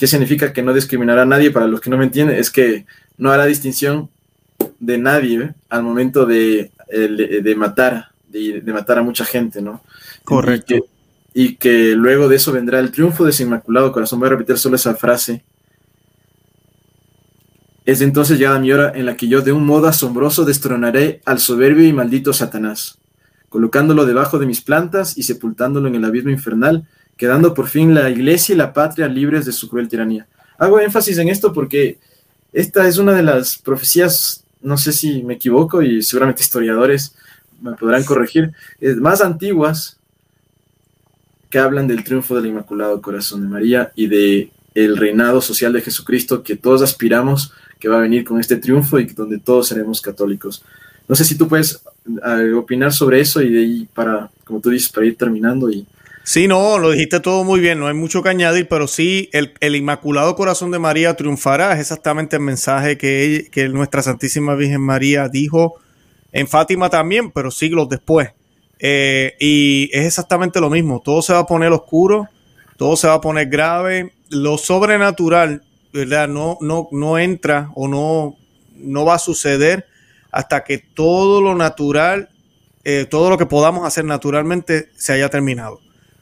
[0.00, 1.50] ¿Qué significa que no discriminará a nadie?
[1.50, 2.86] Para los que no me entienden, es que
[3.18, 4.08] no hará distinción
[4.78, 5.54] de nadie ¿eh?
[5.68, 9.82] al momento de, de matar, de, matar a mucha gente, ¿no?
[10.24, 10.74] Correcto.
[11.34, 14.20] Y que, luego de eso vendrá el triunfo de ese inmaculado corazón.
[14.20, 15.44] Voy a repetir solo esa frase.
[17.84, 21.40] Es entonces ya mi hora en la que yo de un modo asombroso destronaré al
[21.40, 22.98] soberbio y maldito Satanás,
[23.50, 26.86] colocándolo debajo de mis plantas y sepultándolo en el abismo infernal,
[27.18, 30.26] quedando por fin la iglesia y la patria libres de su cruel tiranía.
[30.56, 31.98] Hago énfasis en esto porque
[32.52, 37.14] esta es una de las profecías, no sé si me equivoco y seguramente historiadores
[37.60, 38.52] me podrán corregir,
[39.00, 39.98] más antiguas
[41.50, 45.82] que hablan del triunfo del Inmaculado Corazón de María y de el reinado social de
[45.82, 50.00] Jesucristo que todos aspiramos que va a venir con este triunfo y donde todos seremos
[50.00, 50.62] católicos.
[51.10, 54.70] No sé si tú puedes eh, opinar sobre eso y de ahí para, como tú
[54.70, 55.84] dices, para ir terminando y
[56.22, 59.74] Sí, no, lo dijiste todo muy bien, no hay mucho que añadir, pero sí, el,
[59.74, 65.28] Inmaculado Corazón de María triunfará, es exactamente el mensaje que, que nuestra Santísima Virgen María
[65.28, 65.80] dijo
[66.30, 68.28] en Fátima también, pero siglos después.
[68.78, 72.28] Eh, y es exactamente lo mismo, todo se va a poner oscuro,
[72.76, 76.28] todo se va a poner grave, lo sobrenatural, ¿verdad?
[76.28, 78.36] No, no, no entra o no,
[78.76, 79.89] no va a suceder
[80.30, 82.28] hasta que todo lo natural,
[82.84, 85.80] eh, todo lo que podamos hacer naturalmente se haya terminado.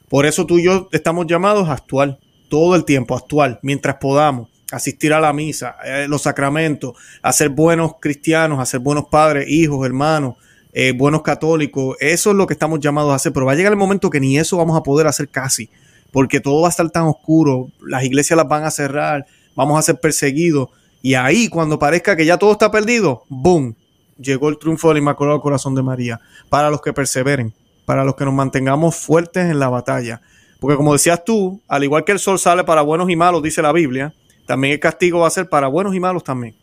[0.09, 2.19] Por eso tú y yo estamos llamados a actuar
[2.49, 7.31] todo el tiempo, a actuar mientras podamos, asistir a la misa, eh, los sacramentos, a
[7.31, 10.35] ser buenos cristianos, a ser buenos padres, hijos, hermanos,
[10.73, 11.97] eh, buenos católicos.
[11.99, 14.19] Eso es lo que estamos llamados a hacer, pero va a llegar el momento que
[14.19, 15.69] ni eso vamos a poder hacer casi,
[16.11, 19.25] porque todo va a estar tan oscuro, las iglesias las van a cerrar,
[19.55, 20.69] vamos a ser perseguidos.
[21.01, 23.75] Y ahí, cuando parezca que ya todo está perdido, ¡boom!
[24.19, 26.19] Llegó el triunfo del Inmaculado Corazón de María.
[26.49, 27.53] Para los que perseveren,
[27.85, 30.21] para los que nos mantengamos fuertes en la batalla.
[30.59, 33.61] Porque como decías tú, al igual que el sol sale para buenos y malos, dice
[33.61, 34.13] la Biblia,
[34.45, 36.55] también el castigo va a ser para buenos y malos también.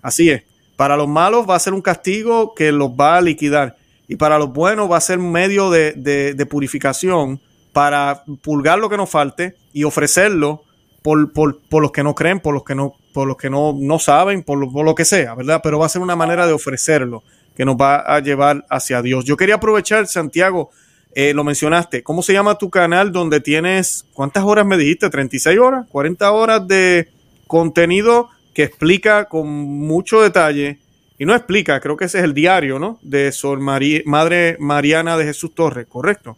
[0.00, 0.42] Así es.
[0.76, 3.76] Para los malos va a ser un castigo que los va a liquidar.
[4.08, 7.40] Y para los buenos va a ser un medio de, purificación
[7.72, 10.64] para pulgar lo que nos falte y ofrecerlo
[11.02, 14.42] por, los que no creen, por los que no, por los que no, no saben,
[14.42, 15.60] por por lo que sea, ¿verdad?
[15.62, 17.22] Pero va a ser una manera de ofrecerlo
[17.56, 19.24] que nos va a llevar hacia Dios.
[19.24, 20.70] Yo quería aprovechar, Santiago,
[21.14, 25.08] eh, lo mencionaste, ¿cómo se llama tu canal donde tienes, cuántas horas me dijiste?
[25.08, 25.86] ¿36 horas?
[25.90, 27.08] ¿40 horas de
[27.46, 30.78] contenido que explica con mucho detalle?
[31.18, 32.98] Y no explica, creo que ese es el diario, ¿no?
[33.02, 36.36] De Sor Madre Mariana de Jesús Torres, ¿correcto?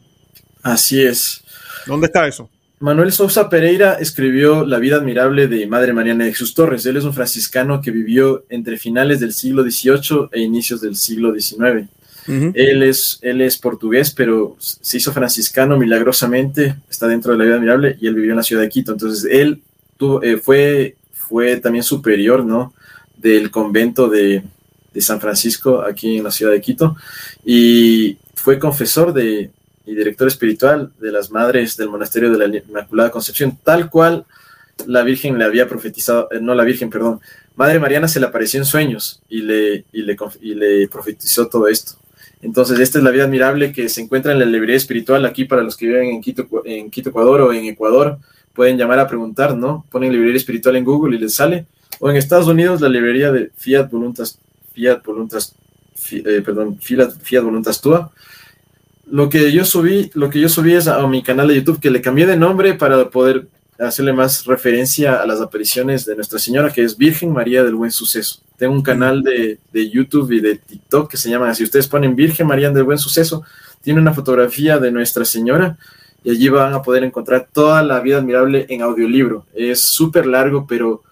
[0.62, 1.44] Así es.
[1.86, 2.50] ¿Dónde está eso?
[2.80, 6.84] Manuel Sousa Pereira escribió La vida admirable de Madre Mariana de Jesús Torres.
[6.86, 11.32] Él es un franciscano que vivió entre finales del siglo XVIII e inicios del siglo
[11.32, 11.88] XIX.
[12.26, 17.54] él, es, él es portugués, pero se hizo franciscano milagrosamente, está dentro de la vida
[17.56, 18.92] admirable y él vivió en la ciudad de Quito.
[18.92, 19.62] Entonces, él
[20.22, 22.74] eh, fue, fue también superior ¿no?
[23.16, 24.42] del convento de,
[24.92, 26.96] de San Francisco aquí en la ciudad de Quito
[27.44, 29.50] y fue confesor de,
[29.86, 34.24] y director espiritual de las madres del monasterio de la Inmaculada Concepción, tal cual
[34.86, 37.20] la Virgen le había profetizado, eh, no la Virgen, perdón,
[37.56, 41.68] Madre Mariana se le apareció en sueños y le, y le, y le profetizó todo
[41.68, 41.92] esto.
[42.42, 45.62] Entonces, esta es la vida admirable que se encuentra en la librería espiritual aquí para
[45.62, 48.18] los que viven en Quito, en Quito, Ecuador o en Ecuador.
[48.52, 49.86] Pueden llamar a preguntar, ¿no?
[49.90, 51.66] Ponen librería espiritual en Google y les sale.
[52.00, 54.38] O en Estados Unidos, la librería de Fiat Voluntas,
[54.74, 55.54] Fiat Voluntas,
[56.10, 58.12] eh, perdón, Fiat, Fiat Voluntas Tua.
[59.06, 61.90] Lo que yo subí, lo que yo subí es a mi canal de YouTube que
[61.90, 63.48] le cambié de nombre para poder
[63.78, 67.90] hacerle más referencia a las apariciones de Nuestra Señora, que es Virgen María del Buen
[67.90, 68.40] Suceso.
[68.56, 71.64] Tengo un canal de, de, YouTube y de TikTok que se llama así.
[71.64, 73.42] Ustedes ponen Virgen María del Buen Suceso,
[73.82, 75.76] tiene una fotografía de Nuestra Señora
[76.22, 79.46] y allí van a poder encontrar toda la vida admirable en audiolibro.
[79.54, 81.02] Es súper largo, pero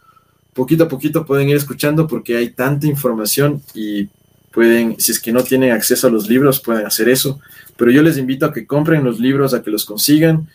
[0.54, 4.08] poquito a poquito pueden ir escuchando porque hay tanta información y
[4.52, 7.40] pueden, si es que no tienen acceso a los libros, pueden hacer eso.
[7.76, 10.48] Pero yo les invito a que compren los libros, a que los consigan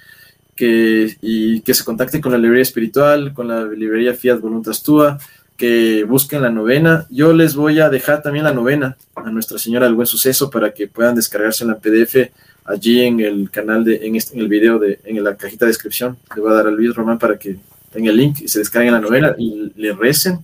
[0.56, 5.18] que, y que se contacten con la librería espiritual, con la librería Fiat Voluntas Tua,
[5.56, 7.06] que busquen la novena.
[7.10, 10.74] Yo les voy a dejar también la novena a Nuestra Señora del Buen Suceso para
[10.74, 12.32] que puedan descargarse en la PDF
[12.66, 15.70] allí en el canal de, en, este, en el video de, en la cajita de
[15.70, 16.18] descripción.
[16.36, 17.58] Le voy a dar al Luis Román para que
[17.92, 20.40] tenga el link y se descarguen la novena y le recen.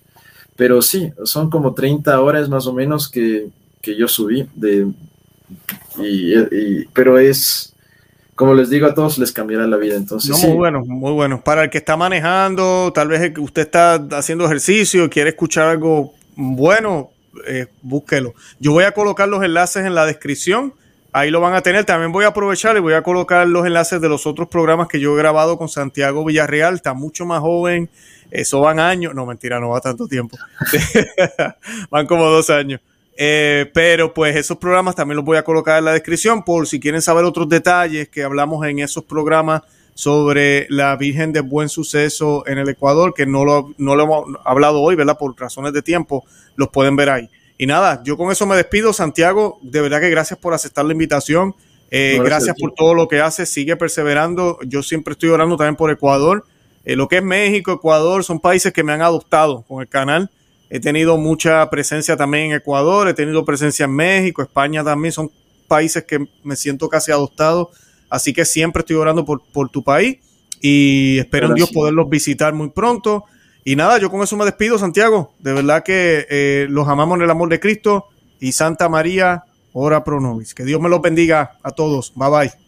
[0.55, 3.47] Pero sí, son como 30 horas más o menos que,
[3.81, 4.87] que yo subí de,
[5.97, 7.73] y, y, pero es,
[8.35, 9.95] como les digo a todos, les cambiará la vida.
[9.95, 11.41] Entonces, no, muy bueno, muy bueno.
[11.43, 17.11] Para el que está manejando, tal vez usted está haciendo ejercicio, quiere escuchar algo bueno,
[17.47, 18.33] eh, búsquelo.
[18.59, 20.73] Yo voy a colocar los enlaces en la descripción.
[21.13, 21.85] Ahí lo van a tener.
[21.85, 24.99] También voy a aprovechar y voy a colocar los enlaces de los otros programas que
[24.99, 26.73] yo he grabado con Santiago Villarreal.
[26.73, 27.89] Está mucho más joven.
[28.31, 29.13] Eso van años.
[29.13, 30.37] No, mentira, no va tanto tiempo.
[31.91, 32.81] van como dos años.
[33.15, 36.79] Eh, pero pues esos programas también los voy a colocar en la descripción por si
[36.79, 39.61] quieren saber otros detalles que hablamos en esos programas
[39.93, 44.25] sobre la Virgen de Buen Suceso en el Ecuador, que no lo, no lo hemos
[44.43, 45.17] hablado hoy, ¿verdad?
[45.19, 46.25] Por razones de tiempo,
[46.55, 47.29] los pueden ver ahí.
[47.57, 49.59] Y nada, yo con eso me despido, Santiago.
[49.61, 51.55] De verdad que gracias por aceptar la invitación.
[51.91, 53.45] Eh, gracias por todo lo que hace.
[53.45, 54.57] Sigue perseverando.
[54.65, 56.45] Yo siempre estoy orando también por Ecuador.
[56.85, 60.29] Eh, lo que es México, Ecuador, son países que me han adoptado con el canal.
[60.69, 65.29] He tenido mucha presencia también en Ecuador, he tenido presencia en México, España también, son
[65.67, 67.69] países que me siento casi adoptado.
[68.09, 70.17] Así que siempre estoy orando por, por tu país
[70.61, 73.25] y espero en Dios poderlos visitar muy pronto.
[73.65, 75.33] Y nada, yo con eso me despido, Santiago.
[75.39, 78.07] De verdad que eh, los amamos en el amor de Cristo
[78.39, 80.53] y Santa María, ora pro nobis.
[80.53, 82.13] Que Dios me los bendiga a todos.
[82.15, 82.62] Bye bye.